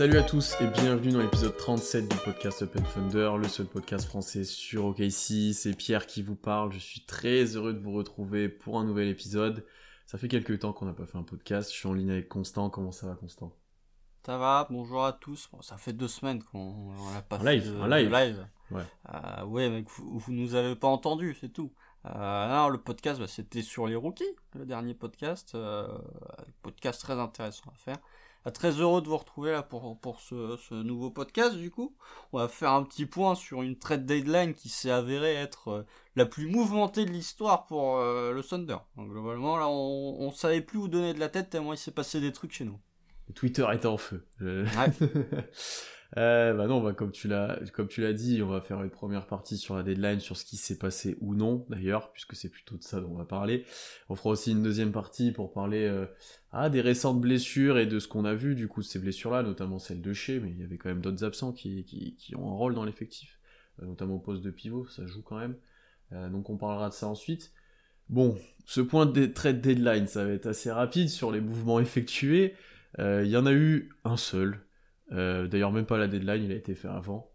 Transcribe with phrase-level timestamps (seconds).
[0.00, 4.06] Salut à tous et bienvenue dans l'épisode 37 du podcast Open Thunder, le seul podcast
[4.06, 5.52] français sur OKC.
[5.52, 6.72] C'est Pierre qui vous parle.
[6.72, 9.62] Je suis très heureux de vous retrouver pour un nouvel épisode.
[10.06, 11.70] Ça fait quelques temps qu'on n'a pas fait un podcast.
[11.70, 12.70] Je suis en ligne avec Constant.
[12.70, 13.52] Comment ça va, Constant?
[14.24, 15.50] Ça va, bonjour à tous.
[15.52, 18.10] Bon, ça fait deux semaines qu'on n'a pas fait live, de, live.
[18.10, 18.46] live.
[18.70, 18.84] Ouais.
[19.12, 21.74] Euh, ouais, mais vous, vous nous avez pas entendu, c'est tout.
[22.06, 25.54] Euh, non, le podcast, bah, c'était sur les rookies, le dernier podcast.
[25.54, 25.86] Euh,
[26.62, 27.98] podcast très intéressant à faire.
[28.46, 31.94] Euh, très heureux de vous retrouver là pour, pour ce, ce nouveau podcast du coup.
[32.32, 35.82] On va faire un petit point sur une trade deadline qui s'est avérée être euh,
[36.16, 38.78] la plus mouvementée de l'histoire pour euh, le Thunder.
[38.96, 41.90] Donc, globalement là on, on savait plus où donner de la tête tellement il s'est
[41.90, 42.78] passé des trucs chez nous.
[43.34, 44.26] Twitter était en feu.
[44.42, 45.08] Euh, Ouais.
[46.16, 49.26] euh, bah non, comme tu l'as, comme tu l'as dit, on va faire une première
[49.26, 52.76] partie sur la deadline, sur ce qui s'est passé ou non, d'ailleurs, puisque c'est plutôt
[52.76, 53.64] de ça dont on va parler.
[54.08, 56.06] On fera aussi une deuxième partie pour parler euh,
[56.50, 59.44] ah, des récentes blessures et de ce qu'on a vu du coup de ces blessures-là,
[59.44, 62.56] notamment celle de Shea, mais il y avait quand même d'autres absents qui, ont un
[62.56, 63.38] rôle dans l'effectif,
[63.80, 65.54] euh, notamment au poste de pivot, ça joue quand même.
[66.12, 67.52] Euh, donc on parlera de ça ensuite.
[68.08, 72.56] Bon, ce point de trade deadline, ça va être assez rapide sur les mouvements effectués.
[72.98, 74.58] Il y en a eu un seul.
[75.12, 77.30] Euh, D'ailleurs, même pas la deadline, il a été fait avant.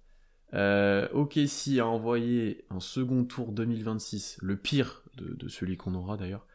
[0.54, 6.16] Euh, OKC a envoyé un second tour 2026, le pire de, de celui qu'on aura
[6.18, 6.46] d'ailleurs,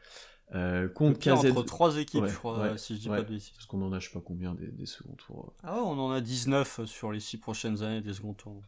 [0.54, 1.50] euh, contre Pire KZ.
[1.50, 3.18] entre trois équipes, Ouais, je crois, ouais, si je dis ouais.
[3.18, 3.50] pas de bêtises.
[3.50, 5.52] Parce qu'on en a je sais pas combien des, des seconds tours.
[5.62, 8.62] Ah ouais, on en a 19 sur les 6 prochaines années des seconds tours.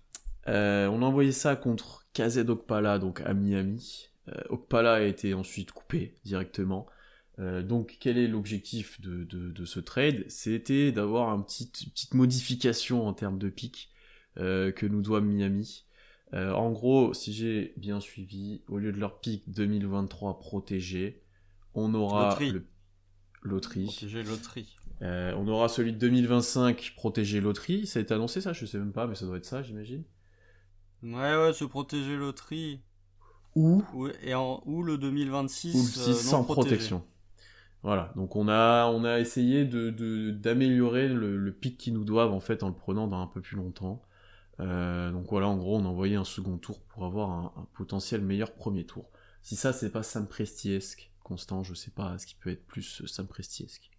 [0.49, 4.11] Euh, on a envoyé ça contre KZ Okpala, donc à Miami.
[4.29, 6.87] Euh, Okpala a été ensuite coupé directement.
[7.39, 10.25] Euh, donc quel est l'objectif de, de, de ce trade?
[10.29, 13.91] C'était d'avoir une petite modification en termes de pic
[14.39, 15.87] euh, que nous doit Miami.
[16.35, 21.23] Euh, en gros, si j'ai bien suivi, au lieu de leur pic 2023 protégé,
[21.75, 22.53] on aura Loterie.
[22.53, 22.67] le
[23.43, 23.85] loterie.
[23.85, 24.77] Protéger loterie.
[25.03, 27.87] Euh, on aura celui de 2025 protégé loterie.
[27.87, 28.53] Ça a été annoncé ça?
[28.53, 30.05] Je sais même pas, mais ça doit être ça, j'imagine.
[31.03, 32.83] Ouais, ouais, se protéger loterie.
[33.55, 35.75] Ou Ou, et en, ou le 2026.
[35.75, 36.77] ou le euh, 6 non sans protégé.
[36.77, 37.05] protection.
[37.83, 42.33] Voilà, donc on a, on a essayé de, de- d'améliorer le, pic qu'ils nous doivent
[42.33, 44.03] en fait en le prenant dans un peu plus longtemps.
[44.61, 48.21] Euh, donc voilà, en gros, on a envoyé un second tour pour avoir un, potentiel
[48.21, 49.11] meilleur premier tour.
[49.43, 53.03] Si ça, c'est pas Sam Prestiesque, Constant, je sais pas ce qui peut être plus
[53.03, 53.91] euh, Sam Prestiesque.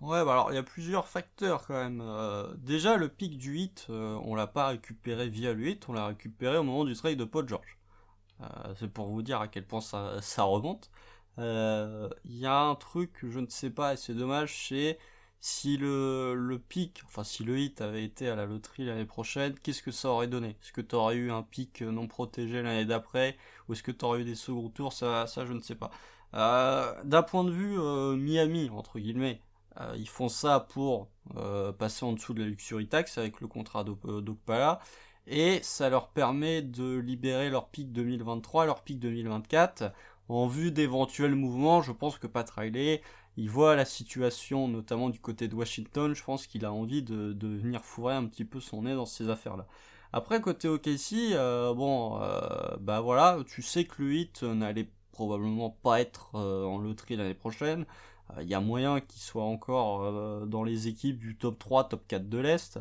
[0.00, 2.00] Ouais, bah alors il y a plusieurs facteurs quand même.
[2.00, 5.92] Euh, déjà, le pic du hit, euh, on l'a pas récupéré via le hit, on
[5.92, 7.78] l'a récupéré au moment du trade de Paul George.
[8.76, 10.90] C'est pour vous dire à quel point ça, ça remonte.
[11.38, 14.98] Euh, Il y a un truc que je ne sais pas et c'est dommage, c'est
[15.40, 19.82] si le, pic, enfin si le hit avait été à la loterie l'année prochaine, qu'est-ce
[19.82, 20.50] que ça aurait donné?
[20.62, 23.36] Est-ce que tu aurais eu un pic non protégé l'année d'après
[23.68, 24.92] Ou est-ce que tu aurais eu des seconds tours?
[24.92, 25.90] Ça, je ne sais pas.
[26.34, 29.40] Euh, D'un point de vue euh, Miami, entre guillemets,
[29.80, 33.48] euh, ils font ça pour euh, passer en dessous de la luxury tax avec le
[33.48, 34.80] contrat euh, d'Okpala
[35.26, 39.92] et ça leur permet de libérer leur pic 2023, leur pic 2024
[40.28, 41.82] en vue d'éventuels mouvements.
[41.82, 43.02] Je pense que Pat Riley,
[43.36, 46.14] il voit la situation notamment du côté de Washington.
[46.14, 49.28] Je pense qu'il a envie de, venir fourrer un petit peu son nez dans ces
[49.28, 49.66] affaires-là.
[50.12, 55.70] Après côté OKC, euh, bon, euh, bah voilà, tu sais que le hit n'allait probablement
[55.70, 57.86] pas être euh, en loterie l'année prochaine.
[58.40, 62.30] Il y a moyen qu'il soit encore dans les équipes du top 3, top 4
[62.30, 62.78] de l'Est.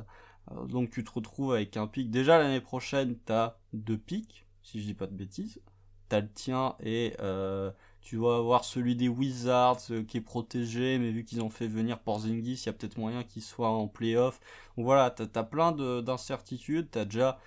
[0.70, 2.10] Donc tu te retrouves avec un pic.
[2.10, 5.62] Déjà l'année prochaine, t'as deux pics, si je dis pas de bêtises.
[6.12, 11.00] T'as le tien et euh, tu vas avoir celui des Wizards euh, qui est protégé,
[11.00, 13.88] mais vu qu'ils ont fait venir Porzingis, il y a peut-être moyen qu'il soit en
[13.88, 14.42] playoff.
[14.76, 16.90] Voilà, t'as as plein de- d'incertitudes.
[16.92, 17.40] T'as déjà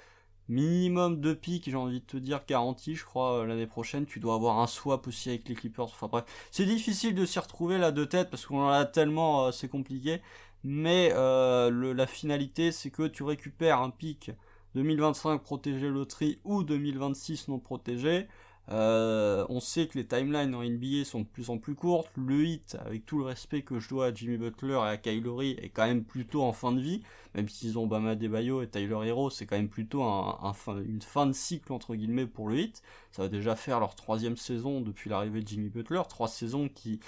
[0.49, 4.07] minimum deux pics, j'ai envie de te dire, garantis, je crois, euh, l'année prochaine.
[4.07, 5.85] Tu dois avoir un swap aussi avec les Clippers.
[5.85, 9.53] Enfin bref, c'est difficile de s'y retrouver là de tête parce qu'on en a tellement,
[9.53, 10.23] c'est compliqué.
[10.65, 14.31] Mais la finalité, c'est que tu récupères un pic
[14.75, 18.27] 2025 protégé loterie ou 2026 non protégé.
[18.71, 22.11] Euh, on sait que les timelines en NBA sont de plus en plus courtes.
[22.17, 25.23] Le hit, avec tout le respect que je dois à Jimmy Butler et à Kyle
[25.23, 27.03] Lowry, est quand même plutôt en fin de vie.
[27.35, 31.33] Même s'ils ont Bama Debayo et Tyler Hero, c'est quand même plutôt une fin de
[31.33, 32.83] cycle entre guillemets pour le hit.
[33.13, 37.01] Ça va déjà faire leur troisième saison depuis l'arrivée de Jimmy Butler, trois saisons qui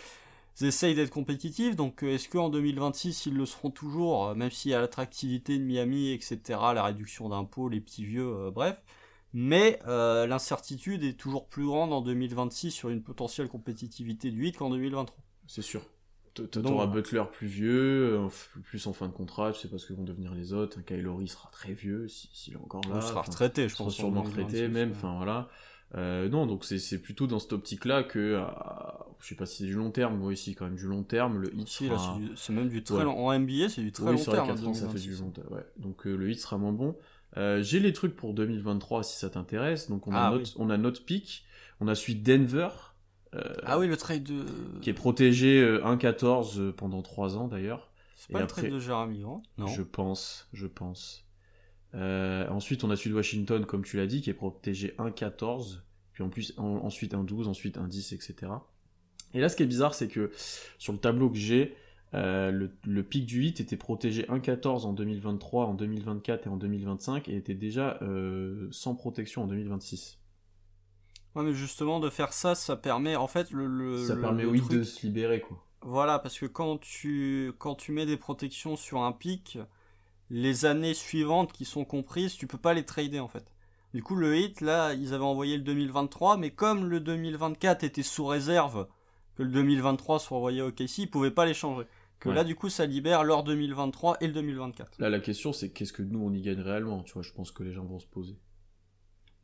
[0.61, 1.76] essayent d'être compétitifs.
[1.76, 5.58] Donc euh, est-ce qu'en 2026 ils le seront toujours, euh, même s'il y a l'attractivité
[5.58, 6.38] de Miami, etc.,
[6.75, 8.76] la réduction d'impôts, les petits vieux, bref.
[9.38, 14.52] Mais euh, l'incertitude est toujours plus grande en 2026 sur une potentielle compétitivité du 8
[14.52, 15.14] qu'en 2023.
[15.46, 15.82] C'est sûr.
[16.32, 18.18] T'auras Butler plus vieux,
[18.64, 20.80] plus en fin de contrat, tu sais pas ce que vont devenir les autres.
[20.80, 22.96] Kylori sera très vieux s'il est encore là.
[22.96, 23.94] Il sera retraité, je pense.
[23.94, 25.50] Sera sûrement retraité même, enfin voilà.
[25.94, 28.42] Euh, non, donc c'est plutôt dans cette optique-là que,
[29.20, 31.40] je sais pas si c'est du long terme, moi ici quand même du long terme,
[31.40, 32.18] le hit sera...
[32.36, 34.50] c'est même du très long, en NBA c'est du très long terme.
[34.50, 35.66] Hein, ça fait du long terme, ouais.
[35.76, 36.96] Donc euh, le hit sera moins bon.
[37.37, 40.70] Euh, j'ai les trucs pour 2023 si ça t'intéresse, donc on, a ah notre, on
[40.70, 41.44] a notre pick,
[41.81, 42.69] on a suite Denver.
[43.64, 44.44] ah oui, le trade de...
[44.81, 47.90] Qui est protégé 1-14 pendant 3 ans d'ailleurs.
[48.17, 49.67] C'est pas le trade de Jérémy Grant Non.
[49.67, 51.26] Je pense, je pense.
[51.94, 55.81] Euh, ensuite, on a celui de Washington, comme tu l'as dit, qui est protégé 1,14,
[56.12, 58.52] puis en plus, ensuite un 12, ensuite un 10, etc.
[59.34, 60.31] Et là, ce qui est bizarre, c'est que
[60.79, 61.76] sur le tableau que j'ai,
[62.14, 67.29] euh, le, pic du 8 était protégé 1,14 en 2023, en 2024 et en 2025,
[67.29, 70.19] et était déjà euh, sans protection en 2026.
[71.35, 74.05] Ouais, mais justement, de faire ça, ça permet, en fait, le...
[74.06, 75.62] ça permet au 8 de se libérer, quoi.
[75.82, 79.58] Voilà, parce que quand tu, quand tu mets des protections sur un pic,
[80.31, 83.53] les années suivantes qui sont comprises, tu peux pas les trader en fait.
[83.94, 88.03] Du coup, le hit, là, ils avaient envoyé le 2023, mais comme le 2024 était
[88.03, 88.88] sous réserve
[89.37, 91.55] que le 2023 soit envoyé au KC, ils pouvaient pas les
[92.20, 94.98] Que là, du coup, ça libère leur 2023 et le 2024.
[94.98, 97.50] Là, la question, c'est qu'est-ce que nous, on y gagne réellement, tu vois, je pense
[97.50, 98.36] que les gens vont se poser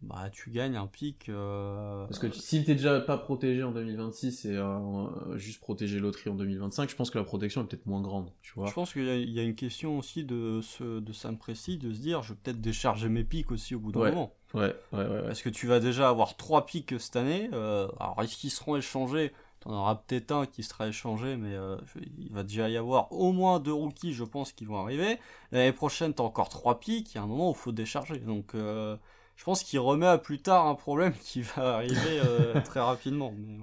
[0.02, 1.28] bah tu gagnes un pic.
[1.28, 6.28] Euh, Parce que si t'es déjà pas protégé en 2026 et euh, juste protégé loterie
[6.28, 8.66] en 2025, je pense que la protection est peut-être moins grande, tu vois.
[8.66, 12.00] Je pense qu'il y, a une question aussi de ce de Sam Précis de se
[12.00, 14.34] dire, je vais peut-être décharger mes pics aussi au bout d'un moment.
[14.54, 17.48] Ouais, ouais, ouais, Parce que tu vas déjà avoir trois pics cette année.
[17.52, 19.32] Euh, alors est-ce qu'ils seront échangés
[19.62, 21.56] T'en auras peut-être un qui sera échangé, mais
[22.18, 25.18] il va déjà y avoir au moins deux rookies, je pense, qui vont arriver.
[25.52, 27.12] L'année prochaine, t'as encore trois pics.
[27.12, 28.18] Il y a un moment où il faut décharger.
[28.18, 28.54] Donc
[29.36, 33.34] je pense qu'il remet à plus tard un problème qui va arriver euh, très rapidement.
[33.36, 33.58] Mais...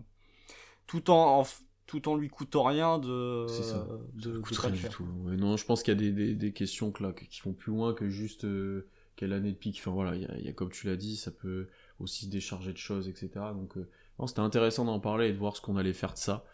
[0.88, 1.46] Tout en,
[1.86, 3.46] tout en lui coûtant rien de.
[3.48, 3.88] C'est ça.
[4.14, 5.06] De, rien du tout.
[5.06, 8.10] non, je pense qu'il y a des, des, questions là, qui vont plus loin que
[8.10, 9.78] juste euh, quelle année de pic.
[9.80, 11.68] Enfin voilà, il y, a, comme tu l'as dit, ça peut
[12.00, 13.30] aussi décharger de choses, etc.
[13.54, 13.88] Donc euh,
[14.28, 16.46] c'était intéressant d'en parler et de voir ce qu'on allait faire de ça.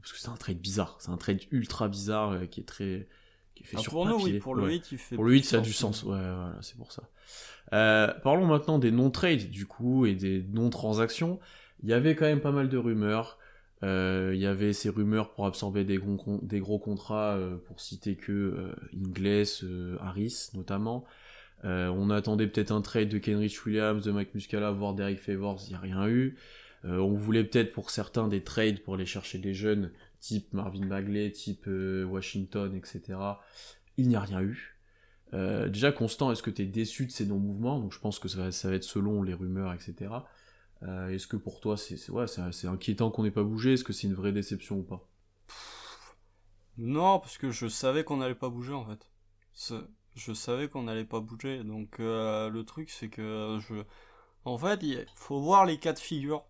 [0.00, 0.96] Parce que c'est un trade bizarre.
[0.98, 3.06] C'est un trade ultra bizarre qui est très.
[3.54, 5.14] Qui fait ah, sur pour nous, oui, pour le 8, il fait.
[5.14, 6.02] Pour le 8, ça a du sens.
[6.02, 7.04] Ouais, voilà, c'est pour ça.
[7.72, 11.40] Euh, parlons maintenant des non-trades du coup et des non-transactions.
[11.82, 13.38] Il y avait quand même pas mal de rumeurs.
[13.82, 17.80] Euh, il y avait ces rumeurs pour absorber des gros, des gros contrats, euh, pour
[17.80, 21.04] citer que Ingles, Harris notamment.
[21.62, 25.70] on attendait peut-être un trade de Kenrich Williams, de Mike Muscala, voire d'Eric Favors, il
[25.70, 26.36] n'y a rien eu.
[26.84, 29.90] On voulait peut-être pour certains des trades pour aller chercher des jeunes,
[30.20, 33.18] type Marvin Bagley, type Washington, etc.
[33.96, 34.74] Il n'y a rien eu.
[35.34, 37.80] Euh, déjà, Constant, est-ce que tu es déçu de ces non-mouvements?
[37.80, 40.12] Donc je pense que ça va, être selon les rumeurs, etc.
[40.82, 42.26] Euh, est-ce que pour toi, c'est ouais,
[42.64, 43.74] inquiétant qu'on n'ait pas bougé?
[43.74, 45.08] Est-ce que c'est une vraie déception ou pas?
[46.76, 49.08] Non, parce que je savais qu'on n'allait pas bouger en fait.
[50.14, 51.64] Je savais qu'on n'allait pas bouger.
[51.64, 53.82] Donc euh, le truc, c'est que je...
[54.44, 56.44] En fait, il faut voir les cas de figure.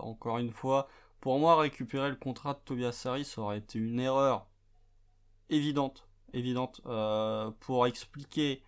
[0.00, 0.88] encore une fois,
[1.20, 4.46] pour moi, récupérer le contrat de Tobias Harris aurait été une erreur
[5.48, 6.80] évidente évidente.
[6.86, 8.62] Euh, pour expliquer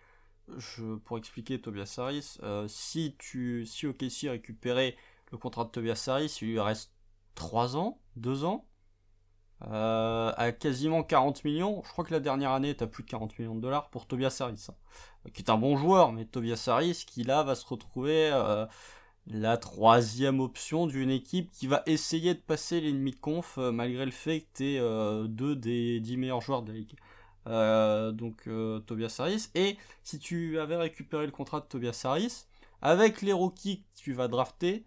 [1.05, 4.97] pour expliquer Tobias Harris euh, si tu si OKC récupérait
[5.31, 6.91] le contrat de Tobias Harris il lui reste
[7.35, 8.67] 3 ans 2 ans
[9.61, 11.81] euh, à quasiment 40 millions.
[11.85, 14.35] Je crois que la dernière année t'as plus de 40 millions de dollars pour Tobias
[14.41, 14.75] Harris hein,
[15.31, 18.29] qui est un bon joueur mais Tobias Harris qui là va se retrouver
[19.27, 24.11] la troisième option d'une équipe qui va essayer de passer l'ennemi de conf malgré le
[24.11, 26.95] fait que t'es deux des 10 meilleurs joueurs de la ligue.
[27.47, 29.49] Euh, donc euh, Tobias Harris.
[29.55, 32.45] Et si tu avais récupéré le contrat de Tobias Harris,
[32.81, 34.85] avec les rookies que tu vas drafter,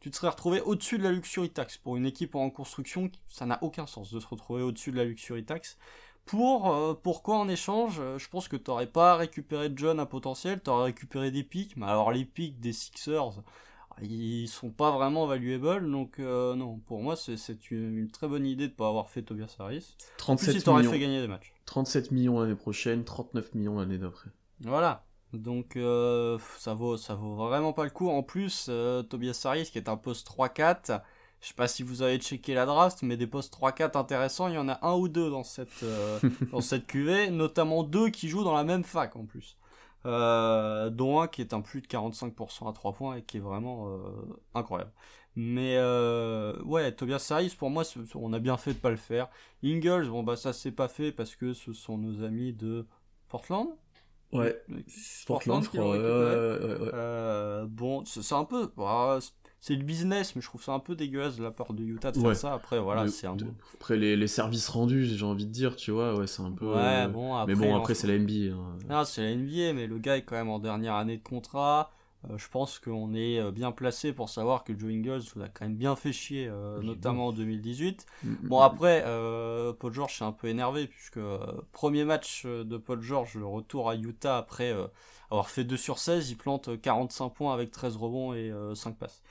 [0.00, 1.78] tu te serais retrouvé au-dessus de la luxury tax.
[1.78, 5.04] Pour une équipe en construction, ça n'a aucun sens de se retrouver au-dessus de la
[5.04, 5.78] luxury tax.
[6.26, 10.06] Pour euh, pourquoi en échange Je pense que tu n'aurais pas récupéré de John à
[10.06, 13.42] potentiel, tu aurais récupéré des pics, mais alors les pics des Sixers,
[14.00, 18.72] ils sont pas vraiment valuables, donc non, pour moi c'est une, très bonne idée de
[18.72, 19.96] pas avoir fait Tobias Harris.
[20.18, 21.52] 37 si t'aurais fait gagner des matchs.
[21.66, 24.30] 37 millions l'année prochaine, 39 millions l'année d'après.
[24.60, 25.04] Voilà.
[25.32, 28.08] Donc euh, ça vaut ça vaut vraiment pas le coup.
[28.08, 31.00] En plus, euh, Tobias Harris qui est un poste 3-4,
[31.42, 34.54] je sais pas si vous avez checké la draft, mais des postes 3-4 intéressants, il
[34.54, 36.18] y en a un ou deux dans cette euh,
[36.52, 39.58] dans cette QV, notamment deux qui jouent dans la même fac en plus.
[40.04, 43.88] dont un qui est un plus de 45% à 3 points et qui est vraiment
[44.54, 44.92] incroyable.
[45.34, 47.84] Mais euh, ouais, Tobias Harris, pour moi,
[48.14, 49.28] on a bien fait de pas le faire.
[49.64, 52.86] Ingles, bon bah ça s'est pas fait parce que ce sont nos amis de
[53.28, 53.68] Portland.
[54.32, 54.62] Ouais,
[55.26, 55.94] Portland, je crois.
[55.94, 58.70] Euh, bon, c'est un peu.
[58.76, 59.18] Bah,
[59.62, 62.10] c'est le business, mais je trouve ça un peu dégueulasse de la part de Utah
[62.10, 62.52] de faire ça.
[62.52, 63.36] Après, voilà, c'est un
[63.74, 66.66] Après, les, les, services rendus, j'ai envie de dire, tu vois, ouais, c'est un peu.
[66.74, 68.54] Ouais, bon, après, mais bon, après, c'est la NBA.
[68.54, 68.78] Hein.
[68.90, 71.92] Ah, c'est la NBA, mais le gars est quand même en dernière année de contrat.
[72.30, 75.48] Euh, je pense qu'on est euh, bien placé pour savoir que Joe Ingles vous a
[75.48, 78.06] quand même bien fait chier, euh, notamment en 2018.
[78.22, 78.62] Mm, mm, bon, mm.
[78.62, 79.04] après,
[79.78, 81.20] Paul George s'est un peu énervé, puisque
[81.72, 84.74] premier match de Paul George, le retour à Utah après
[85.30, 89.22] avoir fait 2 sur 16, il plante 45 points avec 13 rebonds et 5 passes.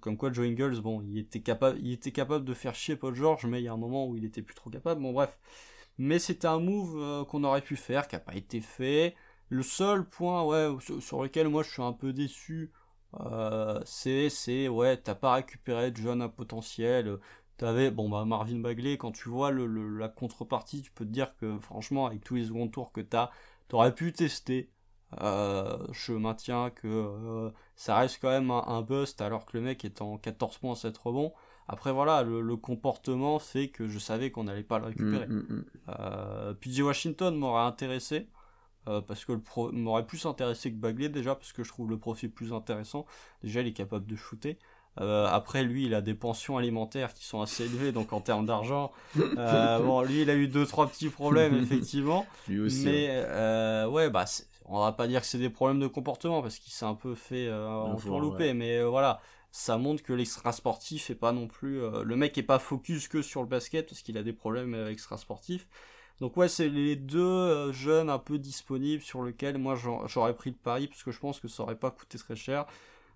[0.00, 3.64] Comme quoi Joe Ingles, bon, il était, capable, de faire chier Paul George, mais il
[3.64, 5.02] y a un moment où il était plus trop capable.
[5.02, 5.38] Bon, bref.
[5.98, 9.16] Mais c'était un move qu'on aurait pu faire, qui n'a pas été fait.
[9.48, 12.70] Le seul point sur lequel moi je suis un peu déçu,
[13.20, 17.18] euh, c'est, c'est, ouais, t'as pas récupéré de jeunes à potentiel.
[17.56, 21.58] T'avais, bon, bah, Marvin Bagley, quand tu vois la contrepartie, tu peux te dire que,
[21.58, 23.30] franchement, avec tous les seconds tours que t'as,
[23.68, 24.70] t'aurais pu tester.
[25.22, 29.84] Euh, je maintiens que euh, ça reste quand même un, bust alors que le mec
[29.84, 31.32] est en 14 points 7 rebonds.
[31.68, 35.28] Après voilà, le, comportement fait que je savais qu'on n'allait pas le récupérer.
[35.28, 36.54] Mmh, mmh, mmh.
[36.60, 38.26] PJ Washington m'aurait intéressé.
[38.88, 41.90] Euh, parce que le pro m'aurait plus intéressé que Bagley déjà parce que je trouve
[41.90, 43.06] le profil plus intéressant.
[43.42, 44.58] Déjà, il est capable de shooter.
[45.00, 48.46] Euh, après, lui, il a des pensions alimentaires qui sont assez élevées, donc en termes
[48.46, 52.26] d'argent, euh, bon, lui, il a eu deux trois petits problèmes effectivement.
[52.48, 52.84] lui aussi.
[52.84, 53.88] Mais hein.
[53.88, 54.24] ouais, bah,
[54.68, 57.14] on va pas dire que c'est des problèmes de comportement parce qu'il s'est un peu
[57.14, 59.20] fait entourlouper, mais voilà,
[59.50, 61.80] ça montre que l'extra sportif est pas non plus.
[61.80, 65.16] le mec est pas focus que sur le basket parce qu'il a des problèmes extra
[65.16, 65.66] sportifs.
[66.20, 70.50] Donc ouais, c'est les deux euh, jeunes un peu disponibles sur lesquels moi j'aurais pris
[70.50, 72.66] le pari parce que je pense que ça aurait pas coûté très cher.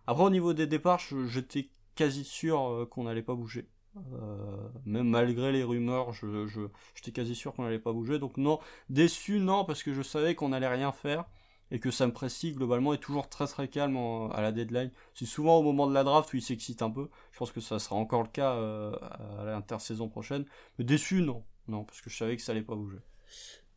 [0.06, 3.68] Après au niveau des départs, j'étais quasi sûr euh, qu'on n'allait pas bouger.
[3.96, 6.46] Euh, même malgré les rumeurs, je,
[6.94, 8.18] j'étais quasi sûr qu'on n'allait pas bouger.
[8.18, 11.24] Donc non, déçu non parce que je savais qu'on n'allait rien faire
[11.72, 13.96] et que Sam Presti globalement est toujours très très calme
[14.32, 14.92] à la deadline.
[15.14, 17.08] C'est souvent au moment de la draft où il s'excite un peu.
[17.32, 20.44] Je pense que ça sera encore le cas à l'intersaison prochaine.
[20.78, 21.42] Mais déçu non.
[21.68, 22.98] Non, parce que je savais que ça allait pas bouger.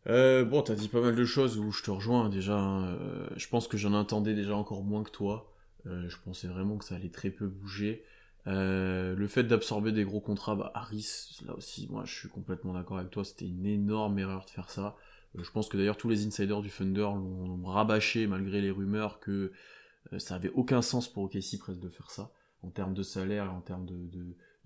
[0.07, 2.57] Euh, bon, t'as dit pas mal de choses où je te rejoins déjà.
[2.57, 2.95] Hein.
[2.95, 5.51] Euh, je pense que j'en attendais déjà encore moins que toi.
[5.87, 8.03] Euh, je pensais vraiment que ça allait très peu bouger.
[8.45, 12.97] le fait d'absorber des gros contrats, bah, Harris, là aussi, moi je suis complètement d'accord
[12.97, 14.95] avec toi, c'était une énorme erreur de faire ça.
[15.37, 19.51] Je pense que d'ailleurs tous les insiders du Thunder l'ont rabâché malgré les rumeurs que
[20.17, 22.31] ça avait aucun sens pour OKC presque de faire ça,
[22.63, 23.95] en termes de salaire et en termes de,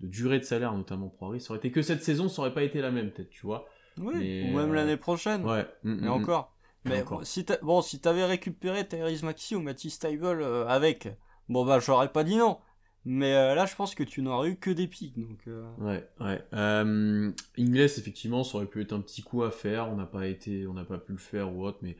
[0.00, 1.40] de durée de salaire, notamment pour Harry.
[1.40, 3.68] Ça aurait été que cette saison, ça aurait pas été la même, peut-être, tu vois.
[3.98, 5.44] Oui, ou même euh, l'année prochaine.
[5.44, 5.66] Ouais.
[5.82, 6.12] Mm, mm, mais mm.
[6.12, 6.54] encore.
[6.86, 7.26] Mais encore.
[7.26, 11.08] si bon, si t'avais récupéré Tyrese Maxi ou Matisse Stable euh, avec,
[11.48, 12.58] bon bah j'aurais pas dit non.
[13.04, 15.18] Mais euh, là, je pense que tu n'aurais eu que des pics.
[15.18, 16.44] Donc, Ouais, ouais.
[16.52, 19.88] Euh, Ingles, effectivement, ça aurait pu être un petit coup à faire.
[19.88, 21.96] On n'a pas été, on n'a pas pu le faire ou autre, mais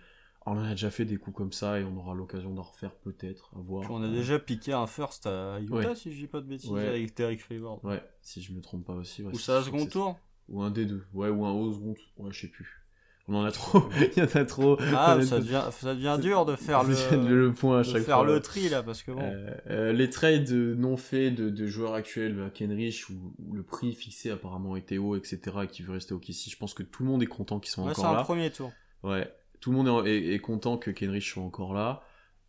[0.46, 3.50] on a déjà fait des coups comme ça et on aura l'occasion d'en refaire peut-être,
[3.56, 3.90] à voir.
[3.90, 7.16] On a déjà piqué un first à Utah, si je dis pas de bêtises, avec
[7.16, 7.84] Derek Favors.
[7.84, 9.22] Ouais, si je me trompe pas aussi.
[9.22, 12.32] ou ça à second tour Ou un des deux, ouais, ou un haut second Ouais,
[12.32, 12.79] je sais plus.
[13.28, 14.76] On en a trop, il y en a trop.
[14.94, 18.40] Ah, ça devient, ça devient dur de faire le, le point à chaque faire le
[18.40, 19.22] tri là, parce que bon.
[19.22, 23.94] Euh, euh, les trades non faits de, de, joueurs actuels à Kenrich où, le prix
[23.94, 27.04] fixé apparemment était haut, etc., et qui veut rester au KC, je pense que tout
[27.04, 28.10] le monde est content qu'ils sont encore là.
[28.10, 28.72] C'est un premier tour.
[29.04, 32.02] Ouais, tout le monde est, content que Kenrich soit encore là.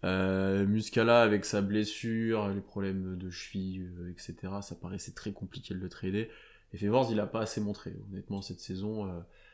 [0.03, 4.53] Euh, Muscala avec sa blessure, les problèmes de cheville, etc.
[4.61, 6.31] Ça paraissait très compliqué de le trader.
[6.73, 9.07] Et Favors, il a pas assez montré, honnêtement, cette saison.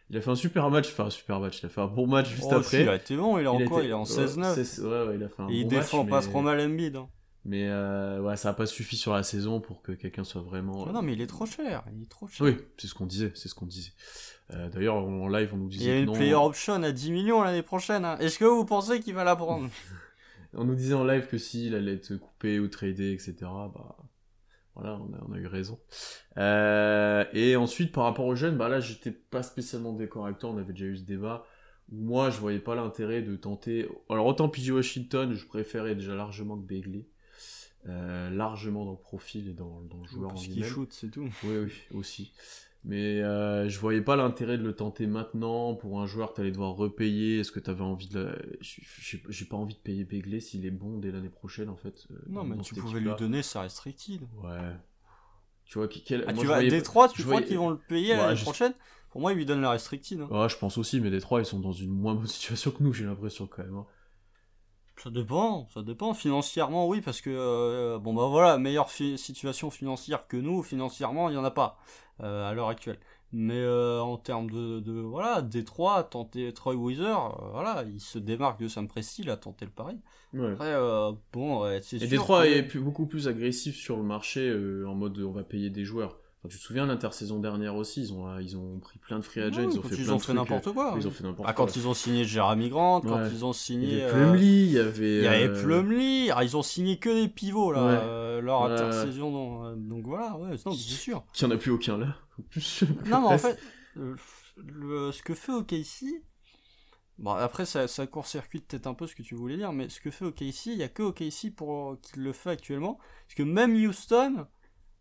[0.10, 2.08] Il a fait un super match, enfin un super match, il a fait un bon
[2.08, 2.84] match juste oh, après.
[2.84, 4.82] il a été bon, il est encore, il est en 16-9.
[4.82, 6.96] Ouais, ouais, il a fait un Et il défend pas trop mal Embiid.
[6.96, 7.10] Hein.
[7.44, 10.86] Mais euh, ouais, ça n'a pas suffi sur la saison pour que quelqu'un soit vraiment.
[10.86, 12.46] non, mais il est trop cher, il est trop cher.
[12.46, 13.92] Oui, c'est ce qu'on disait, c'est ce qu'on disait.
[14.54, 15.84] Euh, d'ailleurs, en live, on nous disait.
[15.86, 18.06] Il y a une player option à 10 millions l'année prochaine.
[18.06, 18.18] Hein.
[18.20, 19.70] Est-ce que vous pensez qu'il va la prendre?
[20.54, 23.36] On nous disait en live que s'il allait être coupé ou tradé, etc.
[23.42, 23.96] Bah
[24.78, 25.80] voilà, on a, eu raison.
[26.38, 29.92] Euh, et ensuite, par rapport aux jeunes, bah là, j'étais pas spécialement
[30.38, 30.52] toi.
[30.52, 31.46] On avait déjà eu ce débat.
[31.92, 33.90] Moi, je voyais pas l'intérêt de tenter.
[34.10, 37.08] Alors autant PG Washington, je préférais déjà largement que Begley.
[37.88, 41.10] Euh, largement dans le profil et dans, dans le joueur Parce en lui shoot, c'est
[41.10, 41.30] tout.
[41.44, 42.34] Oui, oui, aussi.
[42.88, 46.42] Mais euh, je voyais pas l'intérêt de le tenter maintenant pour un joueur que tu
[46.42, 47.40] allais devoir repayer.
[47.40, 48.20] Est-ce que tu avais envie de.
[48.20, 48.32] La...
[48.62, 52.08] J'ai pas envie de payer Begley s'il est bon dès l'année prochaine en fait.
[52.12, 54.22] Euh, non, mais tu pouvais lui donner sa restricted.
[54.42, 54.72] Ouais.
[55.66, 56.24] Tu vois, quel...
[56.28, 58.74] ah, tu vas, Détroit, tu crois qu'ils vont le payer l'année prochaine?
[59.10, 60.22] Pour moi, ils lui donnent la restricted.
[60.22, 60.30] Hein.
[60.32, 62.94] Ouais, je pense aussi, mais Détroit, ils sont dans une moins bonne situation que nous,
[62.94, 63.76] j'ai l'impression quand même.
[63.76, 63.86] Hein.
[65.04, 66.14] Ça dépend, ça dépend.
[66.14, 71.34] Financièrement, oui, parce que, euh, bon bah voilà, meilleure situation financière que nous, financièrement, il
[71.34, 71.78] n'y en a pas
[72.24, 73.00] euh, à l'heure actuelle.
[73.34, 78.18] Mais euh, en termes de, de voilà, Détroit, tenter Troy Weiser, euh, voilà, il se
[78.18, 80.00] démarque de Sam Presti, il a tenté le pari.
[80.34, 80.54] Ouais.
[80.54, 82.10] Après, euh, bon, ouais, c'est Et sûr.
[82.10, 85.44] Détroit que- est plus- beaucoup plus agressif sur le marché euh, en mode on va
[85.44, 86.18] payer des joueurs.
[86.40, 89.42] Enfin, tu te souviens l'intersaison dernière aussi, ils ont, ils ont pris plein de free
[89.42, 90.88] agents, Oui, ils ont fait ils plein ont de fait trucs, quoi.
[90.94, 91.06] euh, Ils oui.
[91.08, 91.66] ont fait n'importe Ah, quoi.
[91.66, 93.98] quand ils ont signé Jeremy Grant, quand ils ont Il signé.
[93.98, 95.18] y avait euh, il y avait.
[95.18, 98.00] Il y avait euh, Plumlee, ah, ils ont signé que des pivots là, Ouais.
[98.04, 99.32] euh, leur Ouais, intersaison.
[99.32, 101.24] Donc, donc voilà, ouais, non, c'est sûr.
[101.34, 102.16] Qu'il n'y en a plus aucun là.
[103.08, 103.60] Non, mais en fait,
[103.98, 104.16] euh,
[104.58, 106.06] le- ce que fait OKC,
[107.18, 110.00] bon après ça, ça court-circuite peut-être un peu ce que tu voulais dire, mais ce
[110.00, 113.44] que fait OKC, il y a que OKC pour qui le fait actuellement, parce que
[113.44, 114.46] même Houston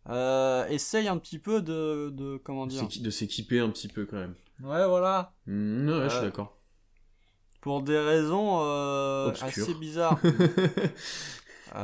[0.09, 2.87] euh, essaye un petit peu de, de comment dire.
[3.01, 4.35] De s'équiper un petit peu quand même.
[4.61, 6.57] Ouais, voilà, Mm, ouais, je suis Euh, d'accord.
[7.61, 10.19] pour des raisons euh, assez bizarres.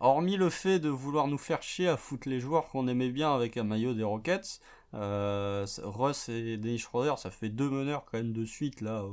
[0.00, 3.34] Hormis le fait de vouloir nous faire chier à foutre les joueurs qu'on aimait bien
[3.34, 4.60] avec un maillot des Rockets,
[4.92, 9.04] Russ et Dennis Schroeder, ça fait deux meneurs quand même de suite là.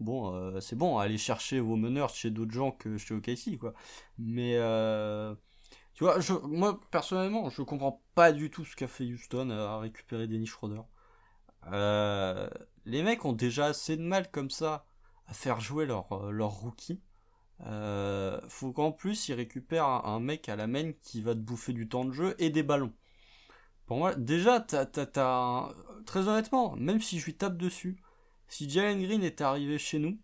[0.00, 3.72] Bon, c'est bon, allez chercher vos meneurs chez d'autres gens que chez OKC quoi.
[4.18, 4.56] Mais
[5.94, 9.78] tu vois, je, moi personnellement, je comprends pas du tout ce qu'a fait Houston à
[9.78, 10.82] récupérer Dennis Schroeder.
[11.72, 12.48] Euh,
[12.84, 14.86] les mecs ont déjà assez de mal comme ça
[15.26, 17.00] à faire jouer leur, euh, rookie.
[17.66, 21.72] Euh, faut qu'en plus ils récupèrent un, mec à la main qui va te bouffer
[21.72, 22.92] du temps de jeu et des ballons.
[23.86, 28.02] Pour moi, déjà, t'as, très honnêtement, même si je lui tape dessus,
[28.48, 30.18] si Jalen Green était arrivé chez nous,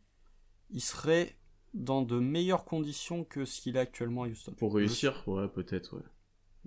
[0.71, 1.37] il serait
[1.75, 4.53] dans de meilleures conditions que ce qu'il est actuellement à Houston.
[4.57, 6.03] Pour réussir, ouais, peut-être, ouais.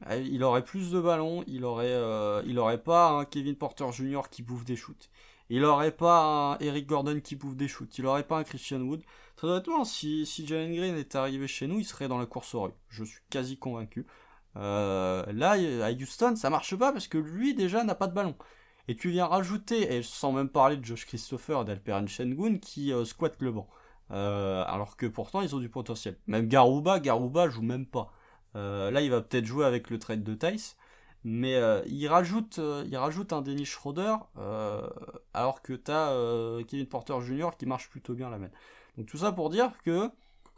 [0.10, 3.92] Euh, Il aurait plus de ballons, il aurait, euh, il aurait pas un Kevin Porter
[3.92, 4.22] Jr.
[4.32, 5.10] qui bouffe des shoots.
[5.50, 7.98] Il aurait pas un Eric Gordon qui bouffe des shoots.
[7.98, 9.04] Il aurait pas un Christian Wood.
[9.36, 12.56] Très honnêtement, si, si Jalen Green était arrivé chez nous, il serait dans la course
[12.56, 12.72] au rue.
[12.90, 14.08] Je suis quasi convaincu.
[14.56, 15.52] Euh, là,
[15.86, 18.36] à Houston, ça marche pas parce que lui, déjà, n'a pas de ballon.
[18.88, 22.92] Et tu viens rajouter, et sans même parler de Josh Christopher et d'Alperen Sengun qui
[22.92, 23.70] euh, squattent le banc.
[24.12, 26.18] Euh, alors que pourtant, ils ont du potentiel.
[26.28, 28.12] Même Garouba, Garouba joue même pas.
[28.56, 30.78] Euh, là, il va peut-être jouer avec le trade de Tice.
[31.24, 34.16] Mais euh, il, rajoute, il rajoute un Dennis Schroeder,
[35.34, 37.52] alors que t'as euh, Kevin Porter Jr.
[37.58, 38.50] qui marche plutôt bien la main.
[38.98, 40.10] Donc tout ça pour dire que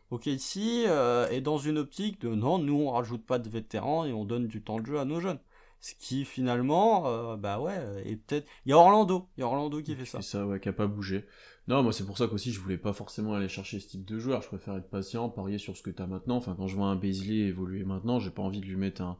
[0.09, 4.13] OKC euh, est dans une optique de non, nous on rajoute pas de vétérans et
[4.13, 5.39] on donne du temps de jeu à nos jeunes.
[5.81, 8.47] Ce qui finalement, bah ouais, et peut-être.
[8.65, 10.19] Il y a Orlando, il y a Orlando qui fait ça.
[10.21, 11.27] C'est ça, ouais, qui a pas bougé.
[11.67, 14.19] Non, moi c'est pour ça qu'aussi je voulais pas forcément aller chercher ce type de
[14.19, 14.41] joueur.
[14.41, 16.35] Je préfère être patient, parier sur ce que t'as maintenant.
[16.37, 19.17] Enfin, quand je vois un Baisley évoluer maintenant, j'ai pas envie de lui mettre un,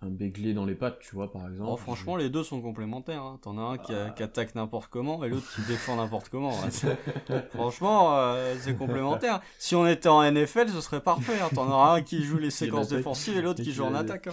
[0.00, 1.70] un Begley dans les pattes, tu vois, par exemple.
[1.72, 3.22] Oh, franchement, les deux sont complémentaires.
[3.22, 3.38] Hein.
[3.42, 6.52] T'en as un qui, a- qui attaque n'importe comment et l'autre qui défend n'importe comment.
[6.52, 7.40] hein.
[7.54, 9.40] Franchement, euh, c'est complémentaire.
[9.58, 11.38] Si on était en NFL, ce serait parfait.
[11.40, 11.48] hein.
[11.54, 14.28] T'en auras un qui joue les séquences défensives et l'autre qui joue en attaque.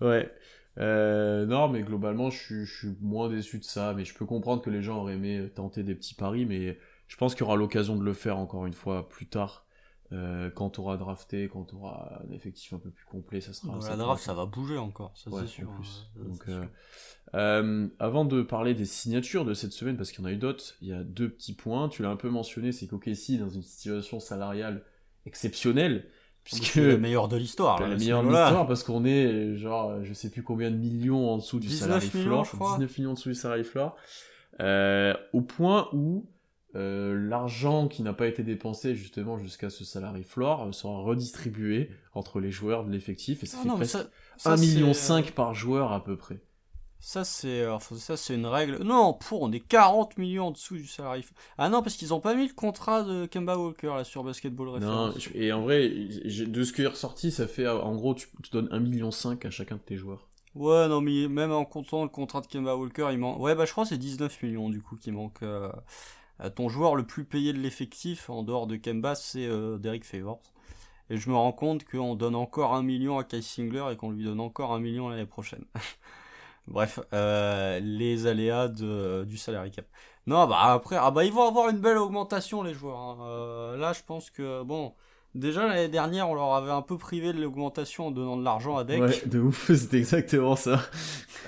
[0.00, 0.30] Ouais.
[0.78, 3.94] Euh, non, mais globalement, je suis, je suis moins déçu de ça.
[3.94, 6.78] Mais je peux comprendre que les gens auraient aimé tenter des petits paris, mais
[7.14, 9.66] je pense qu'il y aura l'occasion de le faire encore une fois plus tard.
[10.10, 13.52] Euh, quand tu auras drafté, quand tu auras un effectif un peu plus complet, ça
[13.52, 13.74] sera.
[13.74, 15.70] Dans ça la draft, ça va bouger encore, ça Ouais, c'est sûr.
[15.70, 16.10] en plus.
[16.18, 16.24] hein.
[16.28, 16.70] Donc, euh, sûr.
[17.34, 20.36] euh, avant de parler des signatures de cette semaine, parce qu'il y en a eu
[20.38, 21.88] d'autres, il y a deux petits points.
[21.88, 24.82] Tu l'as un peu mentionné, c'est qu'OKC est dans une situation salariale
[25.24, 26.08] exceptionnelle,
[26.42, 27.80] puisque C'est le meilleur de l'histoire.
[27.80, 31.36] la meilleure de l'histoire, parce qu'on est genre, je sais plus combien de millions en
[31.38, 32.72] dessous du 19 salary millions, floor, je crois.
[32.78, 33.96] 19 millions en dessous du salary floor,
[34.60, 36.26] euh, au point où
[36.76, 41.90] euh, l'argent qui n'a pas été dépensé justement jusqu'à ce salary floor euh, sera redistribué
[42.14, 44.04] entre les joueurs de l'effectif, et ça Ah fait non, presque ça,
[44.36, 46.40] ça, 1,5 million c'est- par joueur à peu près.
[47.00, 48.82] Ça c'est, euh, enfin, ça c'est une règle.
[48.82, 51.22] Non, pour on est 40 millions en dessous du salarié.
[51.58, 54.68] Ah non, parce qu'ils ont pas mis le contrat de Kemba Walker là sur Basketball
[54.68, 55.28] Reference.
[55.34, 58.50] et en vrai, de ce qui est ressorti, ça fait, euh, en gros, tu, tu
[58.50, 60.28] donnes 1,5 million à chacun de tes joueurs.
[60.54, 63.38] Ouais, non, mais même en comptant le contrat de Kemba Walker, il manque.
[63.40, 65.42] Ouais, bah je crois que c'est 19 millions du coup qui manque.
[65.42, 65.68] euh,
[66.54, 70.40] ton joueur le plus payé de l'effectif en dehors de Kemba, c'est euh, Derek Favors.
[71.10, 74.10] Et je me rends compte qu'on donne encore un million à Kai Singler et qu'on
[74.10, 75.64] lui donne encore un million l'année prochaine.
[76.66, 79.86] Bref, euh, les aléas du salary cap.
[80.26, 82.98] Non, bah après, ah bah ils vont avoir une belle augmentation les joueurs.
[82.98, 83.18] hein.
[83.22, 84.94] Euh, là, je pense que bon,
[85.34, 88.76] déjà l'année dernière, on leur avait un peu privé de l'augmentation en donnant de l'argent
[88.76, 89.00] à Deck.
[89.00, 90.80] Ouais, de ouf, c'est exactement ça.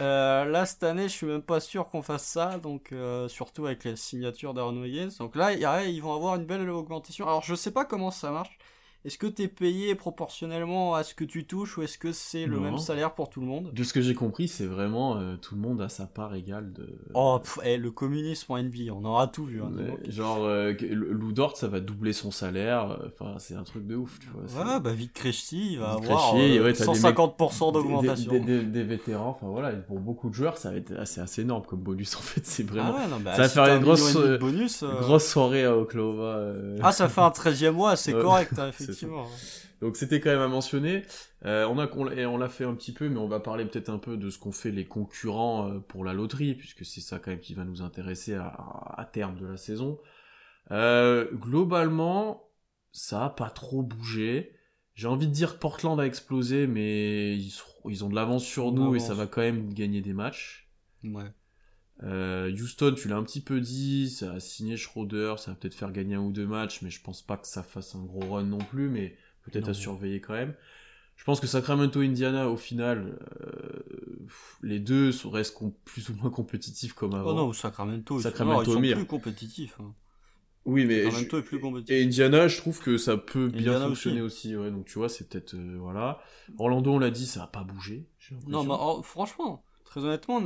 [0.01, 3.67] Euh, là, cette année, je suis même pas sûr qu'on fasse ça, donc euh, surtout
[3.67, 4.85] avec la signature d'Aaron.
[5.19, 5.53] Donc là,
[5.85, 7.27] ils vont avoir une belle augmentation.
[7.27, 8.59] Alors, je sais pas comment ça marche.
[9.07, 12.57] Est-ce que t'es payé proportionnellement à ce que tu touches ou est-ce que c'est le
[12.57, 12.63] Non.
[12.63, 13.71] même salaire pour tout le monde?
[13.73, 16.73] De ce que j'ai compris, c'est vraiment euh, tout le monde a sa part égale
[16.73, 16.89] de.
[17.15, 19.63] Oh, pff, eh, le communisme en NBA, on aura tout vu.
[19.63, 19.71] Hein,
[20.09, 22.91] genre, euh, Lou Dort, ça va doubler son salaire.
[23.01, 24.65] euh, Enfin, c'est un truc de ouf, tu vois.
[24.75, 27.67] Ouais, bah vite Krejci, il va Vite avoir Krejci, euh, ouais, t'as des mecs- 150%
[27.67, 28.33] Des- d'augmentation.
[28.33, 31.43] Des, des- des vétérans, enfin voilà, pour beaucoup de joueurs, ça va être assez, assez
[31.43, 32.45] énorme comme bonus en fait.
[32.45, 34.83] C'est vraiment Ah ouais, non, bah, Ça va si faire une un grosse, euh, bonus.
[34.83, 36.23] euh, grosse soirée à Oklahoma.
[36.23, 36.79] euh.
[36.83, 39.27] Ah, ça fait un 13e mois, c'est correct, hein, c'est effectivement.
[39.81, 41.03] Donc c'était quand même à mentionner.
[41.45, 43.41] Euh, on a on, l'a- et on l'a fait un petit peu, mais on va
[43.41, 46.85] parler peut-être un peu de ce qu'ont fait les concurrents euh, pour la loterie, puisque
[46.85, 48.49] c'est ça quand même qui va nous intéresser à,
[48.97, 49.99] à terme de la saison.
[50.71, 52.49] Euh, globalement,
[52.93, 54.53] ça a pas trop bougé.
[54.95, 57.53] J'ai envie de dire que Portland a explosé, mais ils,
[57.89, 60.71] ils ont de l'avance sur nous et ça va quand même gagner des matchs.
[61.05, 61.31] Ouais.
[62.03, 65.75] Euh, Houston, tu l'as un petit peu dit, ça a signé Schroeder, ça va peut-être
[65.75, 68.35] faire gagner un ou deux matchs, mais je pense pas que ça fasse un gros
[68.35, 70.55] run non plus, mais peut-être à surveiller quand même.
[71.17, 73.87] Je pense que Sacramento Indiana, au final, euh,
[74.63, 75.57] les deux sont- restent
[75.87, 77.31] plus ou moins compétitifs comme avant.
[77.31, 79.77] Oh non, Sacramento, ils sont- Sacramento non, ils sont plus compétitifs.
[79.81, 79.95] hein.
[80.67, 81.95] oui, mais Sacramento je- est plus compétitif.
[81.97, 84.55] et Indiana, je trouve que ça peut bien Indiana fonctionner aussi.
[84.57, 86.21] ouais, donc tu vois, c'est peut-être euh, voilà.
[86.59, 88.05] Orlando, on l'a dit, ça a pas bougé.
[88.47, 89.65] Non, mais oh, franchement,
[89.97, 90.41] très honnêtement,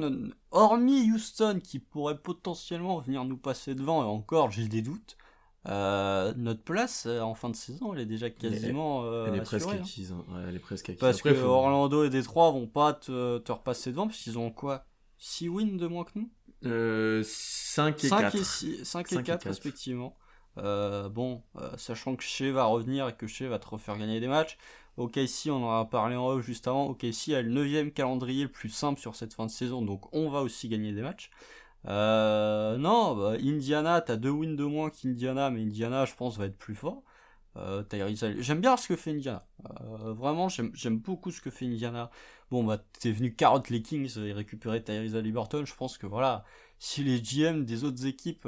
[0.50, 5.16] hormis Houston qui pourrait potentiellement venir nous passer devant, et encore j'ai des doutes,
[5.68, 9.40] euh, notre place euh, en fin de saison, elle est déjà quasiment euh, elle est
[9.40, 9.82] assurée, presque hein.
[9.82, 10.12] acquise.
[10.12, 10.24] hein.
[10.28, 11.00] Ouais, elle est presque acquise.
[11.00, 14.38] Parce Après, que faut- Orlando et Détroit vont pas te, te repasser devant, parce qu'ils
[14.38, 14.86] ont quoi
[15.18, 16.30] 6 wins de moins que nous?
[16.64, 18.34] Euh, 5 et 5 4.
[18.36, 19.46] et, 6, 5 Cinq et et 4 quatre.
[19.48, 20.16] respectivement.
[20.58, 24.18] Euh, bon, euh, sachant que Shea va revenir et que Shea va te refaire gagner
[24.20, 24.58] des matchs.
[25.00, 26.88] OKC, on en a parlé en off juste avant.
[26.88, 30.28] OKC a le 9 calendrier le plus simple sur cette fin de saison, donc on
[30.30, 31.30] va aussi gagner des matchs.
[31.88, 36.46] Euh, non, bah, Indiana, t'as deux wins de moins qu'Indiana, mais Indiana, je pense, va
[36.46, 37.02] être plus fort.
[37.56, 37.82] Euh,
[38.38, 39.46] J'aime bien ce que fait Indiana.
[39.80, 42.10] Euh, vraiment, j'aime beaucoup ce que fait Indiana.
[42.50, 45.64] Bon, bah, t'es venu carotte les Kings et récupérer Tyrese Haliburton.
[45.64, 46.44] Je pense que voilà,
[46.78, 48.46] si les GM des autres équipes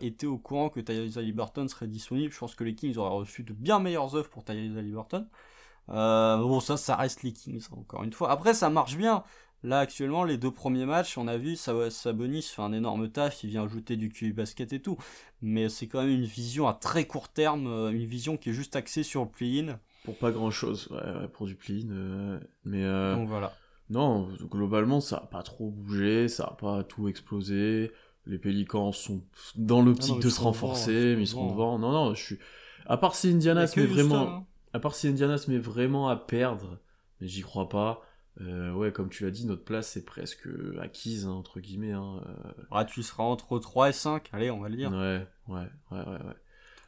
[0.00, 3.42] étaient au courant que Tyrese Haliburton serait disponible, je pense que les Kings auraient reçu
[3.42, 5.26] de bien meilleures offres pour Tyrese Haliburton.
[5.90, 8.30] Euh, bon, ça, ça reste les Kings, encore une fois.
[8.30, 9.22] Après, ça marche bien.
[9.62, 13.42] Là, actuellement, les deux premiers matchs, on a vu, Sa- Sabonis fait un énorme taf,
[13.44, 14.98] il vient ajouter du QI basket et tout.
[15.40, 18.52] Mais c'est quand même une vision à très court terme, euh, une vision qui est
[18.52, 19.78] juste axée sur le play-in.
[20.04, 21.82] Pour pas grand chose, ouais, ouais, pour du play
[22.64, 23.54] mais euh, Donc voilà.
[23.88, 27.90] non, globalement, ça a pas trop bougé, ça a pas tout explosé.
[28.26, 29.22] Les Pélicans sont
[29.56, 31.78] dans Ah l'optique mais de se renforcer, devant, mais ils seront devant.
[31.78, 32.38] Non, non, je suis.
[32.86, 34.46] À part si Indiana se met Houston, vraiment, hein.
[34.74, 36.78] À part si Indiana se met vraiment à perdre,
[37.20, 38.02] mais j'y crois pas.
[38.40, 40.48] Euh, ouais, comme tu l'as dit, notre place est presque
[40.80, 41.92] acquise hein, entre guillemets.
[41.92, 42.20] Hein.
[42.26, 44.90] euh, Ah, tu seras entre 3 et 5, allez, on va le dire.
[44.90, 46.06] Ouais, ouais, ouais, ouais.
[46.06, 46.34] ouais.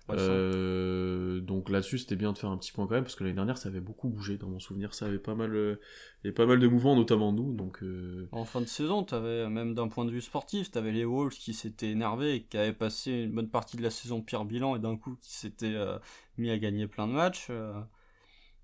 [0.06, 0.24] 3 et 5.
[0.30, 3.34] Euh, donc là-dessus, c'était bien de faire un petit point quand même, parce que l'année
[3.34, 4.94] dernière, ça avait beaucoup bougé dans mon souvenir.
[4.94, 5.80] Ça avait pas mal, euh,
[6.22, 7.52] il y avait pas mal de mouvements, notamment nous.
[7.52, 11.04] Donc, euh, En fin de saison, t'avais, même d'un point de vue sportif, t'avais les
[11.04, 14.44] Wolves qui s'étaient énervés et qui avaient passé une bonne partie de la saison pire
[14.44, 15.98] bilan et d'un coup qui s'étaient euh,
[16.38, 17.50] mis à gagner plein de matchs.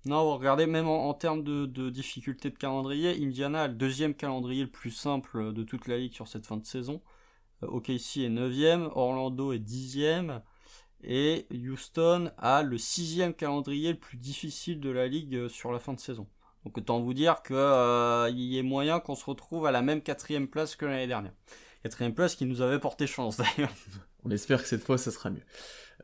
[0.05, 3.73] Non, vous regardez, même en, en termes de, de difficulté de calendrier, Indiana a le
[3.73, 7.01] deuxième calendrier le plus simple de toute la ligue sur cette fin de saison.
[7.61, 10.41] OKC est 9ème, Orlando est 10ème,
[11.03, 15.79] et Houston a le sixième calendrier le plus difficile de la ligue euh, sur la
[15.79, 16.27] fin de saison.
[16.63, 20.47] Donc autant vous dire que euh, ait moyen qu'on se retrouve à la même quatrième
[20.47, 21.33] place que l'année dernière.
[21.83, 23.73] Quatrième place qui nous avait porté chance d'ailleurs.
[24.23, 25.43] on espère que cette fois, ça sera mieux.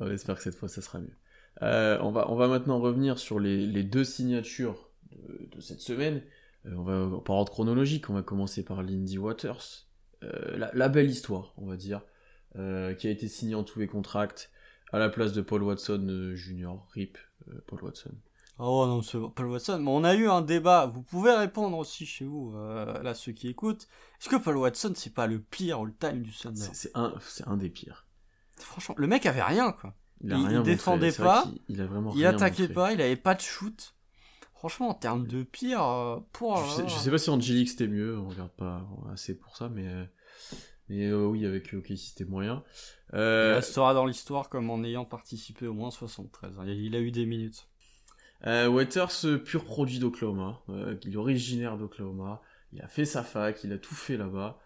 [0.01, 1.15] On espère que cette fois, ça sera mieux.
[1.61, 6.21] Euh, on, va, on va maintenant revenir sur les, deux signatures de, cette semaine.
[6.65, 8.09] On va par ordre chronologique.
[8.09, 9.87] On va commencer par Lindy Waters.
[10.21, 12.01] La, la belle histoire, on va dire,
[12.53, 14.51] qui a été signée en tous les contracts
[14.91, 16.71] à la place de Paul Watson euh, Jr.
[16.93, 17.17] RIP
[17.49, 18.11] euh, Paul Watson.
[18.61, 19.79] Oh non, c'est Paul Watson.
[19.79, 20.85] Mais on a eu un débat.
[20.87, 23.87] Vous pouvez répondre aussi chez vous, euh, là ceux qui écoutent.
[24.21, 27.47] Est-ce que Paul Watson c'est pas le pire all-time du Thunder C'est c'est un, c'est
[27.47, 28.05] un des pires.
[28.57, 29.93] Franchement, le mec avait rien quoi.
[30.21, 32.73] Il, Il- il défendait pas, qu'il- Il, a vraiment Il rien attaquait montré.
[32.73, 33.95] pas, il avait pas de shoot.
[34.53, 36.57] Franchement, en termes de pire, euh, pour.
[36.57, 39.69] Je sais, je sais pas si Angelique c'était mieux, on regarde pas assez pour ça,
[39.69, 39.87] mais,
[40.89, 42.63] mais euh, oui, avec OK c'était moyen.
[43.13, 46.59] Il Euh, restera dans l'histoire comme en ayant participé au moins 73.
[46.59, 46.65] hein.
[46.67, 47.67] Il a eu des minutes.
[48.47, 52.41] euh, Waters, euh, pur produit d'Oklahoma, euh, il est originaire d'Oklahoma,
[52.73, 54.59] il a fait sa fac, il a tout fait là-bas.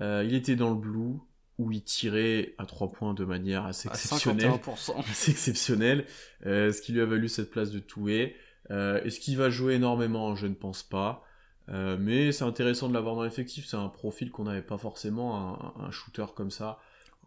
[0.00, 1.16] Euh, il était dans le blue,
[1.58, 4.50] où il tirait à trois points de manière assez À exceptionnelle.
[4.52, 4.98] 51%.
[5.10, 6.06] assez exceptionnel,
[6.46, 8.34] euh, ce qui lui a valu cette place de toué.
[8.70, 10.34] Euh, Est-ce qu'il va jouer énormément?
[10.36, 11.22] Je ne pense pas.
[11.70, 13.66] Euh, mais c'est intéressant de l'avoir dans l'effectif.
[13.66, 16.78] C'est un profil qu'on n'avait pas forcément, un, un shooter comme ça.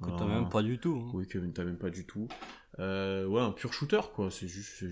[0.02, 1.02] Que t'as même pas du tout.
[1.06, 1.12] hein.
[1.14, 2.28] Oui, que t'as même pas du tout.
[2.80, 4.30] Euh, ouais, un pur shooter, quoi.
[4.32, 4.84] C'est juste,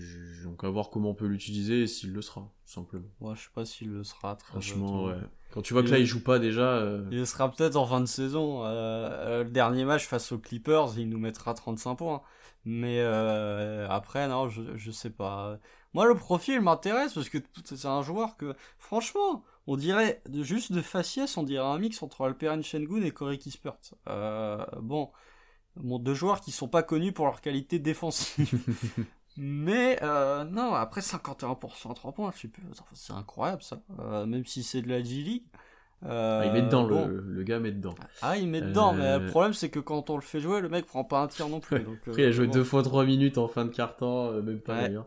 [0.44, 3.08] donc à voir comment on peut l'utiliser et s'il le sera, tout simplement.
[3.20, 4.36] Moi, je sais pas s'il le sera.
[4.36, 5.16] très Franchement, ouais.
[5.50, 6.62] Quand tu vois que là, il joue pas déjà.
[6.62, 8.62] euh, Il le sera peut-être en fin de saison.
[8.64, 12.22] Euh, le dernier match face aux Clippers, il nous mettra 35 points.
[12.64, 15.58] Mais après, non, je, je sais pas.
[15.94, 20.72] Moi, le profil m'intéresse parce que c'est un joueur que, franchement, on dirait, de, juste
[20.72, 23.76] de faciès, on dirait un mix entre Alperen Şengün et Corey Kispert.
[24.08, 25.10] Euh, bon,
[25.76, 28.58] bon, deux joueurs qui sont pas connus pour leur qualité défensive.
[29.36, 33.82] Mais euh, non, après 51% à 3 points, je sais plus, c'est incroyable ça.
[33.98, 35.44] Euh, même si c'est de la G-League.
[36.04, 37.06] Euh, ah, il met dedans, bon.
[37.06, 37.94] le, le gars met dedans.
[38.22, 40.60] Ah, il met dedans, mais Euh, le problème c'est que quand on le fait jouer,
[40.60, 41.80] le mec prend pas un tir non plus.
[41.80, 43.70] donc, Après, il a euh, joué deux fois trois minutes en fin de
[44.02, 44.82] euh, même pas Ouais.
[44.82, 45.06] d'ailleurs.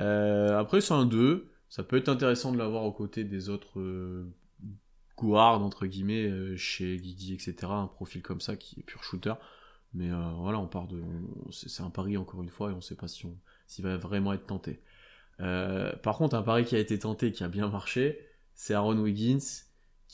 [0.00, 1.50] Euh, après, c'est un 2.
[1.68, 4.26] Ça peut être intéressant de l'avoir aux côtés des autres euh,
[5.16, 7.54] guards, entre guillemets, euh, chez Guigui, etc.
[7.70, 9.34] Un profil comme ça qui est pur shooter.
[9.92, 11.00] Mais euh, voilà, on part de.
[11.52, 13.26] c'est un pari encore une fois et on sait pas si
[13.66, 14.80] s'il va vraiment être tenté.
[15.40, 18.18] Euh, par contre, un pari qui a été tenté, qui a bien marché,
[18.54, 19.38] c'est Aaron Wiggins,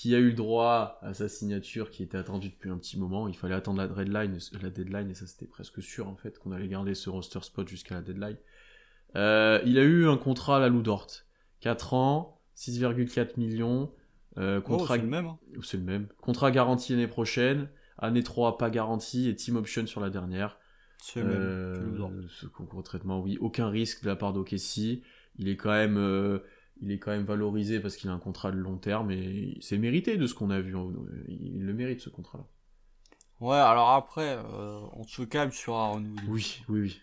[0.00, 3.28] qui a eu le droit à sa signature qui était attendue depuis un petit moment.
[3.28, 6.52] Il fallait attendre la deadline, la deadline et ça c'était presque sûr en fait qu'on
[6.52, 8.38] allait garder ce roster spot jusqu'à la deadline.
[9.14, 11.06] Euh, il a eu un contrat à la Lou Dort.
[11.60, 13.92] 4 ans, 6,4 millions.
[14.38, 15.26] Euh, Oh, contrat c'est le même.
[15.26, 15.38] hein.
[15.62, 16.08] c'est le même.
[16.22, 17.68] Contrat garanti l'année prochaine.
[17.98, 20.58] Année 3 pas garanti et team option sur la dernière.
[21.02, 21.36] C'est le même.
[21.38, 23.36] Euh, le ce concours de traitement, oui.
[23.38, 25.02] Aucun risque de la part d'Okessi.
[25.36, 25.98] Il est quand même,
[26.82, 29.78] il est quand même valorisé parce qu'il a un contrat de long terme et c'est
[29.78, 30.74] mérité de ce qu'on a vu.
[31.28, 32.44] Il le mérite ce contrat-là.
[33.40, 36.22] Ouais, alors après, euh, on se calme sur Aaron Wiggins.
[36.28, 37.00] Oui, oui, oui.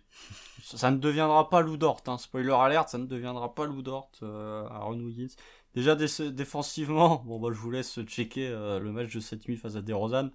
[0.62, 2.18] Ça, ça ne deviendra pas Lou Dort, hein.
[2.20, 5.34] spoiler alert, ça ne deviendra pas Lou Dort, euh, Aaron Wiggins.
[5.74, 9.58] Déjà dé- défensivement, bon bah je vous laisse checker euh, le match de cette nuit
[9.58, 10.30] face à DeRozan.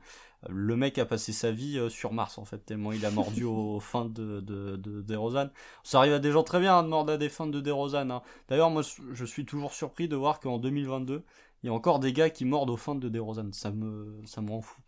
[0.48, 3.44] Le mec a passé sa vie euh, sur Mars en fait, tellement il a mordu
[3.44, 5.48] aux fins de, de, de DeRozan.
[5.82, 8.10] Ça arrive à des gens très bien hein, de mordre à des fins de DeRozan.
[8.10, 8.22] Hein.
[8.48, 11.24] D'ailleurs moi je suis toujours surpris de voir qu'en 2022,
[11.62, 13.52] il y a encore des gars qui mordent aux fins de DeRozan.
[13.52, 14.80] Ça me, ça me rend fou.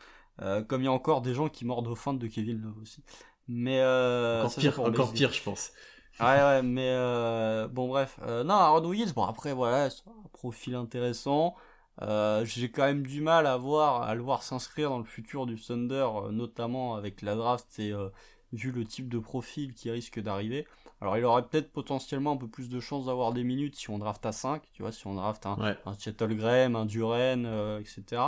[0.43, 2.79] Euh, comme il y a encore des gens qui mordent aux fins de Kevin Love
[2.83, 3.03] aussi.
[3.47, 5.73] Mais euh, encore pire, encore pire, je pense.
[6.21, 8.19] Ouais, ouais, mais euh, bon, bref.
[8.23, 11.55] Euh, non, Aaron Wiggins, bon, après, voilà, c'est un profil intéressant.
[12.03, 15.47] Euh, J'ai quand même du mal à, voir, à le voir s'inscrire dans le futur
[15.47, 18.09] du Thunder, euh, notamment avec la draft et euh,
[18.53, 20.67] vu le type de profil qui risque d'arriver.
[21.01, 23.99] Alors, il aurait peut-être potentiellement un peu plus de chances d'avoir des minutes si on
[23.99, 25.77] draft à 5, tu vois, si on draft un, Ouais.
[25.87, 27.47] un Chettle Graham, un Duren,
[27.81, 28.23] etc.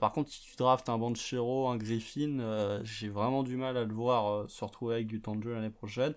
[0.00, 3.92] Par contre, si tu draftes un Banchero, un Griffin, j'ai vraiment du mal à le
[3.92, 6.14] voir se retrouver avec du temps de jeu l'année prochaine.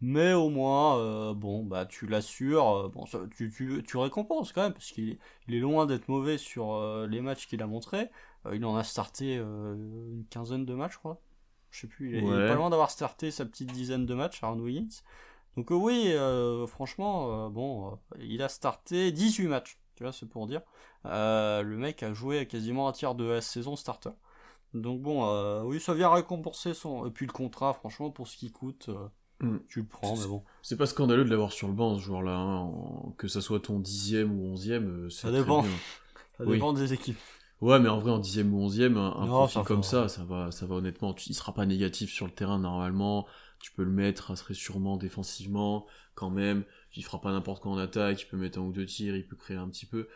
[0.00, 4.52] Mais au moins, euh, bon, bah tu l'assures, euh, bon, ça- tu, tu, tu récompenses
[4.52, 7.62] quand même, parce qu'il est, il est loin d'être mauvais sur euh, les matchs qu'il
[7.62, 8.08] a montrés.
[8.46, 11.20] Euh, il en a starté euh, une quinzaine de matchs, je crois.
[11.70, 12.46] Je sais plus, il est, il est Ouais.
[12.46, 14.88] pas loin d'avoir starté sa petite dizaine de matchs, Aaron Wiggins.
[15.56, 20.46] Donc euh, oui, euh, franchement, bon, il a starté 18 matchs, tu vois, c'est pour
[20.46, 20.62] dire.
[21.06, 24.10] Euh, le mec a joué quasiment un tiers de la saison starter.
[24.74, 27.06] Donc bon, euh, oui, ça vient récompenser son...
[27.06, 28.90] Et puis le contrat, franchement, pour ce qu'il coûte,
[29.40, 29.58] Mm.
[29.68, 30.42] tu le prends, mais bon.
[30.62, 32.34] C'est pas scandaleux de l'avoir sur le banc, ce joueur-là.
[32.36, 35.62] hein, en- Que ça soit ton dixième ou onzième, euh, c'est Ça dépend.
[35.62, 35.70] bien.
[36.38, 36.54] Ça Oui.
[36.56, 37.18] dépend des équipes.
[37.60, 40.24] Ouais, mais en vrai, en dixième ou onzième, un, Non, profil ça comme ça, ça
[40.24, 41.12] va, ça va honnêtement.
[41.14, 43.26] Tu- il sera pas négatif sur le terrain normalement.
[43.60, 46.64] Tu peux le mettre assez sûrement défensivement, quand même.
[46.94, 48.22] Il fera pas n'importe quoi en attaque.
[48.22, 49.16] Il peut mettre un ou deux tirs.
[49.16, 50.08] Il peut créer un petit peu.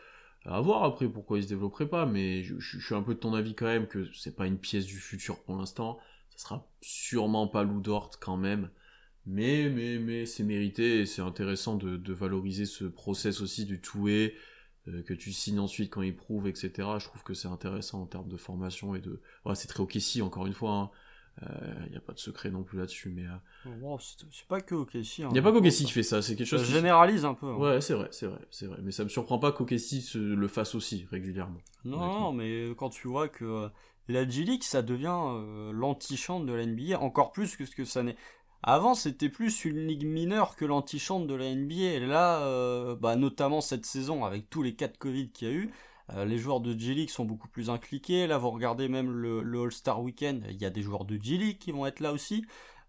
[0.45, 3.15] À voir après pourquoi il se développerait pas, mais je, je- je suis un peu
[3.15, 5.99] de ton avis quand même que c'est pas une pièce du futur pour l'instant.
[6.31, 8.71] Ça sera sûrement pas Lou Dort quand même.
[9.27, 13.81] Mais, mais, mais c'est mérité et c'est intéressant de, de valoriser ce process aussi du
[13.81, 14.35] two-way,
[14.89, 16.99] euh, que tu signes ensuite quand il prouve, etc.
[16.99, 19.21] Je trouve que c'est intéressant en termes de formation et de.
[19.45, 20.91] Ouais, c'est très ok si, encore une fois.
[21.87, 23.25] Il n'y a pas de secret non plus là-dessus, mais.
[23.65, 25.21] Il Bon, c'est pas que OKC.
[25.21, 25.49] Hein, n'y a pas
[25.85, 26.73] ça- qui fait ça, c'est quelque chose Ça qui.
[26.73, 27.47] généralise un peu.
[27.47, 27.57] hein.
[27.57, 28.79] Ouais, c'est vrai, c'est vrai, c'est vrai.
[28.83, 29.51] Mais ça me surprend pas
[30.03, 31.61] se le fasse aussi régulièrement.
[31.87, 33.69] Non, non, mais quand tu vois que euh,
[34.09, 38.03] la G-League, ça devient euh, l'antichambre de la NBA, encore plus que ce que ça
[38.03, 38.17] n'est.
[38.63, 41.75] Avant, c'était plus une ligue mineure que l'antichambre de la NBA.
[41.75, 45.51] Et là, euh, bah, notamment cette saison, avec tous les cas de Covid qu'il y
[45.51, 45.71] a eu,
[46.11, 48.27] euh, les joueurs de G-League sont beaucoup plus impliqués.
[48.27, 51.73] Là, vous regardez même le, All-Star Weekend, il y a des joueurs de G-League qui
[51.73, 52.45] vont être là aussi.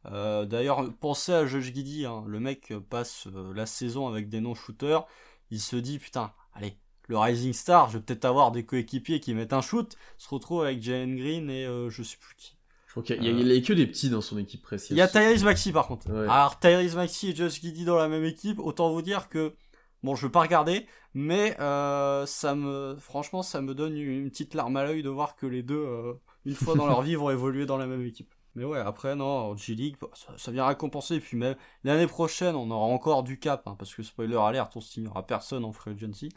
[0.06, 2.24] Euh, D'ailleurs, pensez à Josh Giddy, hein.
[2.28, 5.06] le mec passe euh, la saison avec des non-shooters.
[5.52, 9.34] Il se dit, putain, allez, le Rising Star, je vais peut-être avoir des coéquipiers qui
[9.34, 12.53] mettent un shoot, se retrouve avec Jalen Green et je sais plus qui.
[12.96, 14.92] Je crois qu'il y, a- il y a que des petits dans son équipe presque.
[14.92, 16.12] Il y a Tyrese Maxi par contre.
[16.12, 16.28] Ouais.
[16.30, 19.56] Alors Tyrese Maxi et Josh Giddy dans la même équipe, autant vous dire que
[20.04, 24.54] bon, je vais pas regarder, mais euh, ça me, franchement, ça me donne une petite
[24.54, 26.14] larme à l'œil de voir que les deux, euh,
[26.46, 28.30] une fois dans leur vie, vont évoluer dans la même équipe.
[28.56, 31.16] Mais ouais, après, non, G-League, bah, ça, vient récompenser.
[31.16, 34.72] Et puis même l'année prochaine, on aura encore du cap, hein, parce que spoiler alert,
[34.76, 36.30] on signera personne en free agency.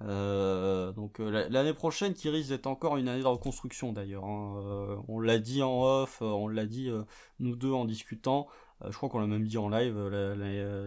[0.00, 4.24] Euh, donc euh, l'année prochaine qui risque d'être encore une année de reconstruction d'ailleurs.
[4.24, 4.60] Hein.
[4.64, 6.90] Euh, on l'a dit en off, on l'a dit
[7.38, 8.48] nous deux en discutant.
[8.84, 9.96] je crois qu'on l'a même dit en live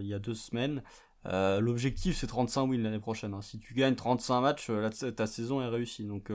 [0.02, 0.84] il y a deux semaines.
[1.26, 3.34] L'objectif c'est 35 wins l'année prochaine.
[3.34, 3.42] Hein.
[3.42, 4.72] Si tu gagnes 35 matchs,
[5.16, 6.06] ta saison est réussie.
[6.06, 6.32] Donc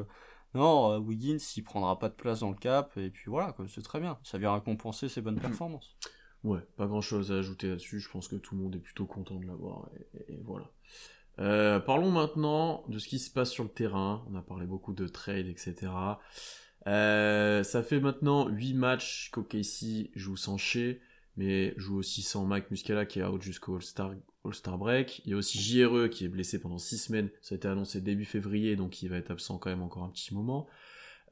[0.55, 4.01] non, Wiggins il prendra pas de place dans le cap et puis voilà, c'est très
[4.01, 4.19] bien.
[4.23, 5.97] Ça vient récompenser ses bonnes performances.
[6.43, 8.01] Ouais, pas grand chose à ajouter là-dessus.
[8.01, 9.91] Je pense que tout le monde est plutôt content de l'avoir
[10.29, 10.71] et voilà.
[11.41, 14.25] Euh, parlons maintenant de ce qui se passe sur le terrain.
[14.31, 15.93] On a parlé beaucoup de trade, etc.
[16.87, 20.99] Euh, ça fait maintenant 8 matchs qu'OKC joue sans Shea,
[21.37, 24.13] mais joue aussi sans Mike Muscala qui est out jusqu'au All-Star
[24.45, 25.23] All Break.
[25.25, 27.31] Il y a aussi JRE qui est blessé pendant 6 semaines.
[27.41, 30.11] Ça a été annoncé début février, donc il va être absent quand même encore un
[30.11, 30.67] petit moment.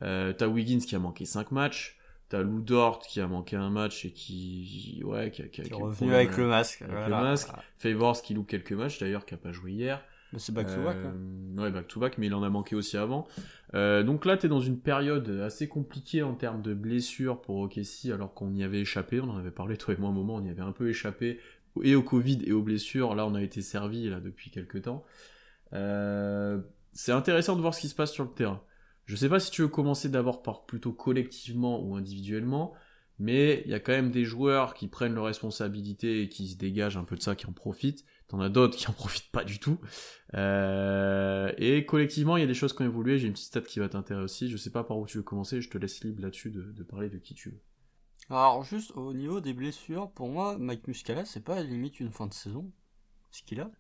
[0.03, 1.98] Euh, T'as Wiggins qui a manqué 5 matchs.
[2.29, 5.73] T'as Lou Dort qui a manqué un match et qui, ouais, qui, a, qui, est
[5.73, 6.83] revenu avec le masque.
[6.83, 7.49] Avec le masque.
[7.79, 10.03] Favors qui loupe quelques matchs d'ailleurs, qui a pas joué hier.
[10.37, 10.97] C'est back to back.
[10.97, 11.15] Hein.
[11.17, 13.27] Euh, ouais, back to back, mais il en a manqué aussi avant.
[13.75, 18.11] Euh, donc là, t'es dans une période assez compliquée en termes de blessures pour OKC,
[18.13, 19.21] alors qu'on y avait échappé.
[19.21, 21.41] On en avait parlé toi et moi un moment, on y avait un peu échappé
[21.83, 23.15] et au Covid et aux blessures.
[23.15, 25.03] Là, on a été servi là depuis quelques temps.
[25.73, 26.59] Euh,
[26.93, 28.61] c'est intéressant de voir ce qui se passe sur le terrain.
[29.09, 32.75] Je sais pas si tu veux commencer d'abord par plutôt collectivement ou individuellement,
[33.19, 36.59] mais il y a quand même des joueurs qui prennent leurs responsabilités et qui se
[36.59, 38.05] dégagent un peu de ça, qui en profitent.
[38.29, 39.79] T'en as d'autres qui en profitent pas du tout.
[40.35, 43.19] Euh, et collectivement, il y a des choses qui ont évolué.
[43.19, 44.51] J'ai une petite stat qui va t'intéresser aussi.
[44.51, 45.63] Je sais pas par où tu veux commencer.
[45.63, 47.63] Je te laisse libre là-dessus de, parler de qui tu veux.
[48.29, 52.27] Alors juste au niveau des blessures, pour moi, Mike Muscala, c'est pas limite une fin
[52.27, 52.71] de saison.
[53.31, 53.71] Ce qu'il a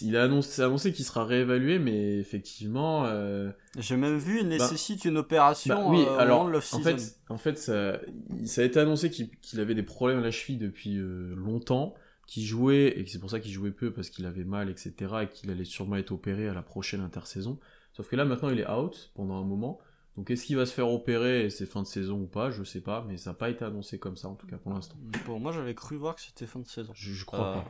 [0.00, 3.04] il a annoncé, annoncé qu'il sera réévalué, mais effectivement.
[3.06, 5.74] Euh, J'ai même vu, il bah, nécessite une opération.
[5.74, 8.00] Bah oui, euh, alors en fait, en fait, ça,
[8.44, 11.94] ça a été annoncé qu'il avait des problèmes à la cheville depuis euh, longtemps,
[12.26, 14.94] qu'il jouait et que c'est pour ça qu'il jouait peu parce qu'il avait mal, etc.
[15.22, 17.58] et qu'il allait sûrement être opéré à la prochaine intersaison.
[17.92, 19.78] Sauf que là, maintenant, il est out pendant un moment.
[20.16, 22.64] Donc est-ce qu'il va se faire opérer et c'est fin de saison ou pas Je
[22.64, 24.94] sais pas, mais ça n'a pas été annoncé comme ça en tout cas pour l'instant.
[25.26, 26.92] Bon, moi j'avais cru voir que c'était fin de saison.
[26.94, 27.64] Je, je crois pas.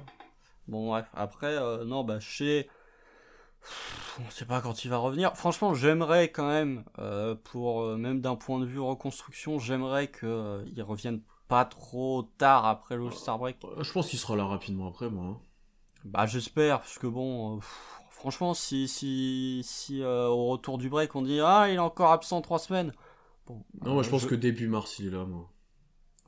[0.68, 1.06] Bon, bref.
[1.14, 2.68] Après, euh, non, bah, chez.
[4.18, 5.36] On sait pas quand il va revenir.
[5.36, 10.82] Franchement, j'aimerais quand même, euh, pour euh, même d'un point de vue reconstruction, j'aimerais qu'il
[10.82, 13.58] revienne pas trop tard après le Star Break.
[13.78, 15.24] Je pense qu'il sera là rapidement après, moi.
[15.24, 15.38] Hein.
[16.04, 17.60] Bah, j'espère, parce que bon,
[18.10, 22.40] franchement, si, si, si au retour du break on dit ah, il est encore absent
[22.40, 22.92] trois semaines.
[23.46, 25.48] Bon, non, moi je pense que début mars il est là, moi.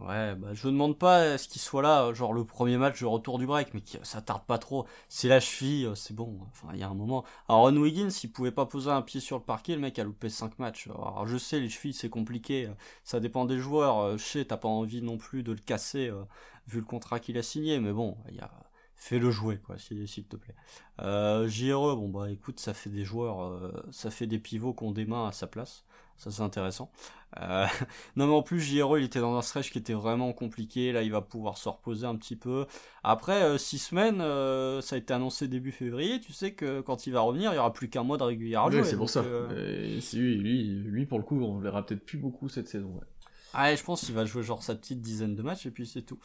[0.00, 3.38] Ouais, bah je demande pas ce qu'il soit là, genre le premier match de retour
[3.38, 4.86] du break, mais ça tarde pas trop.
[5.08, 6.40] C'est la cheville, euh, c'est bon.
[6.50, 7.24] Enfin, il y a un moment.
[7.48, 10.04] Alors Ron Wiggins, il pouvait pas poser un pied sur le parquet, le mec a
[10.04, 10.88] loupé 5 matchs.
[10.88, 13.98] Alors je sais, les chevilles c'est compliqué, euh, ça dépend des joueurs.
[14.00, 16.10] Euh, je sais, t'as pas envie non plus de le casser
[16.66, 18.50] vu le contrat qu'il a signé, mais bon, il a
[18.96, 20.54] fais-le jouer quoi s'il te plaît
[21.00, 24.92] euh, JRE bon bah écoute ça fait des joueurs ça fait des pivots qui ont
[24.92, 25.84] des mains à sa place
[26.16, 26.90] ça c'est intéressant.
[27.40, 27.66] Euh,
[28.16, 31.02] non mais en plus JRE il était dans un stretch qui était vraiment compliqué, là
[31.02, 32.66] il va pouvoir se reposer un petit peu.
[33.02, 37.06] Après 6 euh, semaines, euh, ça a été annoncé début février, tu sais que quand
[37.06, 38.84] il va revenir il y aura plus qu'un mois de régulier à jouer.
[38.84, 39.22] c'est pour ça.
[39.22, 40.00] lui,
[40.36, 42.88] lui, lui, pour le coup on verra peut-être plus beaucoup cette saison.
[42.88, 43.06] Ouais.
[43.52, 46.02] Ah, je pense qu'il va jouer genre sa petite dizaine de matchs et puis c'est
[46.02, 46.18] tout.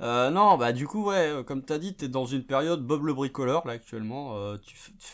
[0.00, 3.66] non, bah du coup, ouais, comme t'as dit, t'es dans une période Bob le bricoleur
[3.66, 4.56] là actuellement.
[4.58, 5.06] tu, fais, tu,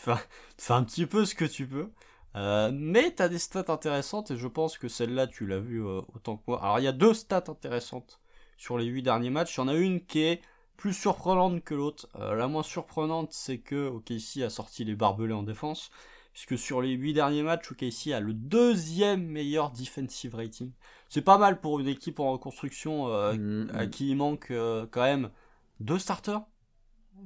[0.57, 1.89] fais, un petit peu ce que tu peux.
[2.35, 6.01] Euh, mais t'as des stats intéressantes et je pense que celle-là tu l'as vu euh,
[6.13, 6.63] autant que moi.
[6.63, 8.19] Alors il y a deux stats intéressantes
[8.57, 9.55] sur les huit derniers matchs.
[9.57, 10.41] Il y en a une qui est
[10.77, 12.07] plus surprenante que l'autre.
[12.15, 15.89] Euh, la moins surprenante c'est que OKC a sorti les barbelés en défense.
[16.31, 20.71] Puisque sur les huit derniers matchs, OKC a le deuxième meilleur defensive rating.
[21.09, 23.89] C'est pas mal pour une équipe en reconstruction mm, à mm.
[23.89, 24.53] qui il manque
[24.91, 25.31] quand même
[25.79, 26.41] deux starters.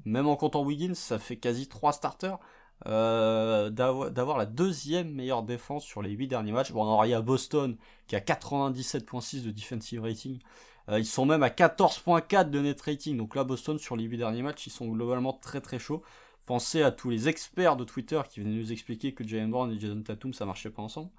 [0.05, 2.39] Même en comptant Wiggins, ça fait quasi trois starters.
[2.85, 6.71] Euh, d'avoir la deuxième meilleure défense sur les 8 derniers matchs.
[6.71, 10.39] Bon, alors il y a Boston qui a 97.6 de defensive rating.
[10.89, 13.17] Euh, ils sont même à 14.4 de net rating.
[13.17, 16.03] Donc là, Boston, sur les 8 derniers matchs, ils sont globalement très très chauds.
[16.45, 19.79] Pensez à tous les experts de Twitter qui venaient nous expliquer que Jalen Brown et
[19.79, 21.09] Jason Tatum, ça marchait pas ensemble.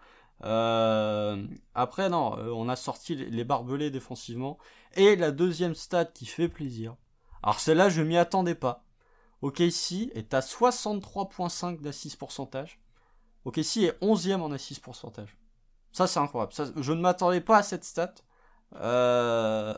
[0.45, 4.59] Euh, après, non, on a sorti les barbelés défensivement.
[4.97, 6.97] Et la deuxième stat qui fait plaisir.
[7.43, 8.84] Alors celle-là, je m'y attendais pas.
[9.45, 12.81] OKC est à 63.5 d'assist pourcentage.
[13.45, 15.37] OKC est 11e en assist pourcentage.
[15.93, 16.53] Ça, c'est incroyable.
[16.77, 18.15] je ne m'attendais pas à cette stat.
[18.77, 19.75] Euh,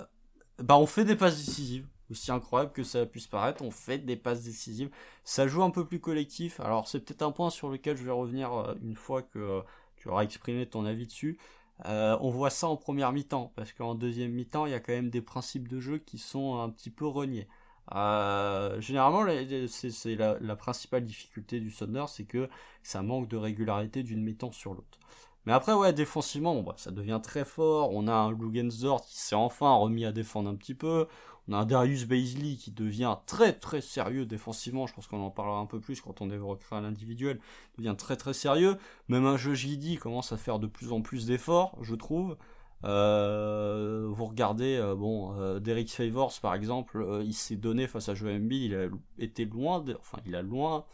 [0.60, 1.88] bah, on fait des passes décisives.
[2.08, 4.90] Aussi incroyable que ça puisse paraître, on fait des passes décisives.
[5.24, 6.60] Ça joue un peu plus collectif.
[6.60, 9.60] Alors, c'est peut-être un point sur lequel je vais revenir euh, une fois que euh,
[9.96, 11.40] tu auras exprimé ton avis dessus.
[11.84, 15.10] On voit ça en première mi-temps, parce qu'en deuxième mi-temps, il y a quand même
[15.10, 17.48] des principes de jeu qui sont un petit peu reniés.
[17.94, 19.24] Euh, généralement,
[19.68, 22.48] c'est la, principale difficulté du Thunder, c'est que
[22.82, 24.98] ça manque de régularité d'une mi-temps sur l'autre.
[25.46, 27.92] Mais après, ouais, défensivement, bah, ça devient très fort.
[27.92, 31.06] On a un Lugensdorf qui s'est enfin remis à défendre un petit peu.
[31.48, 34.88] On a un Darius Baisley qui devient très très sérieux défensivement.
[34.88, 37.38] Je pense qu'on en parlera un peu plus quand on évoquera l'individuel.
[37.78, 38.76] Devient très très sérieux.
[39.08, 42.36] Même un jeu JD commence à faire de plus en plus d'efforts, je trouve.
[42.84, 48.08] Euh, vous regardez, euh, bon, euh, Derek Favors par exemple, euh, il s'est donné face
[48.08, 50.84] à Joel Embiid, il a été loin, enfin il a loin,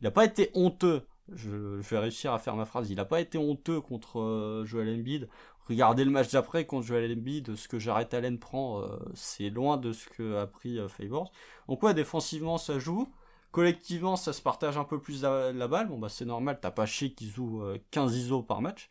[0.00, 1.02] il n'a pas été honteux.
[1.34, 2.90] Je, vais réussir à faire ma phrase.
[2.90, 5.28] Il n'a pas été honteux contre Joel Embiid.
[5.68, 8.82] Regardez le match d'après contre Joel Embiid, ce que Jared Allen prend,
[9.12, 11.30] c'est loin de ce que a pris Favors.
[11.68, 13.08] Donc ouais, défensivement ça joue.
[13.50, 15.88] Collectivement, ça se partage un peu plus la, balle.
[15.88, 18.90] Bon bah c'est normal, t'as pas chez qui joue 15 ISO par match.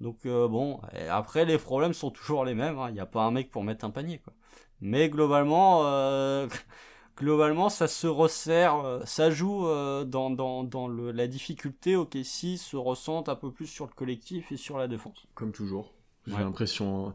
[0.00, 0.80] Donc euh, bon,
[1.10, 2.78] après les problèmes sont toujours les mêmes.
[2.78, 2.88] Hein.
[2.90, 4.32] Il n'y a pas un mec pour mettre un panier, quoi.
[4.80, 6.46] Mais globalement, euh,
[7.16, 9.66] globalement, ça se resserre, euh, ça joue
[10.06, 11.96] dans, dans, dans le, la difficulté.
[11.96, 15.26] Ok, si se ressentent un peu plus sur le collectif et sur la défense.
[15.34, 15.92] Comme toujours.
[16.26, 17.14] J'ai l'impression.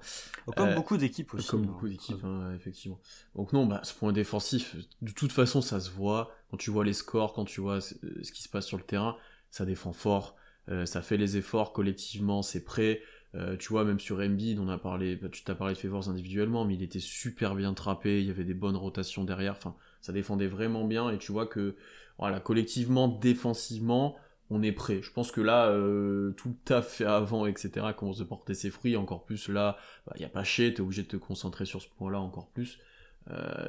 [0.58, 1.48] Comme beaucoup d'équipes aussi.
[1.48, 1.68] Comme hein.
[1.68, 3.00] beaucoup d'équipes, hein, effectivement.
[3.36, 6.32] Donc non, bah, ce point défensif, de toute façon, ça se voit.
[6.50, 9.16] Quand tu vois les scores, quand tu vois ce qui se passe sur le terrain,
[9.52, 10.36] ça défend fort.
[10.70, 13.02] Euh, ça fait les efforts collectivement, c'est prêt.
[13.36, 16.08] Euh, tu vois, même sur Embiid, on a parlé, bah, tu t'as parlé de Favors
[16.08, 19.76] individuellement, mais il était super bien trappé, il y avait des bonnes rotations derrière, enfin,
[20.02, 21.76] ça défendait vraiment bien, et tu vois que,
[22.20, 24.16] voilà, collectivement, défensivement,
[24.52, 25.02] on est prêt.
[25.02, 28.70] Je pense que là, euh, tout le taf fait avant, etc., commence à porter ses
[28.70, 31.66] fruits, encore plus là, il bah, n'y a pas chez, t'es obligé de te concentrer
[31.66, 32.78] sur ce point-là encore plus.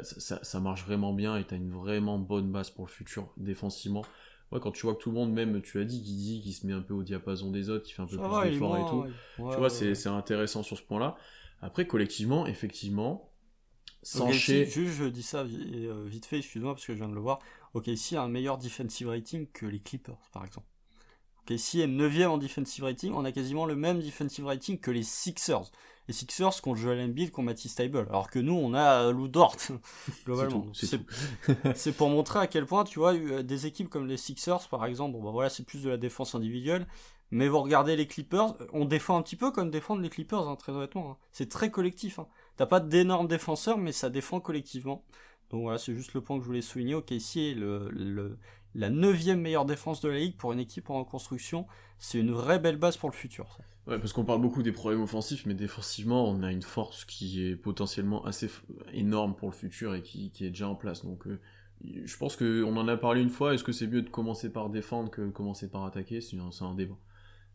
[0.03, 4.05] ça, ça, marche vraiment bien et t'as une vraiment bonne base pour le futur défensivement
[4.51, 6.72] quand tu vois que tout le monde, même tu as dit, qui qui se met
[6.72, 9.05] un peu au diapason des autres, qui fait un peu plus d'efforts et tout,
[9.51, 11.16] tu vois, c'est intéressant sur ce point-là.
[11.61, 13.30] Après, collectivement, effectivement,
[14.05, 17.20] sans juste, je dis ça euh, vite fait, excuse-moi parce que je viens de le
[17.20, 17.38] voir.
[17.72, 20.66] Ok, ici a un meilleur defensive rating que les Clippers, par exemple.
[21.51, 25.03] Ici est 9ème en defensive rating, on a quasiment le même defensive rating que les
[25.03, 25.70] Sixers.
[26.09, 29.57] Les Sixers qu'on Joel Embiid qu'on Matisse Stable alors que nous on a Lou Dort
[30.26, 30.66] globalement.
[31.74, 34.84] C'est pour montrer à quel point tu vois euh, des équipes comme les Sixers par
[34.84, 36.86] exemple bon bah voilà c'est plus de la défense individuelle
[37.30, 40.57] mais vous regardez les Clippers on défend un petit peu comme défendent les Clippers hein,
[40.57, 41.16] très honnêtement hein.
[41.32, 42.26] c'est très collectif hein.
[42.59, 45.05] t'as pas d'énormes défenseurs mais ça défend collectivement.
[45.51, 46.95] Donc voilà c'est juste le point que je voulais souligner.
[46.95, 48.38] Ok ici le, le
[48.74, 51.66] la neuvième meilleure défense de la ligue pour une équipe en reconstruction
[51.98, 53.58] c'est une vraie belle base pour le futur.
[53.86, 57.46] Ouais, parce qu'on parle beaucoup des problèmes offensifs, mais défensivement, on a une force qui
[57.46, 58.50] est potentiellement assez
[58.92, 61.04] énorme pour le futur et qui, est déjà en place.
[61.04, 61.40] Donc, euh,
[61.82, 63.54] je pense qu'on en a parlé une fois.
[63.54, 66.20] Est-ce que c'est mieux de commencer par défendre que de commencer par attaquer?
[66.20, 66.96] C'est un, débat.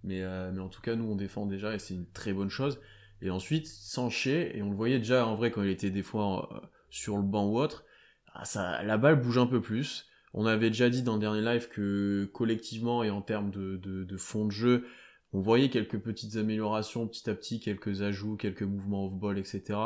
[0.03, 2.49] Mais, euh, mais en tout cas, nous, on défend déjà et c'est une très bonne
[2.49, 2.79] chose.
[3.21, 6.49] Et ensuite, Sanché, et on le voyait déjà en vrai quand il était des fois
[6.53, 7.85] euh, sur le banc ou autre,
[8.33, 10.07] ah, la balle bouge un peu plus.
[10.33, 14.17] On avait déjà dit dans le dernier live que collectivement et en termes de, de
[14.17, 14.85] fond de jeu,
[15.33, 19.77] on voyait quelques petites améliorations petit à petit, quelques ajouts, quelques mouvements off-ball, etc.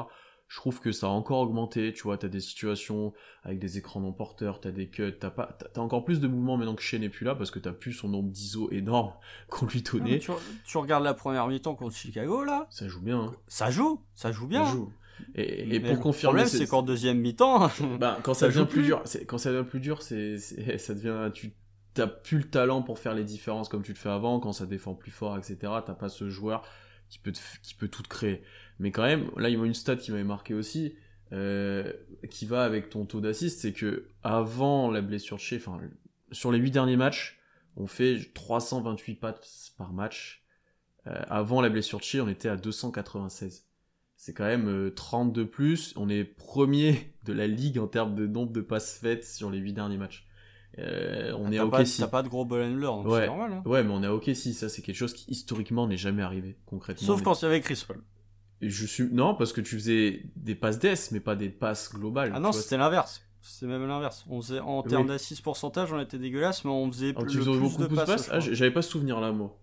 [0.48, 3.14] Je trouve que ça a encore augmenté, tu vois, t'as des situations
[3.44, 6.58] avec des écrans non porteurs, t'as des cuts, t'as pas, t'as encore plus de mouvements
[6.58, 9.14] maintenant que Shea n'est plus là parce que t'as plus son nombre d'ISO énorme
[9.50, 10.20] qu'on lui donnait.
[10.20, 13.20] tu, regardes la première mi-temps contre Chicago là Ça joue bien.
[13.20, 13.36] Hein.
[13.48, 14.66] Ça joue, ça joue bien.
[14.66, 14.94] Ça joue.
[15.36, 17.70] Et, pour confirmer, le problème c'est qu'en deuxième mi-temps,
[18.00, 21.54] bah, quand ça, devient plus, dur, quand ça devient plus dur, c'est, ça devient, tu
[21.94, 24.66] t'as plus le talent pour faire les différences comme tu le fais avant, quand ça
[24.66, 25.58] défend plus fort, etc.
[25.86, 26.64] T'as pas ce joueur
[27.10, 28.42] qui peut, qui peut tout créer.
[28.80, 30.96] Mais quand même, là, il y a une stat qui m'avait marqué aussi,
[31.32, 31.92] euh,
[32.30, 35.80] qui va avec ton taux d'assist, c'est que avant la blessure de chez, enfin,
[36.32, 37.40] sur les 8 derniers matchs,
[37.76, 40.44] on fait 328 passes par match.
[41.06, 43.68] Euh, avant la blessure de chez, on était à 296.
[44.26, 45.94] C'est quand même 30 euh, de plus.
[45.98, 49.58] On est premier de la ligue en termes de nombre de passes faites sur les
[49.58, 50.26] 8 derniers matchs.
[50.80, 51.98] Euh, on est à OKC.
[52.00, 53.20] T'as pas de gros ball handler, donc ouais.
[53.20, 53.52] c'est normal.
[53.52, 53.64] Hein.
[53.66, 56.56] Ouais, mais on est à OKC, ça c'est quelque chose qui historiquement n'est jamais arrivé,
[56.66, 57.06] concrètement.
[57.06, 58.02] Sauf quand il y avait Chris Paul.
[58.62, 59.10] je suis...
[59.12, 62.32] Non, parce que tu faisais des passes d'ess, mais pas des passes globales.
[62.34, 63.26] Ah non, c'était l'inverse.
[63.42, 64.24] C'est même l'inverse.
[64.30, 67.88] On faisait, en termes d'assises pourcentage, on était dégueulasse, mais on faisait plus, plus de
[67.88, 68.30] passes.
[68.32, 69.60] Ah, j'avais pas ce souvenir là, moi.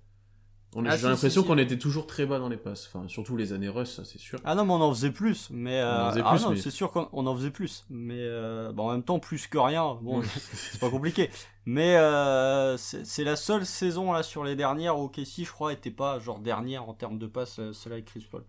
[0.77, 2.89] Ah, j'ai l'impression qu'on était toujours très bas dans les passes.
[2.93, 4.39] Enfin, surtout les années Russ, ça c'est sûr.
[4.45, 5.49] Ah non, mais on en faisait plus.
[5.51, 6.11] Mais, euh...
[6.25, 7.85] ah non, c'est sûr qu'on en faisait plus.
[7.91, 8.73] Mais euh...
[8.73, 9.99] bon, en même temps, plus que rien.
[10.01, 10.23] Bon,
[10.55, 11.31] c'est pas compliqué.
[11.67, 12.77] Mais euh...
[12.77, 16.39] c'est la seule saison là sur les dernières où Casey, je crois, était pas genre
[16.39, 18.45] dernière en termes de passes, euh, celle avec Chris Paul.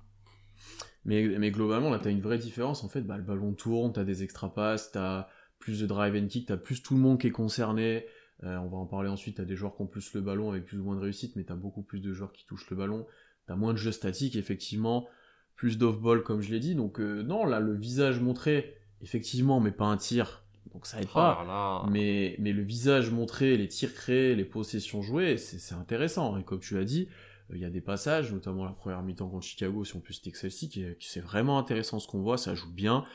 [1.05, 2.84] Mais, mais globalement, là, t'as une vraie différence.
[2.84, 6.28] En fait, bah, le ballon tourne, t'as des extra passes, t'as plus de drive and
[6.28, 8.05] kick, t'as plus tout le monde qui est concerné.
[8.44, 10.50] Euh, on va en parler ensuite, tu as des joueurs qui ont plus le ballon
[10.50, 12.70] avec plus ou moins de réussite, mais tu as beaucoup plus de joueurs qui touchent
[12.70, 13.06] le ballon.
[13.48, 15.08] T'as moins de jeux statiques, effectivement,
[15.56, 16.74] plus d'off-ball, comme je l'ai dit.
[16.76, 20.44] Donc, euh, non, là, le visage montré, effectivement, mais pas un tir.
[20.74, 21.44] Donc, ça aide Oh pas.
[21.46, 21.86] là.
[21.92, 26.38] Mais, mais le visage montré, les tirs créés, les possessions jouées, c'est c'est intéressant.
[26.38, 27.10] Et comme tu l'as dit,
[27.52, 30.14] euh, il y a des passages, notamment la première mi-temps contre Chicago, si on peut
[30.14, 33.06] citer celle-ci, qui, qui c'est vraiment intéressant ce qu'on voit, ça joue bien.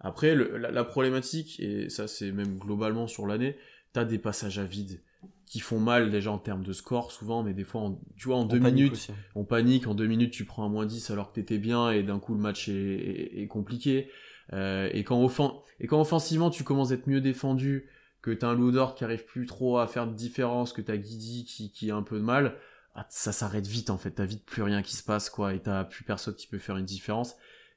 [0.00, 3.56] Après, le- la, la problématique, et ça c'est même globalement sur l'année,
[3.92, 5.00] t'as des passages à vide
[5.46, 8.36] qui font mal déjà en termes de score souvent, mais des fois, en- tu vois,
[8.36, 9.12] en On deux minutes, aussi.
[9.34, 12.02] on panique, en deux minutes tu prends un moins 10 alors que t'étais bien et
[12.02, 14.10] d'un coup le match est, est- est compliqué.
[14.54, 17.88] Euh, et, quand offen- et quand offensivement tu commences à être mieux défendu,
[18.22, 21.44] que t'as un Loudor qui arrive plus trop à faire de différence, que t'as Guidi
[21.44, 22.56] qui, qui a un peu de mal,
[22.94, 25.60] ah, ça s'arrête vite en fait, t'as vite plus rien qui se passe quoi, et
[25.60, 27.36] t'as plus personne qui peut faire une différence.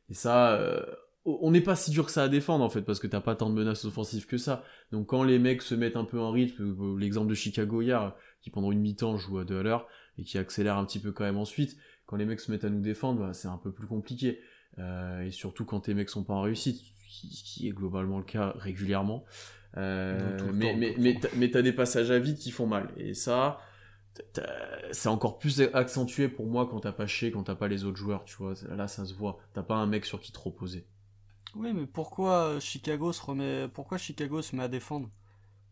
[0.10, 0.82] Et ça, euh,
[1.26, 3.36] on n'est pas si dur que ça à défendre en fait, parce que t'as pas
[3.36, 4.64] tant de menaces offensives que ça.
[4.92, 8.14] Donc quand les mecs se mettent un peu en rythme, euh, l'exemple de Chicago hier,
[8.42, 11.12] qui pendant une mi-temps joue à deux à l'heure, et qui accélère un petit peu
[11.12, 13.72] quand même ensuite, quand les mecs se mettent à nous défendre, bah, c'est un peu
[13.72, 14.40] plus compliqué.
[14.78, 18.24] Euh, et surtout quand tes mecs sont pas en réussite, qui, qui est globalement le
[18.24, 19.26] cas régulièrement.
[19.78, 22.92] Euh, Non, mais temps, mais, mais, mais t'as des passages à vide qui font mal.
[22.98, 23.60] Et ça,
[24.92, 27.98] c'est encore plus accentué pour moi quand t'as pas Shea, quand t'as pas les autres
[27.98, 28.54] joueurs, tu vois.
[28.70, 29.40] Là, ça se voit.
[29.54, 30.86] T'as pas un mec sur qui te reposer.
[31.56, 35.10] Oui, mais pourquoi euh, Chicago se remet, pourquoi Chicago se met à défendre?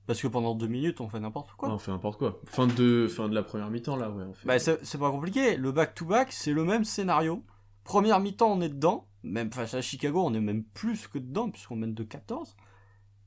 [0.06, 1.70] Parce que pendant deux minutes, on fait n'importe quoi.
[1.70, 2.42] Ouais, on fait n'importe quoi.
[2.46, 4.24] Fin de, fin de la première mi-temps, là, ouais.
[4.24, 4.48] On fait...
[4.48, 5.56] Bah, c'est c'est pas compliqué.
[5.56, 7.44] Le back-to-back, c'est le même scénario.
[7.84, 9.08] Première mi-temps, on est dedans.
[9.24, 12.56] Même face à Chicago, on est même plus que dedans, puisqu'on mène de 14.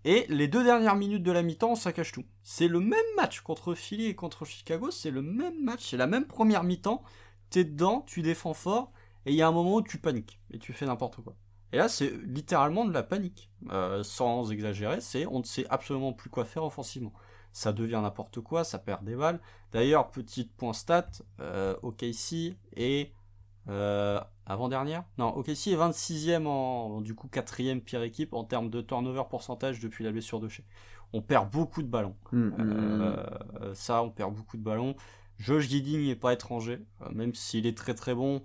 [0.05, 2.25] Et les deux dernières minutes de la mi-temps, ça cache tout.
[2.43, 6.07] C'est le même match contre Philly et contre Chicago, c'est le même match, c'est la
[6.07, 7.03] même première mi-temps.
[7.51, 8.93] T'es dedans, tu défends fort,
[9.25, 11.35] et il y a un moment où tu paniques, et tu fais n'importe quoi.
[11.77, 13.51] Et là, c'est littéralement de la panique.
[13.71, 17.13] Euh, sans exagérer, c'est on ne sait absolument plus quoi faire offensivement.
[17.53, 19.41] Ça devient n'importe quoi, ça perd des balles.
[19.73, 23.13] D'ailleurs, petit point stat, euh, OKC est
[23.69, 25.05] euh, avant-dernière?
[25.19, 29.79] Non, OKC est 26e en, du coup, quatrième pire équipe en termes de turnover pourcentage
[29.79, 30.65] depuis la blessure de chez.
[31.13, 32.17] On perd beaucoup de ballons.
[32.33, 32.57] Hum.
[32.59, 34.97] Euh, ça, on perd beaucoup de ballons.
[35.37, 36.79] Josh Gidding n'est pas étranger,
[37.13, 38.41] même s'il est très très bon.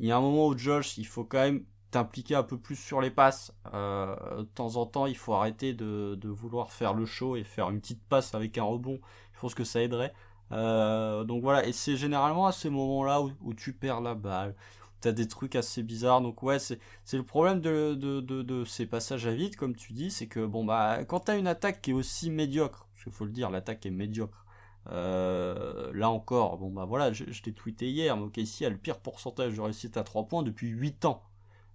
[0.00, 1.64] Il y a un moment où Josh, il faut quand même
[1.94, 3.52] t'impliquer un peu plus sur les passes.
[3.72, 7.70] Euh, de temps en temps, il faut arrêter de, vouloir faire le show et faire
[7.70, 8.98] une petite passe avec un rebond.
[9.32, 10.12] Je pense que ça aiderait.
[10.50, 14.56] Euh, donc voilà, et c'est généralement à ces moments-là où, où tu perds la balle.
[15.00, 16.20] T'as des trucs assez bizarres.
[16.20, 16.78] Donc ouais, c'est
[17.12, 21.20] le problème de, ces passages à vide, comme tu dis, c'est que bon bah quand
[21.20, 24.46] t'as une attaque qui est aussi médiocre, parce faut le dire, l'attaque est médiocre.
[24.90, 28.98] Euh, là encore, bon bah voilà, je, t'ai tweeté hier, mais OKC a le pire
[28.98, 31.22] pourcentage de réussite à 3 points depuis 8 ans.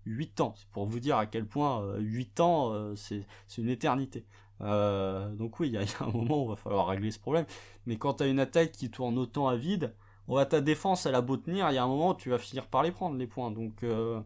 [0.09, 3.25] 8 ans, c'est pour vous dire à quel point euh, 8 ans, euh, c'est
[3.57, 4.25] une éternité.
[4.61, 6.87] Euh, donc oui, il y, a- il y a un moment où il va falloir
[6.87, 7.45] régler ce problème.
[7.85, 9.93] Mais quand t'as une attaque qui tourne autant à vide,
[10.27, 12.29] on va ta défense, elle a beau tenir, il y a un moment où tu
[12.29, 13.51] vas finir par les prendre, les points.
[13.51, 14.21] Donc euh,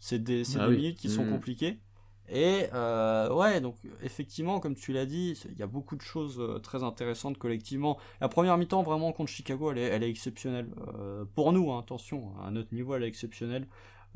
[0.00, 0.76] c'est des, Ah des oui.
[0.76, 1.30] minutes qui sont Mhm.
[1.30, 1.78] compliquées.
[2.28, 6.40] Et euh, ouais, donc effectivement, comme tu l'as dit, il y a beaucoup de choses
[6.40, 7.98] euh, très intéressantes collectivement.
[8.20, 10.70] La première mi-temps, vraiment, contre Chicago, elle est, elle est exceptionnelle.
[10.98, 13.66] Euh, pour nous, hein, attention, à notre niveau, elle est exceptionnelle.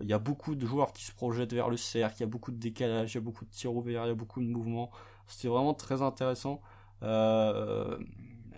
[0.02, 2.28] Il y a beaucoup de joueurs qui se projettent vers le cercle, il y a
[2.28, 4.46] beaucoup de décalage, il y a beaucoup de tirs ouverts, il y a beaucoup de
[4.46, 4.90] mouvements.
[5.26, 6.60] C'était vraiment très intéressant.
[7.02, 7.98] Euh,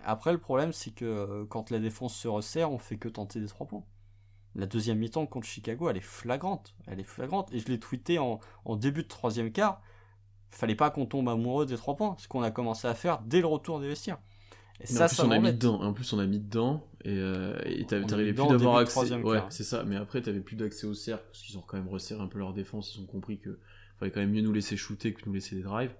[0.03, 3.39] après, le problème, c'est que euh, quand la défense se resserre, on fait que tenter
[3.39, 3.83] des trois points.
[4.55, 6.75] La deuxième mi-temps contre Chicago, elle est flagrante.
[6.87, 7.53] Elle est flagrante.
[7.53, 8.39] Et je l'ai tweeté en,
[8.75, 9.81] début de troisième quart.
[10.49, 12.15] Fallait pas qu'on tombe amoureux des trois points.
[12.17, 14.19] Ce qu'on a commencé à faire dès le retour des vestiaires.
[14.81, 15.81] Et ça, en plus, ça on a mis dedans.
[15.81, 16.85] En plus, on a mis dedans.
[17.05, 17.53] Et euh,
[17.87, 19.13] t'arrivais plus d'avoir accès.
[19.15, 19.83] Ouais, c'est ça.
[19.85, 22.39] Mais après, t'avais plus d'accès au cercle parce qu'ils ont quand même resserré un peu
[22.39, 22.95] leur défense.
[22.95, 23.57] Ils ont compris que
[23.99, 25.91] fallait quand même mieux nous laisser shooter que nous laisser des drives.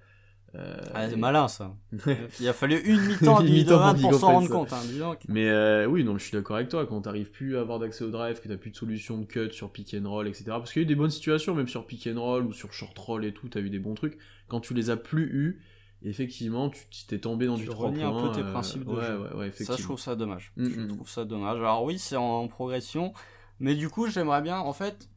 [0.56, 1.76] Euh, Ah, c'est et- malin ça.
[2.40, 4.54] Il a fallu une mi-temps, Une mi-temps pour s'en rendre ça.
[4.54, 4.74] compte.
[4.74, 5.16] Hein.
[5.28, 6.86] Mais euh, oui, non, je suis d'accord avec toi.
[6.88, 9.52] Quand t'arrives plus à avoir d'accès au drive, que t'as plus de solution de cut
[9.52, 10.46] sur pick and roll, etc.
[10.48, 12.74] Parce qu'il y a eu des bonnes situations, même sur pick and roll ou sur
[12.74, 14.18] short roll et tout, t'as eu des bons trucs.
[14.48, 15.62] Quand tu les as plus eu,
[16.04, 18.24] effectivement, tu t'es tombé dans Tu du 3 renies points.
[18.24, 19.20] un peu tes euh, principes de ouais, jeu.
[19.20, 19.76] Ouais, ouais, effectivement.
[19.76, 20.52] Ça, je trouve ça dommage.
[20.56, 20.88] Mm, Je mm.
[20.88, 21.58] trouve ça dommage.
[21.58, 23.14] Alors oui, c'est en progression,
[23.60, 25.10] mais du coup, j'aimerais bien, en fait,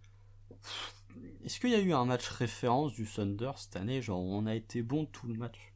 [1.45, 4.55] est-ce qu'il y a eu un match référence du Thunder cette année Genre, on a
[4.55, 5.72] été bon tout le match?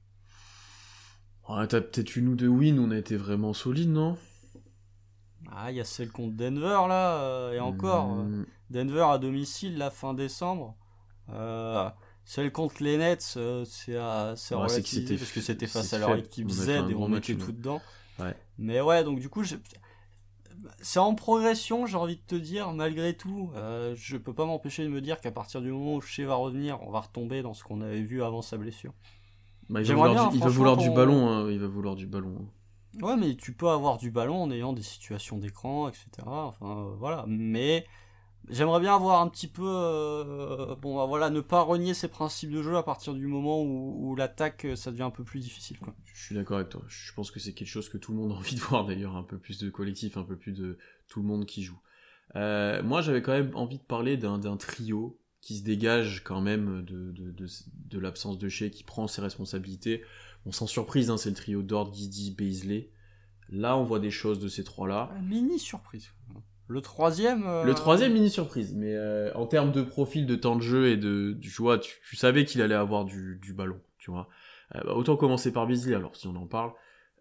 [1.49, 4.17] Ouais, t'as peut-être une ou deux wins, on a été vraiment solide, non?
[5.53, 8.09] Ah, il y a celle contre Denver là, euh, et encore.
[8.09, 10.77] Mm, Denver à domicile, la fin décembre.
[11.31, 11.89] Euh,
[12.27, 16.15] celle contre les Nets, euh, c'est c'est à Ouais, parce que c'était face à leur
[16.17, 17.21] équipe Z et on nous.
[17.21, 17.81] tout dedans.
[18.19, 18.35] Ouais.
[18.59, 19.57] Mais ouais, donc du coup, je-
[20.81, 23.51] c'est en progression, j'ai envie de te dire, malgré tout.
[23.55, 26.35] Euh, je peux pas m'empêcher de me dire qu'à partir du moment où Shea va
[26.35, 28.93] revenir, on va retomber dans ce qu'on avait vu avant sa blessure.
[29.69, 31.95] Bah, il va vouloir, bien, du, il va vouloir du ballon, hein, il va vouloir
[31.95, 32.37] du ballon.
[32.41, 33.05] hein.
[33.07, 36.07] Ouais, mais tu peux avoir du ballon en ayant des situations d'écran, etc.
[36.27, 37.25] Enfin, euh, voilà.
[37.29, 37.87] Mais
[38.49, 39.65] j'aimerais bien avoir un petit peu.
[39.67, 43.63] euh, bon, bah, voilà, ne pas renier ses principes de jeu à partir du moment
[43.63, 45.95] où, où l'attaque, euh, ça devient un peu plus difficile, quoi.
[46.05, 46.83] Je suis d'accord avec toi.
[46.89, 49.17] Je pense que c'est quelque chose que tout le monde a envie de voir d'ailleurs,
[49.17, 50.79] un peu plus de collectif, un peu plus de
[51.09, 51.79] tout le monde qui joue.
[52.35, 56.83] Euh, moi, j'avais quand même envie de parler d'un trio qui se dégage quand même
[56.85, 60.03] de, de, de, de l'absence de Shea, qui prend ses responsabilités.
[60.45, 62.91] Bon, sans surprise, hein, c'est le trio Dort, Guidi, Baisley.
[63.49, 65.13] Là, on voit des choses de ces trois-là.
[65.23, 66.11] Mini surprise.
[66.69, 67.47] Le troisième.
[67.47, 70.89] euh, Le troisième mini surprise, mais euh, en termes de profil, de temps de jeu
[70.89, 74.29] et de, tu vois, tu, tu savais qu'il allait avoir du, du ballon, tu vois.
[74.75, 76.73] Euh, bah, autant commencer par Beasley alors si on en parle,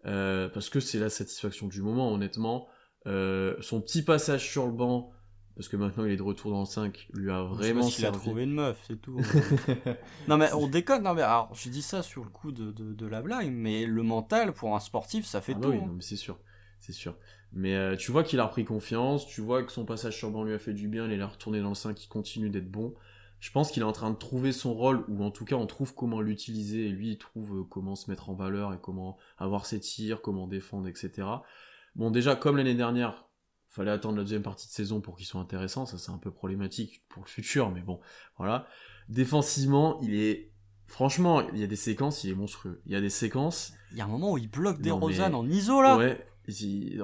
[0.06, 2.66] euh, parce que c'est la satisfaction du moment, honnêtement.
[3.06, 5.12] Euh, son petit passage sur le banc,
[5.54, 8.10] parce que maintenant il est de retour dans le 5, lui a vraiment qu'il a
[8.10, 9.20] trouvé une meuf, c'est tout.
[10.28, 12.92] non mais on déconne, non mais alors je dis ça sur le coup de, de,
[12.94, 15.70] de la blague, mais le mental pour un sportif ça fait Ah bah tout.
[15.70, 15.86] oui, hein.
[15.86, 16.38] non, mais c'est sûr,
[16.80, 17.16] c'est sûr.
[17.52, 20.44] Mais euh, tu vois qu'il a repris confiance, tu vois que son passage sur banc
[20.44, 22.94] lui a fait du bien, il est retourné dans le 5, il continue d'être bon.
[23.40, 25.66] Je pense qu'il est en train de trouver son rôle, ou en tout cas on
[25.66, 29.16] trouve comment l'utiliser, et lui il trouve euh, comment se mettre en valeur, et comment
[29.38, 31.10] avoir ses tirs, comment défendre, etc.
[31.94, 33.26] Bon déjà, comme l'année dernière,
[33.68, 36.30] fallait attendre la deuxième partie de saison pour qu'il soit intéressant, ça c'est un peu
[36.30, 38.00] problématique pour le futur, mais bon,
[38.38, 38.66] voilà.
[39.08, 40.50] Défensivement, il est...
[40.88, 42.80] Franchement, il y a des séquences, il est monstrueux.
[42.86, 43.72] Il y a des séquences...
[43.92, 45.96] Il y a un moment où il bloque des Non, mais- Rosanne en iso là.
[45.96, 47.02] Ouais, il-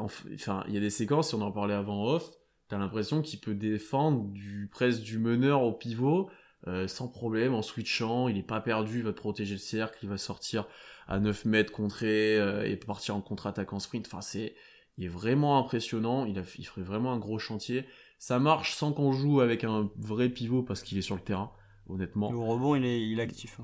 [0.68, 2.30] y a des séquences, si on en parlait avant off,
[2.68, 6.30] t'as l'impression qu'il peut défendre du presque du meneur au pivot
[6.68, 10.08] euh, sans problème en switchant, il est pas perdu, il va protéger le cercle, il
[10.08, 10.66] va sortir
[11.08, 14.06] à 9 mètres contré euh, et partir en contre-attaque en sprint.
[14.06, 14.54] Enfin, c'est
[14.96, 17.84] il est vraiment impressionnant, il, il ferait vraiment un gros chantier.
[18.20, 21.50] Ça marche sans qu'on joue avec un vrai pivot parce qu'il est sur le terrain,
[21.88, 22.30] honnêtement.
[22.30, 23.60] Le rebond il est, il est actif.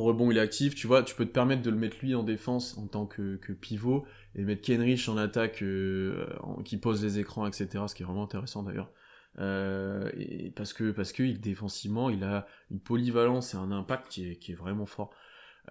[0.00, 0.74] Rebond, il est actif.
[0.74, 3.36] Tu vois, tu peux te permettre de le mettre lui en défense en tant que,
[3.36, 6.26] que pivot et mettre Kenrich en attaque euh,
[6.64, 7.84] qui pose les écrans, etc.
[7.86, 8.90] Ce qui est vraiment intéressant d'ailleurs.
[9.38, 14.08] Euh, et parce que parce que il, défensivement, il a une polyvalence et un impact
[14.08, 15.10] qui est, qui est vraiment fort.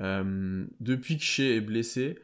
[0.02, 2.18] Euh, depuis que Shea est blessé,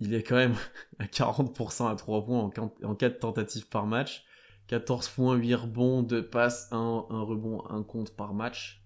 [0.00, 0.54] il est quand même
[0.98, 4.24] à 40% à 3 points en, quant- en 4 tentatives par match.
[4.66, 8.82] 14 points, 8 rebonds, 2 passes, 1, un rebond, 1 compte par match.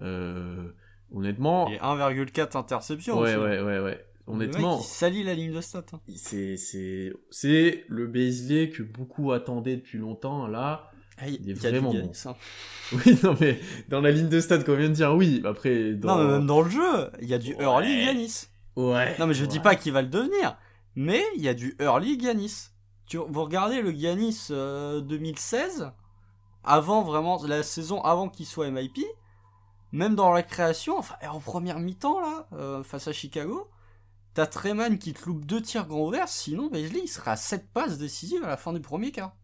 [0.00, 0.72] Euh,
[1.14, 3.18] honnêtement, Et 1,4 interceptions.
[3.20, 3.44] ouais, aussi.
[3.44, 4.06] ouais, ouais, ouais.
[4.28, 5.82] Le Honnêtement, mec, il salit la ligne de stats.
[5.92, 6.00] hein.
[6.14, 10.46] c'est c'est c'est le Beasley que beaucoup attendaient depuis longtemps.
[10.46, 12.36] Là, Ah, il Il est vraiment Giannis, hein.
[12.92, 13.58] oui, non mais
[13.88, 15.42] dans la ligne de stade qu'on vient de dire, oui.
[15.44, 16.16] Après, dans...
[16.16, 17.64] Non, mais même dans le jeu, il y a du Ouais.
[17.64, 18.46] early Giannis.
[18.76, 19.16] ouais.
[19.18, 19.62] Non, mais je dis ouais.
[19.62, 20.56] pas qu'il va le devenir,
[20.94, 22.16] mais il y a du early.
[23.06, 23.92] Tu, vous regardez le
[24.52, 25.90] euh, 2016,
[26.64, 29.00] avant vraiment, la saison avant qu'il soit MIP,
[29.92, 33.70] même dans la création, enfin, en première mi-temps, là, euh, face à Chicago,
[34.34, 37.70] t'as Treman qui te loupe deux tirs grands ouverts, sinon Beasley, il sera à 7
[37.72, 39.36] passes décisives à la fin du premier quart.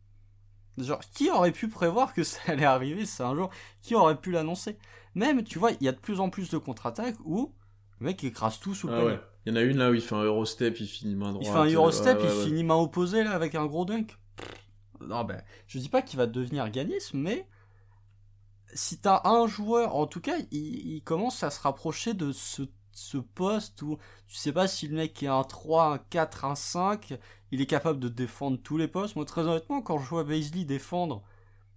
[0.79, 3.51] Genre, qui aurait pu prévoir que ça allait arriver, c'est un jour,
[3.83, 4.79] qui aurait pu l'annoncer?
[5.15, 7.53] Même, tu vois, il y a de plus en plus de contre-attaques où
[8.01, 9.11] le mec écrase tout sous le Ah panier.
[9.13, 9.21] ouais.
[9.47, 11.47] Il y en a une là où il fait un Eurostep, il finit main droite.
[11.47, 14.17] Il fait un Eurostep, ouais, ouais, il finit main opposée là avec un gros dunk.
[15.01, 17.47] Non ben, je dis pas qu'il va devenir Giannis, mais
[18.75, 22.63] si t'as un joueur, en tout cas, il, il commence à se rapprocher de ce,
[22.93, 26.55] ce poste où tu sais pas si le mec est un 3, un 4, un
[26.55, 27.19] 5,
[27.53, 29.17] il est capable de défendre tous les postes.
[29.17, 31.23] Moi, très honnêtement, quand je vois Baisley défendre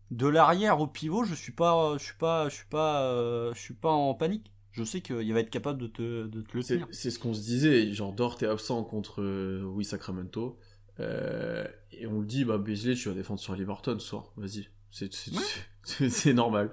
[0.10, 3.60] de l'arrière au pivot, je suis pas, je suis pas, je suis pas, euh, je
[3.60, 4.52] suis pas en panique.
[4.72, 6.88] Je sais qu'il va être capable de te, de te le tenir.
[6.92, 10.58] c'est ce qu'on se disait, genre Dort est absent contre euh, oui Sacramento.
[11.00, 14.68] Euh, et on le dit, bah Beasley, tu vas défendre sur Liberton ce soir, vas-y.
[14.92, 16.34] C'est Ouais.
[16.34, 16.72] normal.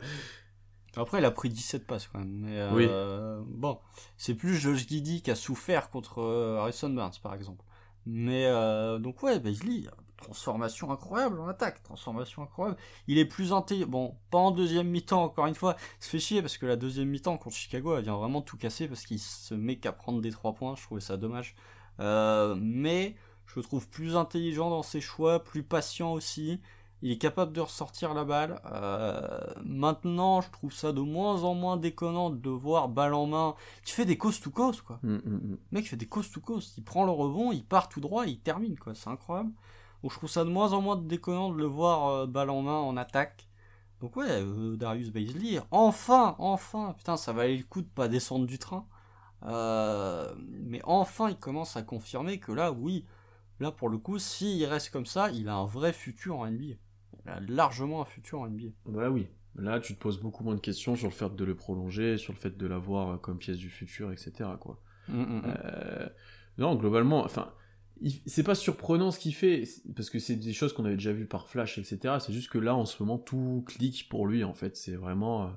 [0.97, 2.41] Après, il a pris 17 passes quand même.
[2.41, 3.79] Mais euh, bon,
[4.17, 7.65] c'est plus Josh Giddy qui a souffert contre euh, Harrison Barnes, par exemple.
[8.07, 9.85] Mais euh, donc ouais, Beasley,
[10.17, 12.79] transformation incroyable en attaque, transformation incroyable.
[13.07, 13.87] Il est plus intelligent.
[13.89, 15.77] Bon, pas en deuxième mi-temps, encore une fois.
[16.01, 18.57] Il se fait chier parce que la deuxième mi-temps contre Chicago, elle vient vraiment tout
[18.57, 20.75] casser parce qu'il se met qu'à prendre des trois points.
[20.75, 21.55] Je trouvais ça dommage.
[22.01, 23.15] Euh, mais
[23.47, 26.61] je le trouve plus intelligent dans ses choix, plus patient aussi.
[27.01, 28.61] Il est capable de ressortir la balle.
[28.73, 33.27] Euh, maintenant, je trouve ça de moins en moins déconnant de le voir balle en
[33.27, 33.55] main.
[33.85, 34.99] Tu fais des coast to coast, quoi.
[35.03, 35.51] Mm, mm, mm.
[35.51, 36.77] Le mec fait des coast to coast.
[36.77, 38.95] Il prend le rebond, il part tout droit, il termine, quoi.
[38.97, 39.53] C'est incroyable.
[40.03, 42.63] Donc je trouve ça de moins en moins déconnant de le voir euh, balle en
[42.63, 43.49] main en attaque.
[44.01, 48.47] Donc ouais, euh, Darius Baisley, enfin, enfin, putain, ça valait le coup de pas descendre
[48.47, 48.87] du train.
[49.43, 53.05] Mais enfin, il commence à confirmer que là, oui,
[53.61, 56.75] là pour le coup, s'il reste comme ça, il a un vrai futur en NBA.
[57.49, 58.69] Largement un futur en NBA.
[58.87, 59.27] Bah oui.
[59.57, 62.33] Là, tu te poses beaucoup moins de questions sur le fait de le prolonger, sur
[62.33, 64.51] le fait de l'avoir comme pièce du futur, etc.
[64.61, 64.81] Quoi.
[65.09, 65.43] Mm, mm, mm.
[65.47, 66.09] Euh,
[66.59, 67.53] non, globalement, enfin,
[68.27, 69.65] c'est pas surprenant ce qu'il fait,
[69.97, 72.17] parce que c'est des choses qu'on avait déjà vues par Flash, etc.
[72.21, 74.77] C'est juste que là, en ce moment, tout clique pour lui, en fait.
[74.77, 75.47] C'est vraiment.
[75.47, 75.49] Euh,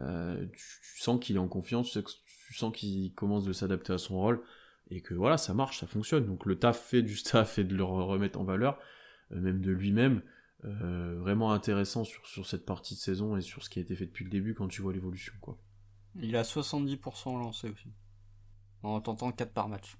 [0.00, 4.18] euh, tu, sens qu'il est en confiance, tu, sens qu'il commence de s'adapter à son
[4.18, 4.42] rôle,
[4.90, 6.26] et que voilà, ça marche, ça fonctionne.
[6.26, 8.78] Donc le taf fait du staff et de le remettre en valeur,
[9.32, 10.22] euh, même de lui-même.
[10.64, 14.06] Vraiment intéressant sur, sur cette partie de saison et sur ce qui a été fait
[14.06, 15.58] depuis le début quand tu vois l'évolution, quoi.
[16.20, 17.88] Il a 70% lancé aussi.
[18.82, 19.96] En tentant 4 par match.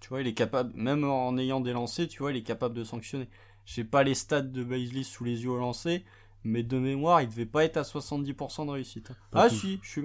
[0.00, 2.74] Tu vois, il est capable, même en ayant des lancers, tu vois, il est capable
[2.74, 3.28] de sanctionner.
[3.64, 6.04] J'ai pas les stats de Baisley sous les yeux au lancer,
[6.44, 9.10] mais de mémoire, il devait pas être à 70% de réussite.
[9.32, 10.02] ah si, je suis...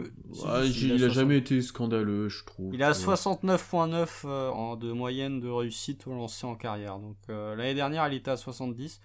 [0.95, 2.73] il, a, jamais été scandaleux, je trouve.
[2.73, 6.97] Il a 69.9 euh, de moyenne de réussite au lancer en carrière.
[6.97, 8.99] Donc euh, l'année dernière, il était à 70.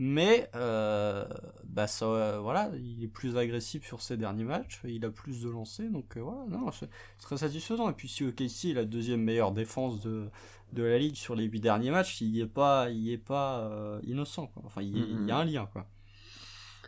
[0.00, 1.24] Mais euh,
[1.64, 5.48] bah ça, voilà, il est plus agressif sur ses derniers matchs, il a plus de
[5.48, 6.88] lancers, donc euh, voilà, non, c'est
[7.18, 7.90] très satisfaisant.
[7.90, 10.28] Et puis si OKC est la deuxième meilleure défense de,
[10.72, 14.00] de la ligue sur les huit derniers matchs, il est pas, il est pas euh,
[14.04, 14.46] innocent.
[14.46, 14.62] Quoi.
[14.66, 15.88] Enfin, il, il, y a un lien, quoi.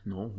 [0.07, 0.33] Non,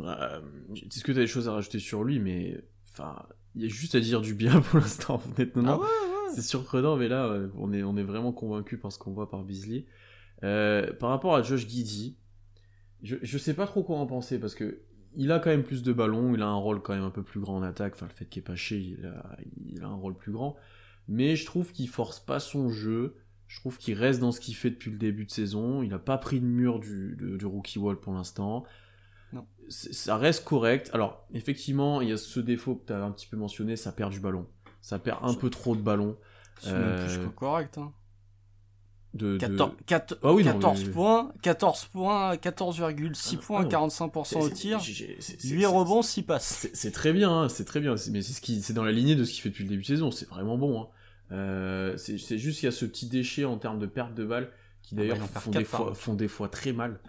[0.74, 3.22] est-ce que tu as des choses à rajouter sur lui, mais enfin,
[3.53, 5.82] il y a juste à dire du bien pour l'instant, honnêtement.
[5.84, 5.88] Ah
[6.34, 9.43] c'est surprenant, mais là, on est, on est vraiment convaincu par ce qu'on voit par
[9.43, 9.86] Beasley.
[10.39, 12.15] par rapport à Josh Giddy,
[13.04, 14.82] je, je sais pas trop quoi en penser parce que
[15.16, 17.24] il a quand même plus de ballons, il a un rôle quand même un peu
[17.24, 17.93] plus grand en attaque.
[17.95, 20.56] Enfin, le fait qu'il est pas chez, il a, il a un rôle plus grand.
[21.08, 23.16] Mais je trouve qu'il force pas son jeu.
[23.47, 25.84] Je trouve qu'il reste dans ce qu'il fait depuis le début de saison.
[25.84, 28.64] Il n'a pas pris le mur du, du rookie wall pour l'instant.
[29.68, 30.89] Ça reste correct.
[30.93, 33.91] Alors, effectivement, il y a ce défaut que tu as un petit peu mentionné, ça
[33.91, 34.47] perd du ballon.
[34.82, 36.18] Ça perd un peu trop de ballon.
[36.60, 37.78] C'est même plus euh, que correct.
[37.78, 37.93] Hein
[39.14, 46.24] de, 14, 14, points, 14 points, 14,6 ah, points, 45% au tir, 8 rebonds, 6
[46.24, 46.70] passes.
[46.74, 49.16] C'est très bien, hein, c'est très bien, mais c'est ce qui, c'est dans la lignée
[49.16, 50.82] de ce qu'il fait depuis le début de saison, c'est vraiment bon.
[50.82, 50.88] Hein.
[51.32, 54.49] Euh, c'est juste qu'il y a ce petit déchet en termes de perte de balles
[54.82, 56.99] qui ah bah, d'ailleurs font, des fois, font des fois très mal.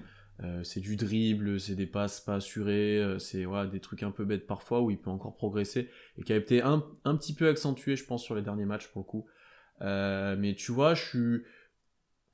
[0.42, 4.10] Euh, c'est du dribble, c'est des passes pas assurées, euh, c'est voilà, des trucs un
[4.10, 5.88] peu bêtes parfois où il peut encore progresser
[6.18, 8.88] et qui a été un, un petit peu accentué, je pense, sur les derniers matchs
[8.88, 9.26] pour le coup.
[9.80, 11.42] mais tu vois, je suis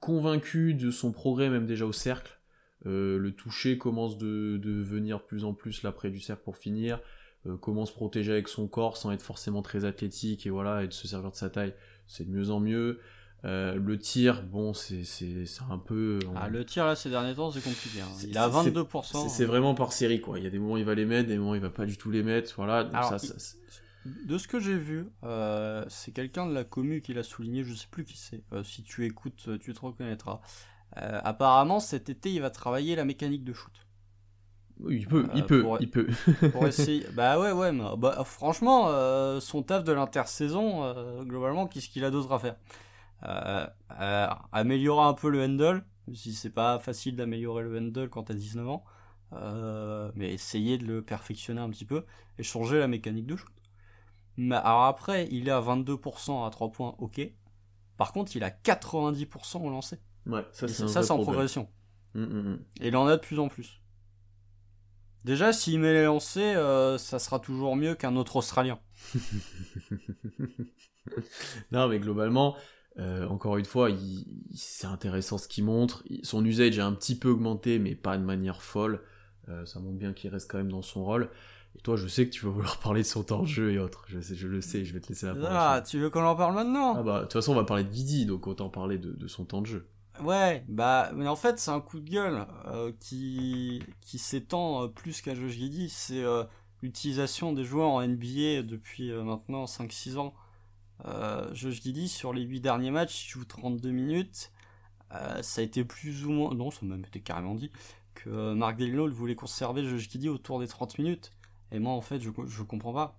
[0.01, 2.39] convaincu de son progrès même déjà au cercle.
[2.87, 6.57] Euh, le toucher commence de, de, venir plus en plus là près du cercle pour
[6.57, 7.01] finir.
[7.47, 10.89] Euh, comment se protéger avec son corps sans être forcément très athlétique et voilà et
[10.89, 11.75] de se servir de sa taille,
[12.07, 13.01] c'est de mieux en mieux.
[13.45, 15.05] Euh, le tir, bon, c'est
[15.71, 16.19] un peu.
[16.35, 18.01] Ah, le tir là ces derniers temps c'est compliqué.
[18.01, 18.27] Hein.
[18.27, 19.29] Il a 22%.
[19.29, 20.39] C'est vraiment par série quoi.
[20.39, 21.97] Il y a des moments il va les mettre, des moments il va pas du
[21.97, 22.53] tout les mettre.
[22.57, 22.85] Voilà.
[22.85, 23.19] Donc ça,
[24.27, 27.75] de ce que j'ai vu, euh, c'est quelqu'un de la commu qui l'a souligné, je
[27.75, 28.43] sais plus qui c'est.
[28.53, 30.41] Euh, si tu écoutes, euh, tu te reconnaîtras.
[30.95, 33.73] apparemment, cet été, il va travailler la mécanique de shoot.
[34.89, 36.09] il peut, il peut, il peut.
[36.53, 37.05] pour essayer.
[37.15, 38.91] Bah ouais, ouais, mais, bah, franchement,
[39.41, 40.93] son taf de l'intersaison,
[41.25, 42.57] globalement, qu'est-ce qu'il a d'autre à faire?
[44.53, 45.85] Améliorer un peu le handle,
[46.15, 48.85] si c'est pas facile d'améliorer le handle quand t'as 19 ans.
[50.15, 52.05] mais essayer de le perfectionner un petit peu
[52.39, 53.53] et changer la mécanique de shoot.
[54.39, 57.21] Mais alors après, il est à 22% à 3 points, ok.
[57.97, 59.99] Par contre, il a 90% au lancer.
[60.27, 61.69] Ouais, ça c'est Ça, c'est en progression.
[62.15, 62.61] Hum, hum, hum.
[62.81, 63.83] Et il en a de plus en plus.
[65.25, 68.79] Déjà, s'il met les lancers, euh, ça sera toujours mieux qu'un autre Australien.
[71.73, 72.57] non, mais globalement,
[73.01, 73.91] euh, encore une fois,
[74.55, 76.05] c'est intéressant ce qu'il montre.
[76.23, 79.03] Son usage a un petit peu augmenté, mais pas de manière folle.
[79.49, 81.29] Euh, ça montre bien qu'il reste quand même dans son rôle.
[81.79, 83.79] Et toi, je sais que tu vas vouloir parler de son temps de jeu et
[83.79, 84.05] autres.
[84.09, 85.49] Je, sais, je le sais, je vais te laisser la parole.
[85.51, 86.97] Ah, tu veux qu'on en parle maintenant?
[86.97, 89.45] Ah bah, de toute façon, on va parler de Vidi, donc autant parler de, son
[89.45, 89.89] temps de jeu.
[90.21, 94.89] Ouais, bah, mais en fait, c'est un coup de gueule euh, qui, qui s'étend euh,
[94.89, 95.89] plus qu'à Josh Giddy.
[95.89, 96.43] C'est euh,
[96.83, 100.35] l'utilisation des joueurs en NBA depuis maintenant 5-6 ans.
[101.53, 104.51] Josh Giddy, sur les 8 derniers matchs, il joue 32 minutes.
[105.43, 106.53] ça a été plus ou moins...
[106.53, 107.71] Non, ça m'a même été carrément dit
[108.15, 111.31] que Marc Delino voulait conserver Josh Giddy autour des 30 minutes.
[111.73, 113.19] Et moi, en fait, je, je comprends pas.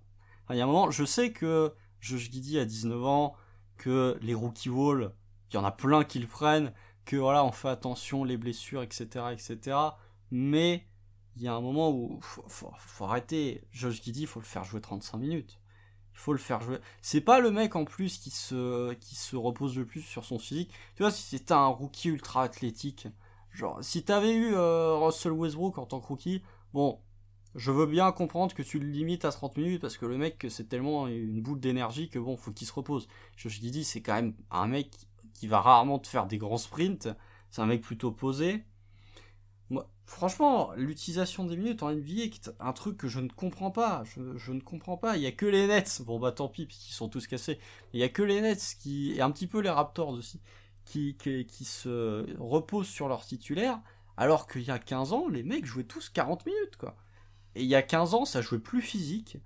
[0.50, 3.34] Il y a un moment, je sais que Josh Giddy a 19 ans,
[3.76, 5.14] que les rookie wall,
[5.50, 6.72] il y en a plein qui le prennent,
[7.04, 9.76] que voilà, on fait attention, les blessures, etc., etc.
[10.30, 10.86] Mais
[11.36, 13.64] il y a un moment où faut, faut, arrêter.
[13.70, 15.60] Josh Giddy, il faut le faire jouer 35 minutes.
[16.12, 16.78] Il faut le faire jouer.
[17.00, 20.38] C'est pas le mec en plus qui se, qui se repose le plus sur son
[20.38, 20.72] physique.
[20.96, 23.08] Tu vois, si c'était un rookie ultra athlétique,
[23.52, 26.42] genre, si t'avais eu euh, Russell Westbrook en tant que rookie,
[26.74, 27.00] bon,
[27.54, 30.46] je veux bien comprendre que tu le limites à 30 minutes parce que le mec,
[30.48, 33.08] c'est tellement une boule d'énergie que bon, faut qu'il se repose.
[33.36, 34.90] Je dis c'est quand même un mec
[35.34, 37.08] qui va rarement te faire des grands sprints.
[37.50, 38.64] C'est un mec plutôt posé.
[39.70, 44.04] Moi, franchement, l'utilisation des minutes en NBA est un truc que je ne comprends pas.
[44.04, 45.16] Je, ne comprends pas.
[45.16, 46.02] Il y a que les Nets.
[46.04, 47.58] Bon, bah tant pis, puisqu'ils sont tous cassés.
[47.92, 50.40] Il y a que les Nets qui, et un petit peu les Raptors aussi,
[50.84, 53.80] qui, qui, qui se reposent sur leur titulaire,
[54.16, 56.96] alors qu'il y a 15 ans, les mecs jouaient tous 40 minutes, quoi.
[57.54, 59.38] Et il y a 15 ans, ça jouait plus physique.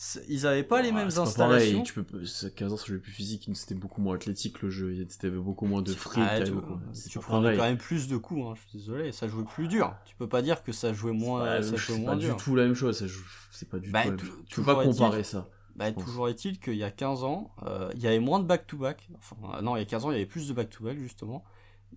[0.00, 1.82] C'est- Ils avaient pas les mêmes c'est pas installations.
[1.82, 4.94] tu peux, ça, 15 ans, ça jouait plus physique, c'était beaucoup moins athlétique le jeu,
[5.08, 8.06] c'était beaucoup moins de fric, Ah, tu, beaucoup- tu c'est pas prenais quand même plus
[8.06, 9.92] de coups, hein, je suis désolé, ça jouait plus dur.
[10.04, 12.36] Tu peux pas dire que ça jouait moins, ça c'est jouait pas moins du dur.
[12.36, 14.36] tout la même chose, joue, c'est pas du Bah, tout la même chose.
[14.36, 15.48] Tu peux toujours pas est-il- comparer ça.
[15.74, 19.08] Bah, toujours est-il qu'il y a 15 ans, euh, il y avait moins de back-to-back.
[19.16, 21.44] Enfin, euh, non, il y a 15 ans, il y avait plus de back-to-back, justement.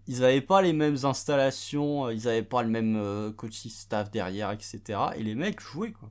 [0.08, 4.12] Ils avaient pas les mêmes installations, euh, ils avaient pas le même euh, coaching staff
[4.12, 4.82] derrière, etc.
[5.16, 6.10] Et les mecs jouaient, quoi.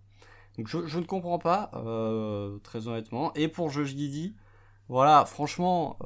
[0.59, 3.33] Donc, je, ne comprends pas, euh, très honnêtement.
[3.35, 4.35] Et pour Josh Giddy,
[4.89, 5.97] voilà, franchement,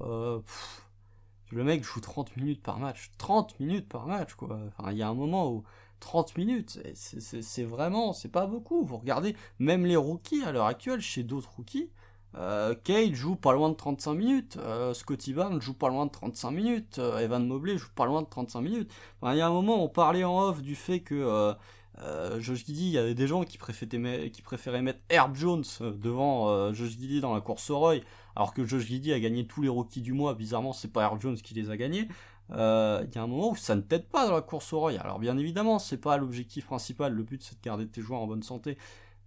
[1.50, 3.10] le mec joue 30 minutes par match.
[3.18, 4.58] 30 minutes par match, quoi.
[4.68, 5.64] Enfin, il y a un moment où
[6.00, 8.84] 30 minutes, c'est c'est vraiment, c'est pas beaucoup.
[8.84, 11.90] Vous regardez, même les rookies à l'heure actuelle, chez d'autres rookies,
[12.36, 12.74] euh,
[13.12, 16.98] joue pas loin de 35 minutes, euh, Scotty Barnes joue pas loin de 35 minutes,
[16.98, 18.92] euh, Evan Mobley joue pas loin de 35 minutes.
[19.22, 21.54] Il y a un moment, on parlait en off du fait que
[22.00, 25.64] euh, Josh Giddy, il y avait des gens qui préféraient, qui préféraient mettre Herb Jones
[25.80, 27.98] devant Josh Giddy dans la course au Roy,
[28.34, 30.34] alors que Josh Giddy a gagné tous les rookies du mois.
[30.34, 32.08] Bizarrement, c'est pas Herb Jones qui les a gagnés.
[32.50, 34.98] Il y a un moment où ça ne t'aide pas dans la course au Roy.
[34.98, 37.12] Alors bien évidemment, c'est pas l'objectif principal.
[37.12, 38.76] Le but c'est de garder tes joueurs en bonne santé,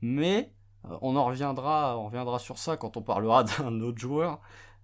[0.01, 0.51] mais
[1.01, 4.39] on en reviendra sur ça quand on parlera d'un autre joueur.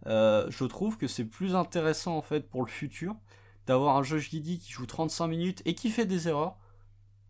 [0.06, 3.16] Euh, je trouve que c'est plus intéressant en fait pour le futur
[3.66, 6.58] d'avoir un Josh Giddy qui joue 35 minutes et qui fait des erreurs,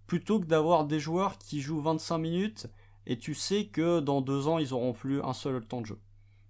[0.07, 2.67] plutôt que d'avoir des joueurs qui jouent 25 minutes
[3.05, 5.99] et tu sais que dans deux ans ils auront plus un seul temps de jeu.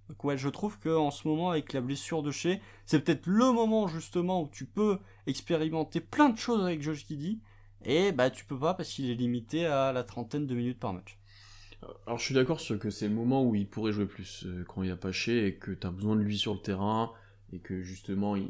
[0.09, 3.25] Donc ouais, je trouve que en ce moment avec la blessure de chez, c'est peut-être
[3.27, 7.41] le moment justement où tu peux expérimenter plein de choses avec Josh Giddy
[7.83, 10.93] et bah tu peux pas parce qu'il est limité à la trentaine de minutes par
[10.93, 11.17] match.
[12.05, 14.63] Alors je suis d'accord sur que c'est le moment où il pourrait jouer plus, euh,
[14.67, 16.59] quand il n'y a pas chez et que tu as besoin de lui sur le
[16.59, 17.11] terrain
[17.51, 18.47] et que justement il,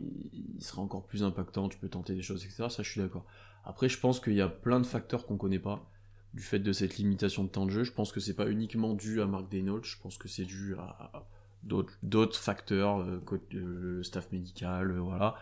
[0.60, 2.66] sera encore plus impactant, tu peux tenter des choses, etc.
[2.70, 3.26] Ça je suis d'accord.
[3.64, 5.90] Après je pense qu'il y a plein de facteurs qu'on connaît pas
[6.34, 7.84] du fait de cette limitation de temps de jeu.
[7.84, 10.76] Je pense que c'est pas uniquement dû à Mark Daynault, je pense que c'est dû
[10.80, 11.28] à,
[11.64, 13.22] d'autres facteurs, euh,
[13.54, 15.36] euh, le staff médical, voilà.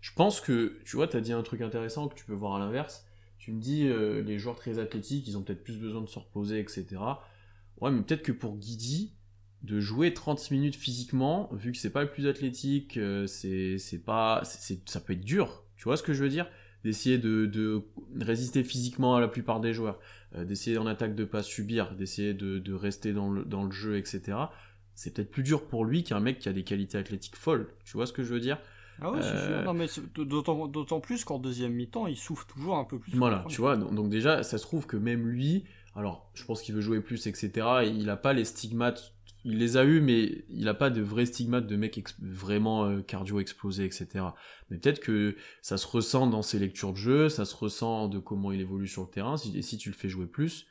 [0.00, 2.54] Je pense que, tu vois, tu as dit un truc intéressant que tu peux voir
[2.54, 3.04] à l'inverse.
[3.38, 6.60] Tu me dis, les joueurs très athlétiques, ils ont peut-être plus besoin de se reposer,
[6.60, 6.98] etc.
[7.80, 9.14] Ouais, mais peut-être que pour Guidi,
[9.62, 13.98] de jouer 30 minutes physiquement, vu que c'est pas le plus athlétique, euh, c'est c'est
[14.04, 15.64] pas, c'est- ça peut être dur.
[15.76, 16.48] Tu vois ce que je veux dire?
[16.84, 17.82] D'essayer de, de
[18.20, 19.98] résister physiquement à la plupart des joueurs,
[20.36, 23.72] euh, d'essayer en attaque de pas subir, d'essayer de, de rester dans le, dans le
[23.72, 24.52] jeu, etc.
[24.94, 27.68] C'est peut-être plus dur pour lui qu'un mec qui a des qualités athlétiques folles.
[27.84, 28.58] Tu vois ce que je veux dire?
[29.00, 29.64] Ah ouais, c'est Euh, sûr.
[29.64, 33.12] Non, mais c'est- d'autant, d'autant plus qu'en deuxième mi-temps, il souffle toujours un peu plus.
[33.14, 35.64] Voilà, tu vois, donc, donc déjà, ça se trouve que même lui,
[35.98, 37.66] alors je pense qu'il veut jouer plus, etc.
[37.82, 39.12] et il a pas les stigmates,
[39.44, 43.00] il les a eu, mais il a pas de vrais stigmates de mec vraiment euh,
[43.02, 44.06] cardio explosé, etc.
[44.70, 48.18] Mais peut-être que ça se ressent dans ses lectures de jeu, ça se ressent de
[48.18, 50.66] comment il évolue sur le terrain, et si tu le fais jouer plus,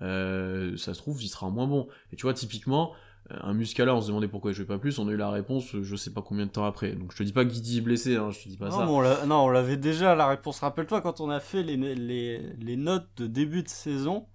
[0.00, 1.86] euh, ça se trouve, il sera moins bon.
[2.12, 2.92] Et tu vois, typiquement,
[3.30, 5.30] euh, un Muscala, on se demandait pourquoi il jouait pas plus, on a eu la
[5.30, 6.92] réponse, je sais pas combien de temps après.
[6.92, 9.02] Donc je te dis pas que Guidi est blessé, hein, je te dis pas non,
[9.02, 9.22] ça.
[9.22, 10.60] on non, on l'avait déjà la réponse.
[10.60, 14.26] Rappelle-toi quand on a fait les, les, les notes de début de saison,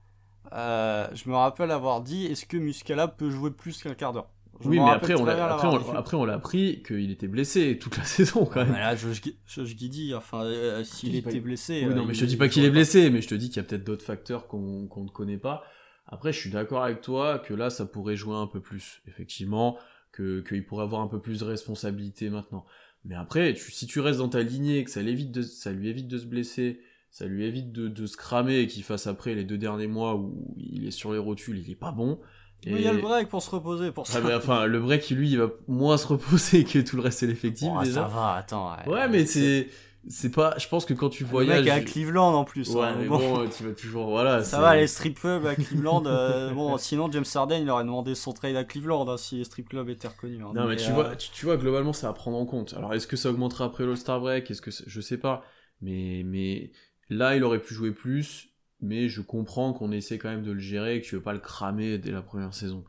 [0.53, 4.29] euh, je me rappelle avoir dit est-ce que Muscala peut jouer plus qu'un quart d'heure?
[4.61, 5.85] Je Oui, mais après on, l'a, après, on, dit.
[5.95, 8.73] après, on l'a appris qu'il était blessé toute la saison quand Ouais, même.
[8.73, 11.83] mais là, Josh, Josh Giddy, enfin, euh, s'il dis pas- était blessé.
[11.85, 13.35] Oui, euh, non, mais je te dis pas il qu'il est blessé, mais je te
[13.35, 15.63] dis qu'il y a peut-être d'autres facteurs qu'on qu'on ne connaît pas.
[16.07, 19.77] Après, je suis d'accord avec toi que là, ça pourrait jouer un peu plus, effectivement,
[20.13, 22.65] que qu'il pourrait avoir un peu plus de responsabilité maintenant.
[23.03, 25.89] Mais après, tu- si tu restes dans ta lignée, que ça, l'évite de, ça lui
[25.89, 26.79] évite de se blesser,
[27.15, 30.15] ça lui évite de, de se cramer et qu'il fasse après les deux derniers mois
[30.15, 32.19] où il est sur les rotules, il est pas bon.
[32.65, 34.19] Mais Il y a le break pour se reposer, pour ça.
[34.21, 37.23] Ah, mais enfin, le break, lui, il va moins se reposer que tout le reste
[37.23, 38.01] de l'effectif Oh, déjà.
[38.01, 38.75] ça va, attends.
[38.85, 39.69] Ouais, mais c'est
[40.09, 40.55] c'est pas.
[40.57, 41.59] Je pense que quand tu Le voyages.
[41.63, 42.69] mec est à Cleveland en plus.
[42.75, 43.17] Ouais, hein, mais bon.
[43.17, 44.09] bon, tu vas toujours.
[44.09, 44.43] Voilà.
[44.43, 46.03] Ça va, les strip clubs à Cleveland.
[46.05, 49.45] euh, bon, sinon, James Harden, il aurait demandé son trade à Cleveland hein, si les
[49.45, 50.41] strip clubs étaient reconnus.
[50.43, 50.51] hein.
[50.53, 52.73] Non, mais, tu, euh, vois, tu, tu vois, globalement, ça à prendre en compte.
[52.75, 54.51] Alors, est-ce que ça augmentera après l'All-Star Break?
[54.51, 55.43] Est-ce que Je sais pas.
[55.81, 56.71] Mais, mais
[57.09, 58.49] là, il aurait pu jouer plus.
[58.81, 61.33] Mais je comprends qu'on essaie quand même de le gérer et que tu veux pas
[61.33, 62.83] le cramer dès la première saison.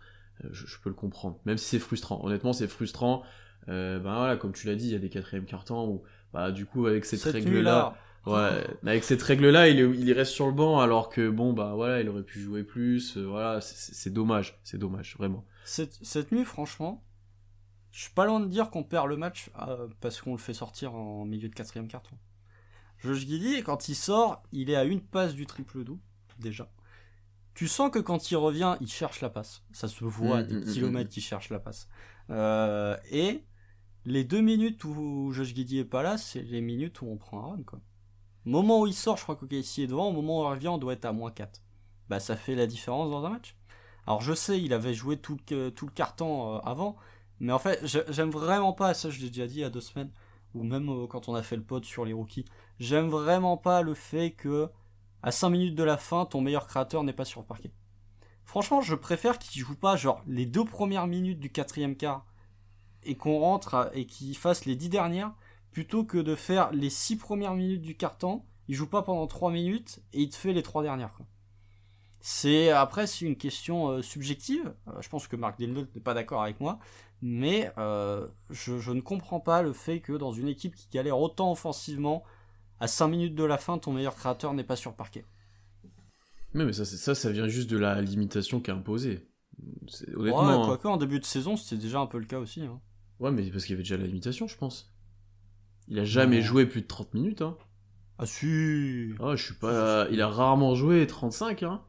[0.45, 1.39] Euh, Je, je peux le comprendre.
[1.47, 2.21] Même si c'est frustrant.
[2.25, 3.23] Honnêtement, c'est frustrant.
[3.69, 6.03] Euh, ben voilà, comme tu l'as dit, il y a des quatrièmes cartons où,
[6.33, 7.97] bah, du coup, avec cette, cette règle-là.
[8.27, 11.75] Ouais, avec cette règle-là, il, est- il reste sur le banc alors que bon bah
[11.77, 13.17] voilà, il aurait pu jouer plus.
[13.17, 15.45] euh, voilà, c'est- dommage, c'est dommage, vraiment.
[15.62, 17.05] cette, cette nuit, franchement,
[17.93, 20.55] je suis pas loin de dire qu'on perd le match euh, parce qu'on le fait
[20.55, 22.17] sortir en milieu de quatrième carton.
[22.99, 26.01] Josh Giddy, quand il sort, il est à une passe du triple double
[26.39, 26.71] déjà.
[27.55, 29.63] Tu sens que quand il revient, il cherche la passe.
[29.73, 31.89] Ça se voit, Mm, des mm, mm, kilomètres qu'il cherche la passe.
[32.31, 33.45] Euh, et
[34.05, 37.45] les deux minutes où Josh Giddy est pas là, c'est les minutes où on prend
[37.45, 37.81] un run, quoi.
[38.45, 40.09] Moment où il sort, je crois qu'OKC est devant.
[40.09, 41.63] Au moment où il revient, on doit être à moins 4.
[42.09, 43.57] Bah, ça fait la différence dans un match.
[44.07, 46.97] Alors, je sais, il avait joué tout le, tout le carton euh, avant.
[47.41, 49.81] Mais en fait, j'aime vraiment pas, ça je l'ai déjà dit il y a deux
[49.81, 50.11] semaines,
[50.57, 52.47] ou même euh, quand on a fait le pod sur les rookies,
[52.79, 54.69] j'aime vraiment pas le fait que
[55.23, 57.73] à 5 minutes de la fin, ton meilleur créateur n'est pas sur le parquet.
[58.45, 62.27] Franchement, je préfère qu'il joue pas genre les deux premières minutes du quatrième quart
[63.03, 65.33] et qu'on rentre et qu'il fasse les dix dernières
[65.73, 68.45] plutôt que de faire les six premières minutes du carton.
[68.69, 71.11] Il joue pas pendant 3 minutes et il te fait les trois dernières.
[72.21, 74.75] C'est après c'est une question euh, subjective.
[74.89, 76.81] Euh, je pense que Marc Delnot n'est pas d'accord avec moi,
[77.23, 81.19] mais euh, je, je, ne comprends pas le fait que dans une équipe qui galère
[81.19, 82.25] autant offensivement,
[82.81, 85.25] à 5 minutes de la fin, ton meilleur créateur n'est pas sur parquet.
[86.55, 89.27] Mais, mais ça, ça, ça vient juste de la limitation qui est imposée.
[90.14, 90.47] honnêtement.
[90.47, 90.62] Ouais, hein.
[90.67, 92.62] quoique en début de saison, c'était déjà un peu le cas aussi.
[92.62, 92.81] Hein.
[93.19, 94.93] Ouais, mais parce qu'il y avait déjà la limitation, je pense.
[95.89, 97.43] Il a jamais joué plus de 30 minutes.
[97.43, 97.57] Hein.
[98.19, 100.09] Ah si Ah, je suis pas.
[100.11, 101.83] Il a rarement joué 35, hein.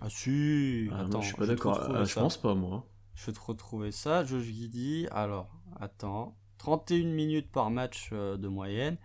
[0.00, 1.80] Ah si ah, Attends, je suis pas d'accord.
[1.94, 2.86] Ah, je pense pas, moi.
[3.16, 4.24] Je vais te retrouver ça.
[4.24, 5.50] Josh Giddy, alors,
[5.80, 6.36] attends.
[6.58, 8.96] 31 minutes par match euh, de moyenne.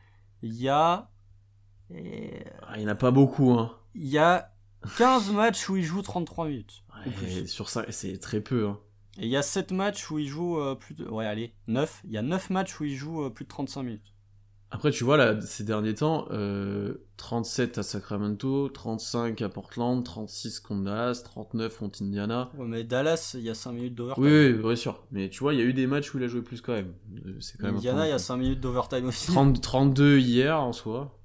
[0.44, 1.10] Il y a
[1.94, 3.52] ah, il n'y en a pas beaucoup.
[3.52, 3.78] Hein.
[3.94, 4.54] Il y a
[4.98, 6.84] 15 matchs où il joue 33 minutes.
[7.48, 8.68] sur ça, c'est très peu.
[8.68, 8.80] Hein.
[9.18, 11.06] Et il y a 7 matchs où il joue euh, plus de.
[11.06, 12.02] Ouais, allez, 9.
[12.06, 14.14] Il y a 9 matchs où il joue euh, plus de 35 minutes.
[14.74, 16.28] Après, tu vois, là, ces derniers temps,
[17.18, 22.50] 37 euh, à Sacramento, 35 à Portland, 36 contre Dallas, 39 contre Indiana.
[22.58, 24.24] Ouais, mais Dallas, il y a 5 minutes d'overtime.
[24.24, 25.04] Oui, oui, bien sûr.
[25.12, 26.72] Mais tu vois, il y a eu des matchs où il a joué plus quand
[26.72, 26.94] même.
[27.60, 29.32] Quand même Indiana, il y a 5 minutes d'overtime aussi.
[29.62, 31.18] 32 hier en soi.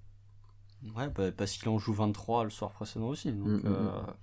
[0.97, 3.33] Ouais, bah, parce qu'il en joue 23 le soir précédent aussi.
[3.33, 4.15] Donc, mm, mm, euh, mm.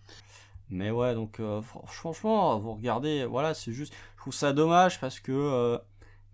[0.69, 3.93] Mais ouais, donc euh, franchement, vous regardez, voilà, c'est juste.
[4.15, 5.77] Je trouve ça dommage parce que, euh,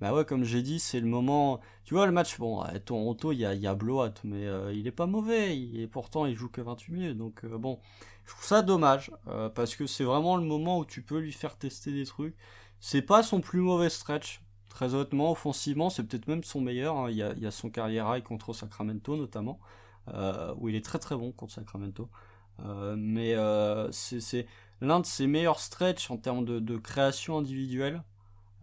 [0.01, 1.59] bah ouais, comme j'ai dit, c'est le moment.
[1.83, 3.77] Tu vois, le match, bon, à Toronto, il y a, y a
[4.23, 5.57] mais il est pas mauvais.
[5.57, 7.17] Et pourtant, il joue que 28 minutes.
[7.17, 7.79] Donc bon,
[8.25, 9.11] je trouve ça dommage
[9.55, 12.35] parce que c'est vraiment le moment où tu peux lui faire tester des trucs.
[12.79, 14.41] C'est pas son plus mauvais stretch.
[14.69, 16.97] Très honnêtement, offensivement, c'est peut-être même son meilleur.
[16.97, 17.09] Hein.
[17.09, 19.59] Il, y a, son carrière high contre Sacramento notamment.
[20.13, 22.09] Euh, où il est très très bon contre Sacramento.
[22.61, 24.47] Euh, mais euh, c'est
[24.81, 28.03] l'un de ses meilleurs stretch en termes de, création individuelle.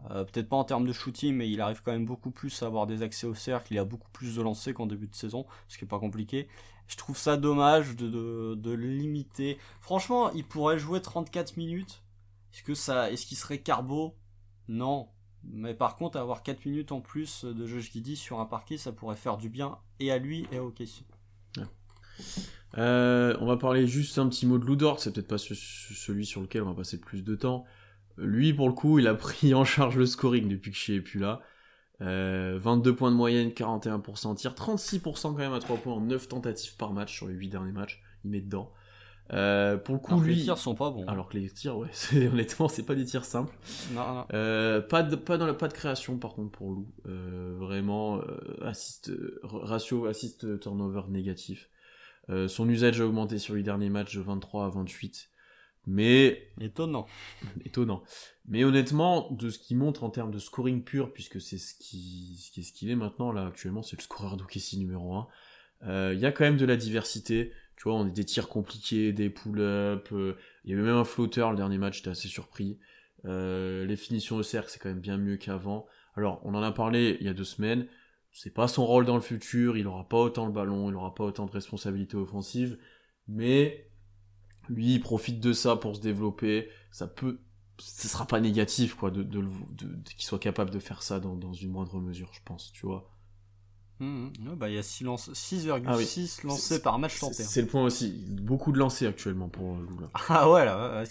[0.08, 2.86] Peut-être pas en termes de shooting, mais il arrive quand même beaucoup plus à avoir
[2.86, 3.72] des accès au cercle.
[3.72, 6.48] Il a beaucoup plus de lancers qu'en début de saison, ce qui est pas compliqué.
[6.86, 9.58] Je trouve ça dommage de, de, limiter.
[9.80, 12.02] Franchement, il pourrait jouer 34 minutes.
[12.52, 14.14] Est-ce que ça, est-ce qu'il serait carbo?
[14.68, 15.08] Non.
[15.42, 18.92] Mais par contre, avoir 4 minutes en plus de Josh Giddy sur un parquet, ça
[18.92, 21.04] pourrait faire du bien et à lui et à OKC.
[22.78, 26.40] Euh, on va parler juste un petit mot de Ludort, c'est peut-être pas celui sur
[26.40, 27.64] lequel on va passer le plus de temps.
[28.18, 31.00] Lui, pour le coup, il a pris en charge le scoring depuis que je suis
[31.00, 31.40] plus là.
[32.00, 32.04] 22
[32.90, 36.76] euh, points de moyenne, 41% tir, 36% quand même à 3 points en 9 tentatives
[36.76, 38.02] par match sur les 8 derniers matchs.
[38.24, 38.72] Il met dedans.
[39.32, 40.36] Euh, pour le coup, lui...
[40.36, 41.04] les tirs sont pas bons.
[41.06, 41.88] Alors que les tirs, ouais,
[42.32, 43.56] honnêtement, c'est pas des tirs simples.
[43.94, 46.86] pas de pas dans la pas de création par contre pour Lou.
[47.04, 48.20] vraiment
[48.62, 49.10] assist
[49.42, 51.70] ratio assist turnover négatif.
[52.28, 55.30] Euh, son usage a augmenté sur les derniers matchs de 23 à 28.
[55.86, 56.50] Mais.
[56.60, 57.06] Étonnant.
[57.64, 58.02] Étonnant.
[58.48, 62.36] Mais honnêtement, de ce qu'il montre en termes de scoring pur, puisque c'est ce qui,
[62.38, 65.28] ce ce qu'il est maintenant, là, actuellement, c'est le scoreur d'OKC numéro 1.
[65.84, 67.52] Euh, il y a quand même de la diversité.
[67.76, 70.12] Tu vois, on a des tirs compliqués, des pull-ups.
[70.12, 72.78] Euh, il y avait même un flotteur le dernier match, j'étais assez surpris.
[73.24, 75.86] les finitions au cercle, c'est quand même bien mieux qu'avant.
[76.14, 77.86] Alors, on en a parlé il y a deux semaines
[78.36, 81.14] c'est pas son rôle dans le futur, il aura pas autant le ballon, il aura
[81.14, 82.76] pas autant de responsabilités offensives,
[83.28, 83.88] mais
[84.68, 87.38] lui il profite de ça pour se développer, ça peut
[87.78, 89.44] ce sera pas négatif quoi de, de,
[90.14, 93.10] qu'il soit capable de faire ça dans, une moindre mesure, je pense, tu vois.
[93.98, 94.54] Mmh, mmh.
[94.56, 97.42] bah, il y a 6,6 ah lancés par match tenté.
[97.42, 98.26] C'est le point aussi.
[98.28, 100.10] Beaucoup de lancés actuellement pour euh, Lula.
[100.28, 101.04] Ah ouais, là.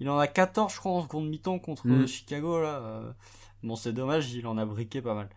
[0.00, 2.06] Il en a 14, je crois, en compte mi-temps contre mmh.
[2.06, 2.80] Chicago, là.
[2.80, 3.12] Euh.
[3.62, 5.28] Bon, c'est dommage, il en a briqué pas mal.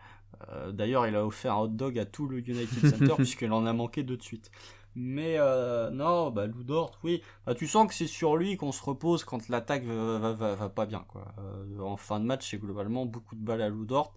[0.50, 3.66] Euh, d'ailleurs, il a offert un hot dog à tout le United Center puisqu'il en
[3.66, 4.50] a manqué deux de suite.
[4.98, 7.22] Mais euh, non, bah Ludort, oui.
[7.44, 11.04] Bah, tu sens que c'est sur lui qu'on se repose quand l'attaque va, pas bien.
[11.06, 11.26] Quoi.
[11.38, 14.14] Euh, en fin de match, c'est globalement beaucoup de balles à Ludort.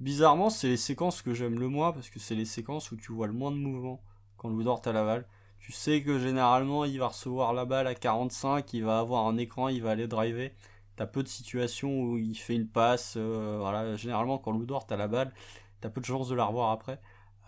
[0.00, 3.12] Bizarrement, c'est les séquences que j'aime le moins parce que c'est les séquences où tu
[3.12, 4.02] vois le moins de mouvement
[4.36, 5.26] quand Ludort a la balle.
[5.60, 9.36] Tu sais que généralement, il va recevoir la balle à 45, il va avoir un
[9.36, 10.52] écran, il va aller driver.
[10.96, 13.14] T'as peu de situations où il fait une passe.
[13.16, 15.32] Euh, voilà, généralement, quand Ludort a la balle,
[15.80, 17.00] t'as peu de chances de la revoir après.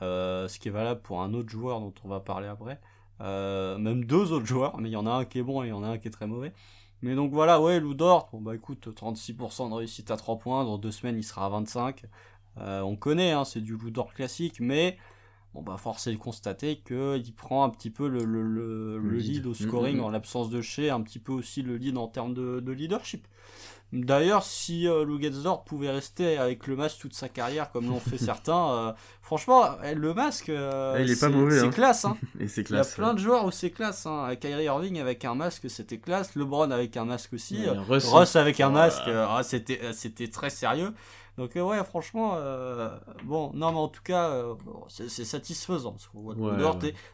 [0.02, 2.80] Euh, ce qui est valable pour un autre joueur dont on va parler après.
[3.20, 5.66] Euh, même deux autres joueurs, mais il y en a un qui est bon et
[5.66, 6.52] il y en a un qui est très mauvais.
[7.02, 10.78] Mais donc voilà, ouais, Ludort, bon bah écoute, 36% de réussite à 3 points, dans
[10.78, 12.04] deux semaines il sera à 25.
[12.56, 14.98] on connaît, hein, c'est du loup d'or classique, mais
[15.54, 19.46] bon bah force est de constater qu'il prend un petit peu le, le, le, lead.
[19.46, 20.04] au scoring mm, mm, mm.
[20.04, 23.26] en l'absence de chez, un petit peu aussi le lead en termes de, de leadership.
[23.90, 28.18] D'ailleurs, si euh, Lugetzor pouvait rester avec le masque toute sa carrière, comme l'ont fait
[28.22, 28.92] certains, euh,
[29.22, 31.58] franchement, eh, le masque, euh, mauvais.
[31.58, 31.70] C'est hein.
[31.70, 32.04] classe.
[32.04, 32.18] Hein.
[32.40, 34.04] Et c'est Il y a plein de joueurs où c'est classe.
[34.04, 34.36] Hein.
[34.38, 36.34] Kyrie Irving avec un masque, c'était classe.
[36.34, 37.66] LeBron avec un masque aussi.
[37.66, 40.92] Russ, avec un masque, ah, c'était, c'était très sérieux.
[41.38, 42.36] Donc ouais, franchement,
[43.24, 44.44] bon, non, mais en tout cas,
[44.88, 45.96] c'est, satisfaisant.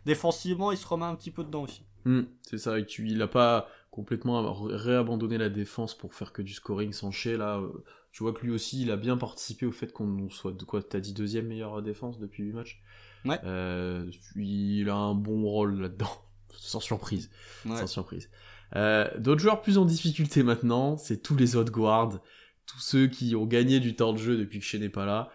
[0.05, 1.85] Défensivement, il se remet un petit peu dedans aussi.
[2.05, 6.43] Hmm, c'est ça, et tu, il a pas complètement réabandonné la défense pour faire que
[6.43, 7.59] du scoring sans chez là.
[7.59, 10.65] Euh, tu vois que lui aussi, il a bien participé au fait qu'on soit de
[10.65, 12.83] quoi T'as dit deuxième meilleure défense depuis 8 matchs?
[13.25, 13.39] Ouais.
[13.45, 16.11] Euh, il a un bon rôle là-dedans,
[16.57, 17.31] sans surprise,
[17.65, 18.31] sans surprise.
[18.77, 22.21] Euh, d'autres joueurs plus en difficulté maintenant, c'est tous les autres guards,
[22.67, 25.31] tous ceux qui ont gagné du temps de jeu depuis que Shea n'est pas là.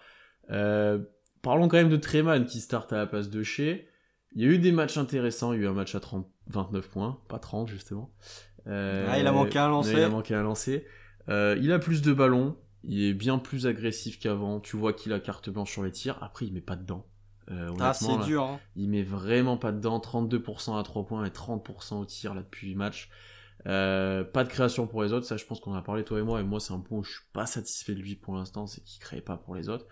[1.42, 3.86] parlons quand même de Treman qui start à la place de Shea.
[4.36, 6.28] Il y a eu des matchs intéressants, il y a eu un match à 30,
[6.48, 8.14] 29 points, pas 30 justement.
[8.68, 9.94] Euh, ah, il a manqué un lancer.
[9.94, 10.86] Il a manqué un lancer.
[11.30, 14.60] Euh, il a plus de ballons, il est bien plus agressif qu'avant.
[14.60, 16.22] Tu vois qu'il a carte blanche sur les tirs.
[16.22, 17.06] Après, il met pas dedans.
[17.52, 18.44] Euh, ah, c'est dur.
[18.44, 18.60] Hein.
[18.76, 20.00] Il met vraiment pas dedans.
[20.00, 23.10] 32% à 3 points et 30% au tir là depuis 8 matchs.
[23.66, 26.40] Pas de création pour les autres, ça je pense qu'on a parlé toi et moi,
[26.40, 28.82] et moi c'est un point où je suis pas satisfait de lui pour l'instant, c'est
[28.82, 29.86] qu'il crée pas pour les autres.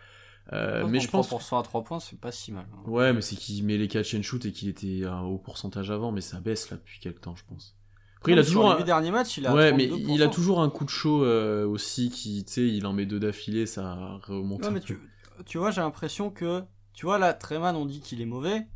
[0.51, 2.67] mais je pense 3% à 3 points, c'est pas si mal.
[2.73, 2.89] Hein.
[2.89, 5.37] Ouais, mais c'est qu'il met les catch and shoot et qu'il était à un haut
[5.37, 7.77] pourcentage avant, mais ça baisse là depuis quelques temps, je pense.
[8.17, 8.79] Après, il a toujours un...
[8.79, 12.53] il a Ouais, mais il a toujours un coup de chaud euh, aussi qui, tu
[12.53, 14.63] sais, il en met deux d'affilée, ça remonte.
[14.63, 14.99] Non, mais tu,
[15.45, 16.63] tu, vois, j'ai l'impression que,
[16.93, 18.67] tu vois, là, Treman, on dit qu'il est mauvais,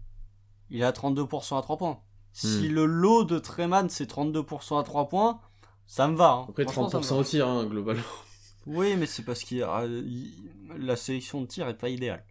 [0.70, 2.00] il est à 32% à 3 points.
[2.34, 2.74] Si hmm.
[2.74, 5.40] le lot de Treman, c'est 32% à 3 points,
[5.86, 6.32] ça me va.
[6.32, 6.46] Hein.
[6.50, 8.04] Après, 30% au tir, hein, globalement.
[8.68, 9.56] Oui, mais c'est parce que
[10.78, 12.24] la sélection de tir est pas idéale.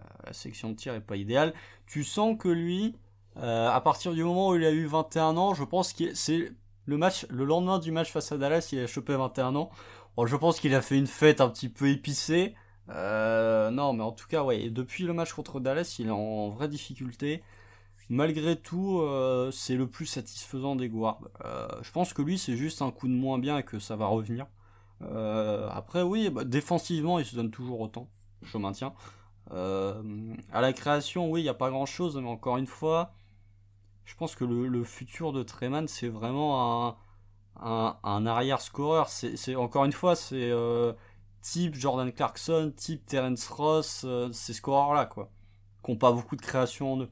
[0.00, 1.54] Euh, la sélection de tir est pas idéale.
[1.86, 2.96] Tu sens que lui,
[3.36, 6.50] euh, à partir du moment où il a eu 21 ans, je pense que c'est
[6.86, 9.70] le match, le lendemain du match face à Dallas, il a chopé 21 ans.
[10.24, 12.54] je pense qu'il a fait une fête un petit peu épicée.
[12.88, 14.70] Euh, non, mais en tout cas, ouais.
[14.70, 17.42] depuis le match contre Dallas, il est en vraie difficulté.
[18.08, 21.20] Malgré tout, euh, c'est le plus satisfaisant des guards.
[21.82, 24.06] je pense que lui, c'est juste un coup de moins bien et que ça va
[24.06, 24.46] revenir.
[25.00, 28.08] après, oui, bah, défensivement, il se donne toujours autant.
[28.42, 28.94] Je maintiens.
[29.50, 33.12] à la création, oui, il n'y a pas grand chose, mais encore une fois,
[34.06, 36.96] je pense que le, futur de Treman, c'est vraiment
[37.60, 39.08] un, arrière-scoreur.
[39.08, 40.92] C'est encore une fois, c'est euh,
[41.42, 45.30] type Jordan Clarkson, type Terence Ross, euh, ces scoreurs-là, quoi.
[45.84, 47.10] Qui n'ont pas beaucoup de création en eux.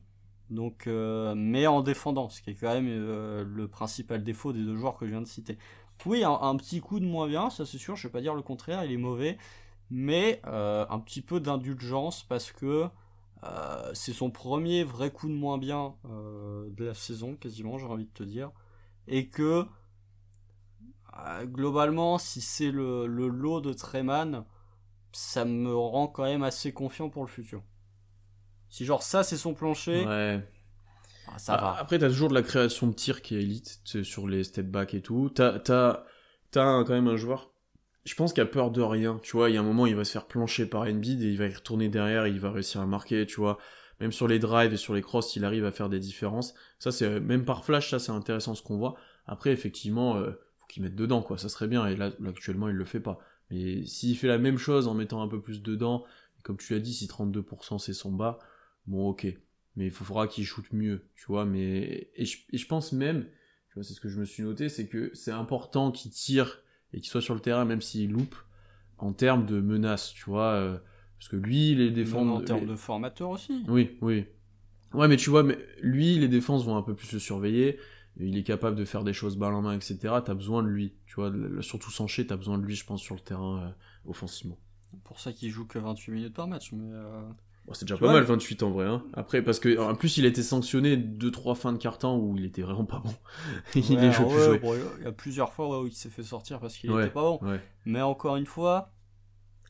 [0.50, 4.76] Donc, euh, mais en défendant, ce qui est quand même le principal défaut des deux
[4.76, 5.58] joueurs que je viens de citer.
[6.06, 8.42] Oui, un, petit coup de moins bien, ça c'est sûr, je vais pas dire le
[8.42, 9.38] contraire, il est mauvais,
[9.90, 12.88] mais un petit peu d'indulgence parce que
[13.44, 17.86] euh, c'est son premier vrai coup de moins bien euh, de la saison, quasiment, j'ai
[17.86, 18.50] envie de te dire.
[19.06, 19.66] Et que,
[21.16, 24.44] euh, globalement, si c'est le, lot de Treman,
[25.12, 27.62] ça me rend quand même assez confiant pour le futur.
[28.74, 30.44] Si genre ça c'est son plancher, ouais.
[31.28, 31.76] Ah, ça va.
[31.78, 34.94] Après t'as toujours de la création de tir qui est élite sur les step back
[34.94, 35.30] et tout.
[35.32, 36.04] T'as as,
[36.52, 37.52] quand même un joueur
[38.04, 39.94] je pense qu'il a peur de rien, tu vois, il y a un moment il
[39.94, 42.80] va se faire plancher par Embiid et il va y retourner derrière, il va réussir
[42.80, 43.58] à marquer, tu vois.
[44.00, 46.52] Même sur les drives et sur les crosses, il arrive à faire des différences.
[46.80, 48.96] Ça c'est même par flash, ça c'est intéressant ce qu'on voit.
[49.26, 52.74] Après effectivement, euh, faut qu'il mette dedans quoi, ça serait bien et là, actuellement il
[52.74, 53.20] le fait pas.
[53.50, 56.04] Mais s'il fait la même chose en mettant un peu plus dedans,
[56.42, 58.40] comme tu as dit, si 32% c'est son bas,
[58.86, 59.26] bon ok.
[59.76, 61.44] Mais il faudra qu'il shoot mieux, tu vois.
[61.44, 63.26] Mais et je, et je pense même,
[63.68, 66.60] tu vois, c'est ce que je me suis noté, c'est que c'est important qu'il tire
[66.92, 68.36] et qu'il soit sur le terrain, même s'il loupe,
[68.98, 70.52] en termes de menace, tu vois.
[70.52, 70.78] Euh,
[71.18, 72.28] parce que lui, les défenses.
[72.28, 73.64] En termes de formateur aussi.
[73.68, 74.26] Oui, oui.
[74.92, 77.78] Ouais, mais tu vois, mais lui, les défenses vont un peu plus le surveiller.
[78.16, 79.98] Il est capable de faire des choses balle en main, etc.
[80.24, 81.32] T'as besoin de lui, tu vois.
[81.62, 83.70] Surtout sans tu t'as besoin de lui, je pense, sur le terrain euh,
[84.10, 84.56] offensivement.
[85.02, 86.92] Pour ça qu'il joue que 28 minutes par match, mais.
[86.92, 87.22] Euh,
[87.72, 88.86] c'est déjà pas mal 28 en vrai.
[88.86, 89.02] Hein.
[89.14, 92.44] Après, parce que en plus, il a été sanctionné 2-3 fins de carton où il
[92.44, 93.14] était vraiment pas bon.
[93.74, 96.90] il est plus il y a plusieurs fois où il s'est fait sortir parce qu'il
[96.90, 97.40] était pas bon.
[97.86, 98.92] Mais encore une fois,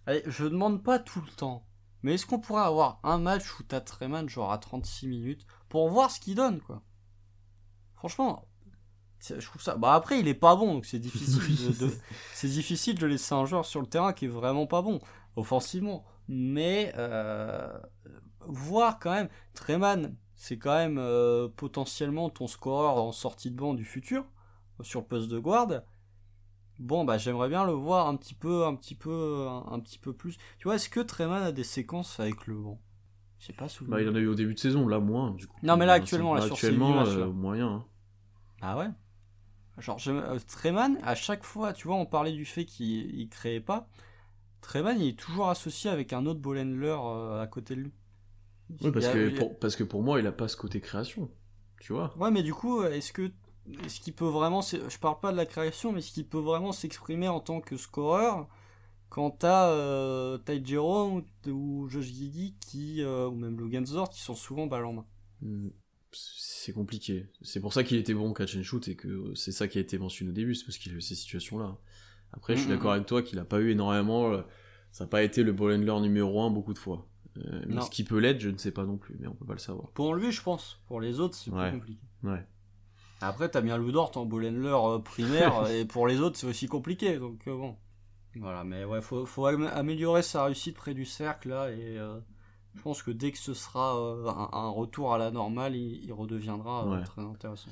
[0.07, 1.67] allez, je demande pas tout le temps.
[2.03, 5.89] Mais est-ce qu'on pourrait avoir un match où t'as Treman genre à 36 minutes pour
[5.89, 6.83] voir ce qu'il donne quoi?
[7.97, 8.47] Franchement,
[9.21, 9.77] je trouve ça.
[9.77, 11.91] Bah après, il est pas bon, donc c'est difficile de...
[12.35, 15.01] c'est difficile de laisser un joueur sur le terrain qui est vraiment pas bon
[15.37, 17.77] offensivement mais euh,
[18.41, 23.75] voir quand même, Treman, c'est quand même euh, potentiellement ton scoreur en sortie de banc
[23.75, 24.25] du futur,
[24.81, 25.83] sur le poste de guard.
[26.79, 30.13] bon, bah j'aimerais bien le voir un petit peu, un petit peu, un, petit peu
[30.13, 30.37] plus.
[30.59, 32.81] Tu vois, est-ce que Treman a des séquences avec le vent
[33.39, 35.47] Je sais pas Bah, il en a eu au début de saison, là moins, du
[35.47, 35.59] coup.
[35.63, 37.69] Non, mais là actuellement, là, actuellement, euh, moyen.
[37.69, 37.85] Hein.
[38.61, 38.89] Ah ouais?
[39.79, 43.89] Genre, euh, Treman, à chaque fois, tu vois, on parlait du fait qu'il créait pas.
[44.65, 47.93] Treman, il est toujours associé avec un autre ball euh, à côté de lui.
[48.81, 51.31] Oui, parce, que pour, parce que pour moi, il a pas ce côté création.
[51.81, 53.31] Tu vois Ouais, mais du coup, est-ce que
[53.85, 56.73] est-ce qu'il peut vraiment, je parle pas de la création, mais est-ce qu'il peut vraiment
[56.73, 58.49] s'exprimer en tant que scoreur
[59.09, 64.21] quand t'as euh, Ty Jerome ou Josh Giddy qui, euh, ou même Logan Zort qui
[64.21, 65.07] sont souvent balle en main?
[65.41, 65.69] Hmm,
[66.13, 67.27] C'est compliqué.
[67.43, 69.81] C'est pour ça qu'il était bon catch and shoot et que c'est ça qui a
[69.81, 71.79] été mentionné au début, c'est parce qu'il a eu ces situations-là.
[72.37, 72.95] Après, je suis mm, mm, d'accord mm.
[72.95, 74.33] avec toi qu'il a pas eu énormément.
[74.33, 74.43] Euh,
[74.93, 77.07] ça n'a pas été le ball handler numéro 1 beaucoup de fois.
[77.39, 79.55] Euh, ce qui peut l'être, je ne sais pas non plus, mais on peut pas
[79.55, 79.89] le savoir.
[79.91, 80.81] Pour lui, je pense.
[80.87, 82.01] Pour les autres, c'est plus compliqué.
[82.23, 82.47] Ouais.
[83.21, 87.19] Après, t'as bien Ludort en Bollenler euh, primaire, et pour les autres, c'est aussi compliqué,
[87.19, 87.77] donc euh, bon.
[88.37, 91.99] Voilà, mais ouais, faut, faut améliorer sa réussite près du cercle, là, et
[92.75, 93.93] je pense que dès que ce sera
[94.53, 97.71] un, retour à la normale, il, redeviendra très intéressant.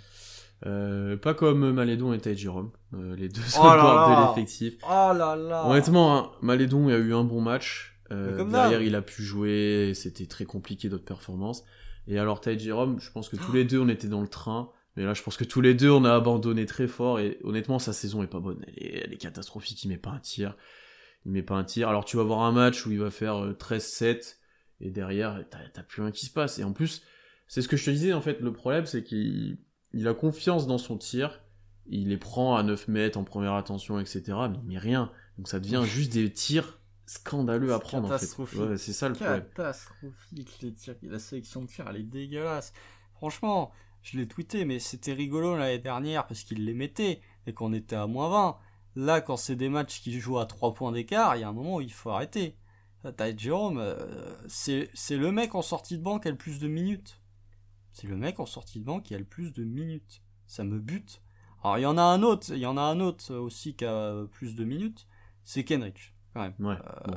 [0.62, 4.74] Pas comme Malédon et Tai Jérôme, les deux oh de l'effectif.
[4.84, 9.02] Oh là là Honnêtement, hein, Malédon a eu un bon match, euh, derrière, il a
[9.02, 11.64] pu jouer, c'était très compliqué d'autres performances.
[12.06, 14.70] Et alors, Ty Jérôme, je pense que tous les deux, on était dans le train.
[14.96, 17.20] Mais là, je pense que tous les deux, on a abandonné très fort.
[17.20, 18.64] Et honnêtement, sa saison est pas bonne.
[18.76, 19.82] Elle est, catastrophique.
[19.84, 20.56] Il met pas un tir.
[21.24, 21.88] Il met pas un tir.
[21.88, 24.04] Alors, tu vas voir un match où il va faire 13-7.
[24.04, 24.20] Euh,
[24.80, 26.58] et derrière, t'as plus rien qui se passe.
[26.58, 27.02] Et en plus,
[27.46, 28.40] c'est ce que je te disais, en fait.
[28.40, 29.58] Le problème, c'est qu'il
[30.08, 31.40] a confiance dans son tir.
[31.86, 34.22] Il les prend à 9 mètres en première attention, etc.
[34.50, 35.10] Mais il met rien.
[35.36, 38.26] Donc, ça devient juste des tirs scandaleux à prendre en fait.
[38.76, 39.44] c'est ça le problème.
[39.54, 40.94] Catastrophique les tirs.
[41.02, 42.72] La sélection de tirs, elle est dégueulasse.
[43.14, 47.72] Franchement, je l'ai tweeté, mais c'était rigolo l'année dernière parce qu'il les mettait et qu'on
[47.72, 48.58] était à moins 20.
[48.94, 51.52] Là, quand c'est des matchs qui jouent à 3 points d'écart, il y a un
[51.52, 52.56] moment où il faut arrêter.
[53.16, 56.68] T'as Jérôme, euh, c'est le mec en sortie de banc qui a le plus de
[56.68, 57.20] minutes.
[57.92, 60.22] C'est le mec en sortie de banc qui a le plus de minutes.
[60.46, 61.22] Ça me bute.
[61.62, 63.84] Alors il y en a un autre, il y en a un autre aussi qui
[63.84, 65.06] a plus de minutes,
[65.44, 66.14] c'est Kenrich.
[66.36, 66.50] Euh,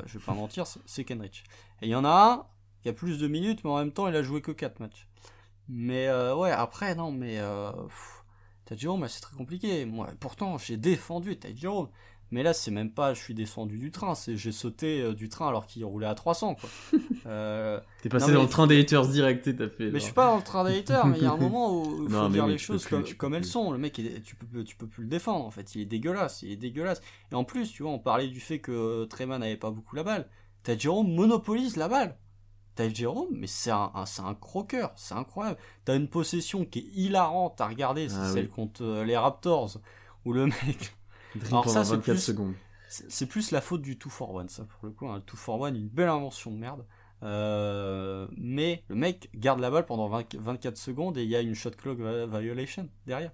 [0.06, 1.44] je vais pas mentir, c'est Kenrich.
[1.82, 2.48] Et il y en a un
[2.82, 5.08] qui a plus de minutes, mais en même temps, il a joué que 4 matchs.
[5.68, 7.40] Mais euh, ouais, après, non, mais.
[7.40, 7.72] Euh,
[8.72, 9.86] Jérôme, c'est très compliqué.
[9.86, 11.90] Moi, pourtant, j'ai défendu T'as Jérôme.
[12.32, 15.30] Mais là, c'est même pas je suis descendu du train, c'est j'ai sauté euh, du
[15.30, 16.56] train alors qu'il roulait à 300.
[16.56, 16.70] Quoi.
[17.28, 19.90] Euh, T'es passé dans le train des haters direct, t'as fait.
[19.90, 21.82] Mais je suis pas dans le train des haters, mais il y a un moment
[21.82, 22.88] où il faut dire les choses
[23.18, 23.72] comme, elles sont.
[23.72, 26.52] Le mec, tu, peux, tu peux plus le défendre en fait, il est dégueulasse, il
[26.52, 27.02] est dégueulasse.
[27.32, 30.04] Et en plus, tu vois, on parlait du fait que Treman n'avait pas beaucoup la
[30.04, 30.28] balle.
[30.62, 32.16] T'as Jérôme monopolise la balle.
[32.76, 35.58] T'as Jérôme, mais c'est un, c'est un croqueur, c'est incroyable.
[35.86, 39.78] T'as une possession qui est hilarante à regarder, c'est ah celle contre euh, les Raptors,
[40.26, 40.95] où le mec
[41.48, 42.54] alors ça, c'est plus, secondes.
[42.88, 45.08] C'est plus la faute du 2 for 1, ça, pour le coup.
[45.08, 46.86] Un 2 for 1, une belle invention de merde.
[47.24, 51.56] Euh, mais le mec garde la balle pendant 24 secondes et il y a une
[51.56, 53.32] shot clock violation derrière.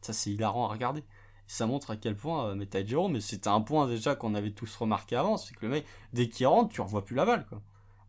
[0.00, 1.04] Ça, c'est hilarant à regarder.
[1.46, 4.34] ça montre à quel point, euh, mais t'as Jérôme, mais c'était un point déjà qu'on
[4.34, 7.24] avait tous remarqué avant, c'est que le mec, dès qu'il rentre, tu revois plus la
[7.26, 7.62] balle, quoi.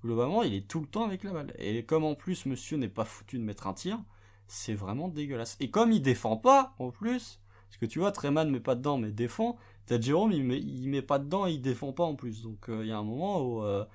[0.03, 1.53] Globalement, il est tout le temps avec la balle.
[1.57, 3.99] Et comme en plus, monsieur n'est pas foutu de mettre un tir,
[4.47, 5.57] c'est vraiment dégueulasse.
[5.59, 8.97] Et comme il défend pas, en plus, parce que tu vois, Treman met pas dedans,
[8.97, 9.57] mais défend.
[9.85, 12.41] T'as Jérôme, il met, pas dedans et il défend pas en plus.
[12.41, 13.63] Donc il euh, y a un moment où.
[13.63, 13.85] Euh,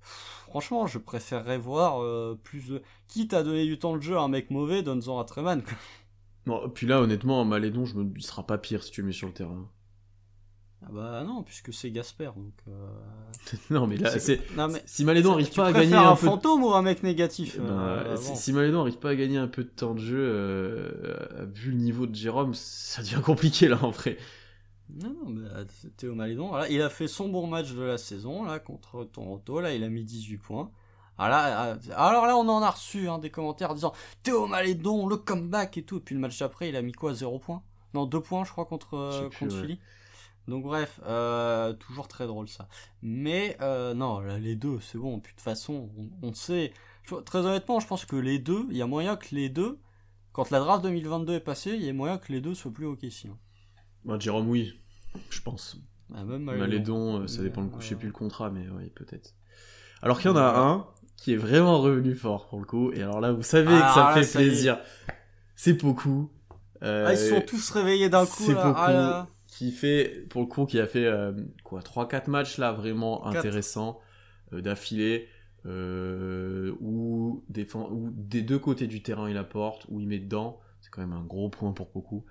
[0.00, 2.82] franchement, je préférerais voir euh, plus de.
[3.08, 5.62] Quitte à donner du temps de jeu à un mec mauvais, donne-en à Treman.
[6.46, 8.08] Bon, puis là, honnêtement, Malédon, je me...
[8.16, 9.68] il sera pas pire si tu le mets sur le terrain.
[10.88, 12.52] Ah bah non, puisque c'est Gasper, donc...
[12.68, 14.40] Euh, non, mais là, c'est...
[14.86, 18.16] Si Malédon arrive pas à gagner un, un fantôme ou un mec négatif euh, bah,
[18.16, 21.78] Si, Malédon arrive pas à gagner un peu de temps de jeu, euh, vu le
[21.78, 24.16] niveau de Jérôme, ça devient compliqué, là, en vrai.
[25.02, 25.48] Non, non, mais
[25.96, 29.60] Théo Malédon, voilà, il a fait son bon match de la saison, là, contre Toronto,
[29.60, 30.70] là, il a mis 18 points.
[31.18, 33.92] Ah là, alors là, on en a reçu hein, des commentaires disant
[34.22, 35.96] Théo Malédon, le comeback et tout.
[35.96, 37.62] Et puis le match d'après, il a mis quoi 0 points
[37.94, 39.80] Non, 2 points, je crois, contre, contre Philly.
[40.48, 42.68] Donc bref, euh, toujours très drôle ça.
[43.02, 45.18] Mais euh, non, les deux, c'est bon.
[45.18, 45.90] de toute façon,
[46.22, 46.72] on, sait.
[47.24, 49.78] Très honnêtement, je pense que les deux, il y a moyen que les deux,
[50.32, 52.86] quand la draft 2022 est passée, il y a moyen que les deux soient plus
[52.86, 53.28] ok ici.
[53.28, 53.36] Hein.
[54.04, 54.80] Bah, Jérôme, oui,
[55.30, 55.78] je pense.
[56.14, 58.90] Ah, même Malédon, euh, ça dépend, le coup, je sais plus le contrat, mais oui,
[58.90, 59.34] peut-être.
[60.02, 60.86] Alors qu'il y en a un
[61.16, 64.12] qui est vraiment revenu fort pour le coup, et alors là, vous savez que ça
[64.14, 64.78] fait plaisir.
[65.56, 66.30] C'est beaucoup.
[66.82, 68.44] Ah, ils sont tous réveillés d'un coup.
[68.44, 68.74] C'est beaucoup.
[68.76, 69.26] Ah
[69.56, 71.32] qui fait, pour le coup, qui a fait euh,
[71.64, 74.00] quoi 3-4 matchs là vraiment intéressants
[74.52, 75.28] euh, d'affilée,
[75.64, 81.00] euh, où, des deux côtés du terrain il apporte, où il met dedans, c'est quand
[81.00, 82.26] même un gros point pour beaucoup.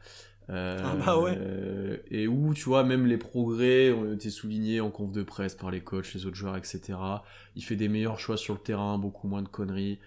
[0.48, 2.04] Ah bah ouais.
[2.12, 5.72] Et où, tu vois, même les progrès ont été soulignés en conf de presse par
[5.72, 6.94] les coachs, les autres joueurs, etc.
[7.56, 10.00] Il fait des meilleurs choix sur le terrain, beaucoup moins de conneries.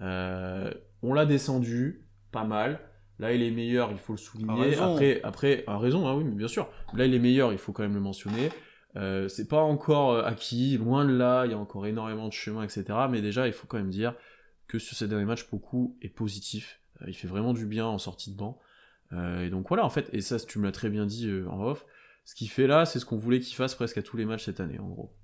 [0.00, 2.80] on l'a descendu, pas mal.
[3.22, 4.76] Là, il est meilleur, il faut le souligner.
[4.78, 6.68] Après, après, à raison, hein, oui, mais bien sûr.
[6.92, 8.50] Là, il est meilleur, il faut quand même le mentionner.
[8.96, 12.32] Euh, c'est pas encore euh, acquis, loin de là, il y a encore énormément de
[12.32, 12.84] chemin, etc.
[13.08, 14.16] Mais déjà, il faut quand même dire
[14.66, 16.80] que sur ces derniers matchs, beaucoup est positif.
[17.00, 18.58] Euh, il fait vraiment du bien en sortie de banc.
[19.12, 21.86] et donc voilà, en fait, et ça, tu me l'as très bien dit en off,
[22.24, 24.46] ce qu'il fait là, c'est ce qu'on voulait qu'il fasse presque à tous les matchs
[24.46, 25.14] cette année, en gros.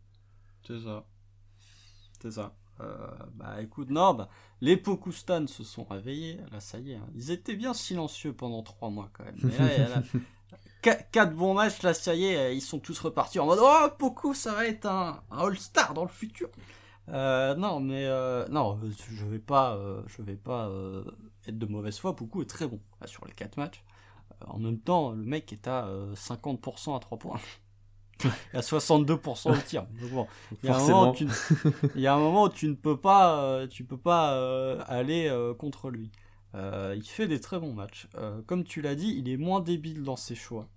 [0.65, 1.05] C'est ça.
[2.23, 2.55] C'est ça.
[3.35, 4.29] Bah écoute, non, bah,
[4.61, 7.09] les Pokustan se sont réveillés, là ça y est, hein.
[7.15, 9.37] ils étaient bien silencieux pendant trois mois quand même.
[9.43, 10.03] Mais là,
[10.83, 13.89] quatre bons matchs, là, ça y est, euh, ils sont tous repartis en mode Oh,
[13.99, 16.49] Poku, ça va être un, All-Star dans le futur.
[17.09, 18.79] Euh, non, mais euh, non,
[19.11, 20.71] je vais pas, je vais pas
[21.47, 22.15] être de mauvaise foi.
[22.15, 23.83] Poku est très bon sur les quatre matchs.
[24.47, 27.41] en même temps, le mec est à 50% à 3 points.
[28.55, 29.87] 62% tir.
[30.63, 31.27] il y, a un moment où tu,
[31.95, 35.91] il y a un moment où tu ne peux pas, tu peux pas aller contre
[35.91, 36.11] lui.
[36.55, 38.09] Euh, il fait des très bons matchs.
[38.17, 40.69] Euh, comme tu l'as dit, il est moins débile dans ses choix.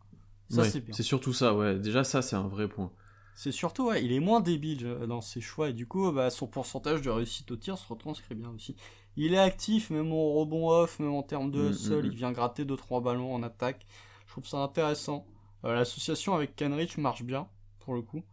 [0.49, 0.93] Ça, c'est bien.
[0.93, 1.79] C'est surtout ça, ouais.
[1.79, 2.91] Déjà, ça, c'est un vrai point.
[3.35, 6.29] C'est surtout, ouais, il est moins débile euh, dans ses choix et du coup, bah,
[6.29, 8.75] son pourcentage de réussite au tir se retranscrit bien aussi.
[9.15, 12.17] Il est actif, même au rebond off, même en termes de sol, mm, mm, il
[12.17, 13.87] vient gratter 2-3 ballons en attaque.
[14.27, 15.25] Je trouve ça intéressant.
[15.63, 17.47] L'association avec Kenrich marche bien,
[17.79, 18.23] pour le coup.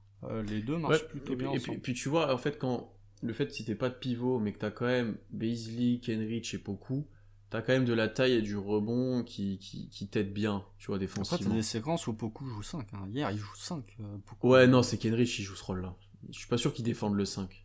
[0.46, 1.52] les deux marchent plutôt bien.
[1.52, 2.92] Et puis, tu vois, en fait, quand
[3.22, 6.58] le fait si t'es pas de pivot, mais que t'as quand même Beasley, Kenrich et
[6.58, 7.06] Poku,
[7.50, 10.88] t'as quand même de la taille et du rebond qui, qui, qui t'aident bien, tu
[10.88, 11.36] vois, défensivement.
[11.36, 12.86] Après, t'as des séquences où beaucoup joue 5.
[12.94, 13.08] Hein.
[13.10, 13.96] Hier, il joue 5.
[14.00, 15.94] Euh, ouais, non, c'est Kenrich qui joue ce rôle-là.
[16.30, 17.64] Je suis pas sûr qu'il défende le 5.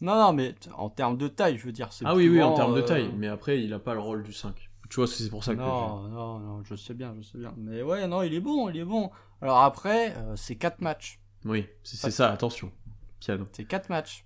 [0.00, 1.88] Non, non, mais en termes de taille, je veux dire.
[2.04, 3.10] Ah oui, oui, en termes de euh, taille.
[3.16, 4.70] Mais après, il a pas le rôle du 5.
[4.94, 5.58] Tu vois, c'est pour ça que.
[5.58, 7.52] Non, non, non, je sais bien, je sais bien.
[7.56, 9.10] Mais ouais, non, il est bon, il est bon.
[9.42, 11.18] Alors après, euh, c'est 4 matchs.
[11.44, 12.70] Oui, c'est ça, attention.
[13.18, 13.48] Piano.
[13.50, 14.24] C'est 4 matchs.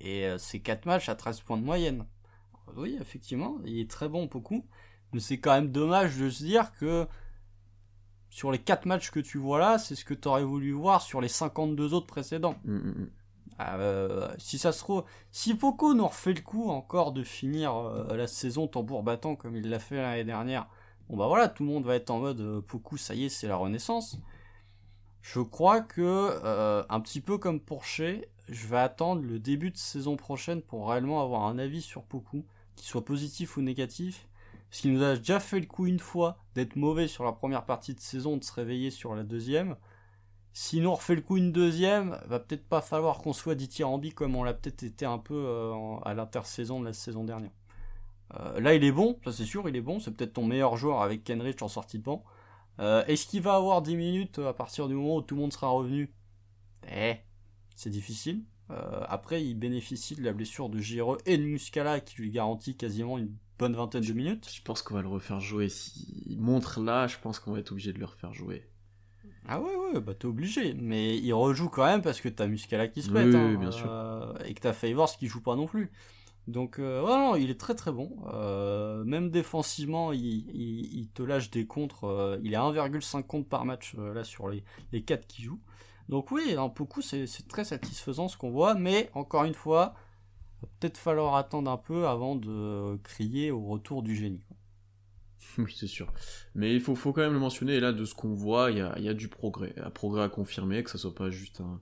[0.00, 2.06] et c'est 4 matchs à 13 points de moyenne
[2.76, 4.64] oui, effectivement, il est très bon beaucoup.
[5.12, 7.06] Mais c'est quand même dommage de se dire que
[8.30, 11.02] sur les 4 matchs que tu vois là, c'est ce que tu aurais voulu voir
[11.02, 12.56] sur les 52 autres précédents.
[12.64, 13.10] Mm, mm, mm.
[13.10, 13.23] Ah,
[13.60, 18.16] euh, si ça se trouve, si Poco nous refait le coup encore de finir euh,
[18.16, 20.68] la saison tambour battant comme il l'a fait l'année dernière,
[21.08, 23.28] bon bah voilà, tout le monde va être en mode euh, Poku, ça y est,
[23.28, 24.18] c'est la renaissance.
[25.22, 29.76] Je crois que, un petit peu comme pour Shea, je vais attendre le début de
[29.78, 32.44] saison prochaine pour réellement avoir un avis sur Poku
[32.76, 34.28] qu'il soit positif ou négatif,
[34.68, 37.64] parce qu'il nous a déjà fait le coup une fois d'être mauvais sur la première
[37.64, 39.76] partie de saison, de se réveiller sur la deuxième.
[40.56, 44.36] Si nous refait le coup une deuxième, va peut-être pas falloir qu'on soit dithyrambi comme
[44.36, 47.50] on l'a peut-être été un peu euh, à l'intersaison de la saison dernière.
[48.38, 49.98] Euh, là, il est bon, ça c'est sûr, il est bon.
[49.98, 52.22] C'est peut-être ton meilleur joueur avec Kenrich en sortie de banc.
[52.78, 55.52] Euh, est-ce qu'il va avoir 10 minutes à partir du moment où tout le monde
[55.52, 56.14] sera revenu?
[56.88, 57.16] Eh,
[57.74, 58.44] c'est difficile.
[59.08, 63.18] Après, il bénéficie de la blessure de Giro et de Muscala qui lui garantit quasiment
[63.18, 64.50] une bonne vingtaine de minutes.
[64.52, 65.68] Je pense qu'on va le refaire jouer.
[65.68, 68.64] S'il montre là, je pense qu'on va être obligé de le refaire jouer.
[69.46, 70.74] Ah ouais, ouais, bah t'es obligé.
[70.74, 73.34] Mais il rejoue quand même parce que t'as Muscala qui se pète.
[73.34, 73.90] Hein, bien sûr.
[73.90, 75.90] Euh, et que t'as Favors qui joue pas non plus.
[76.46, 78.10] Donc, euh, ouais, non, il est très très bon.
[79.04, 82.38] même défensivement, il, te lâche des contres.
[82.42, 85.60] il est à 1,5 contre par match là sur les, les 4 qui jouent.
[86.08, 89.94] Donc oui, un beaucoup c'est très satisfaisant ce qu'on voit, mais encore une fois,
[90.60, 94.44] peut-être falloir attendre un peu avant de crier au retour du génie.
[95.58, 96.12] Oui, c'est sûr.
[96.54, 98.78] Mais il faut, faut, quand même le mentionner, et là, de ce qu'on voit, il
[98.78, 99.74] y a, y a, du progrès.
[99.76, 101.80] Un progrès à confirmer, que ça soit pas juste un,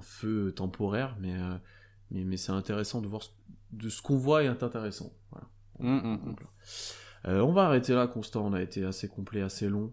[0.00, 1.56] feu temporaire, mais, euh,
[2.10, 3.22] mais, mais c'est intéressant de voir
[3.72, 5.12] de ce qu'on voit est intéressant.
[5.30, 5.48] Voilà.
[5.80, 6.36] Hum, hum, hum.
[7.26, 9.92] Euh, on va arrêter là, Constant, on a été assez complet, assez long.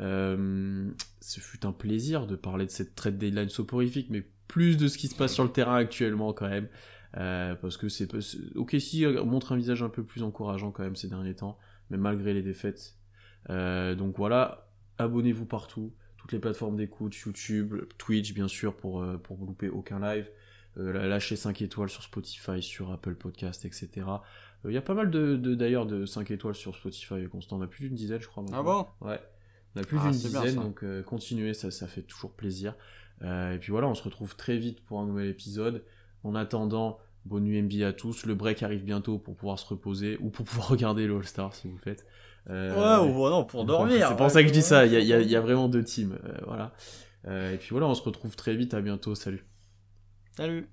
[0.00, 0.90] Euh,
[1.20, 4.96] ce fut un plaisir de parler de cette trade deadline soporifique, mais plus de ce
[4.96, 6.68] qui se passe sur le terrain actuellement quand même.
[7.16, 8.08] Euh, parce que c'est
[8.54, 11.58] ok si montre un visage un peu plus encourageant quand même ces derniers temps,
[11.90, 12.94] mais malgré les défaites.
[13.50, 19.36] Euh, donc voilà, abonnez-vous partout, toutes les plateformes d'écoute, YouTube, Twitch bien sûr pour pour
[19.36, 20.28] vous louper aucun live.
[20.76, 24.06] lâchez 5 étoiles sur Spotify, sur Apple Podcast, etc.
[24.64, 27.66] Il y a pas mal de d'ailleurs de, 5 étoiles sur Spotify, Constant, on a
[27.66, 28.44] plus d'une dizaine je crois.
[28.52, 28.86] Ah bon?
[29.00, 29.20] Ouais.
[29.74, 32.74] On a plus ah, d'une dizaine, donc euh, continuez, ça, ça fait toujours plaisir.
[33.22, 35.84] Euh, et puis voilà, on se retrouve très vite pour un nouvel épisode.
[36.24, 36.98] En attendant,
[37.28, 38.26] bonne nuit NBA à tous.
[38.26, 41.68] Le break arrive bientôt pour pouvoir se reposer ou pour pouvoir regarder le All-Star si
[41.68, 42.06] vous le faites.
[42.50, 44.08] Euh, ouais, ou non, pour dormir.
[44.08, 46.18] C'est pour ça que je dis ça, il y a, y a, vraiment deux teams.
[46.46, 46.72] voilà.
[47.26, 49.44] et puis voilà, on se retrouve très vite, à bientôt, salut.
[50.36, 50.68] Salut.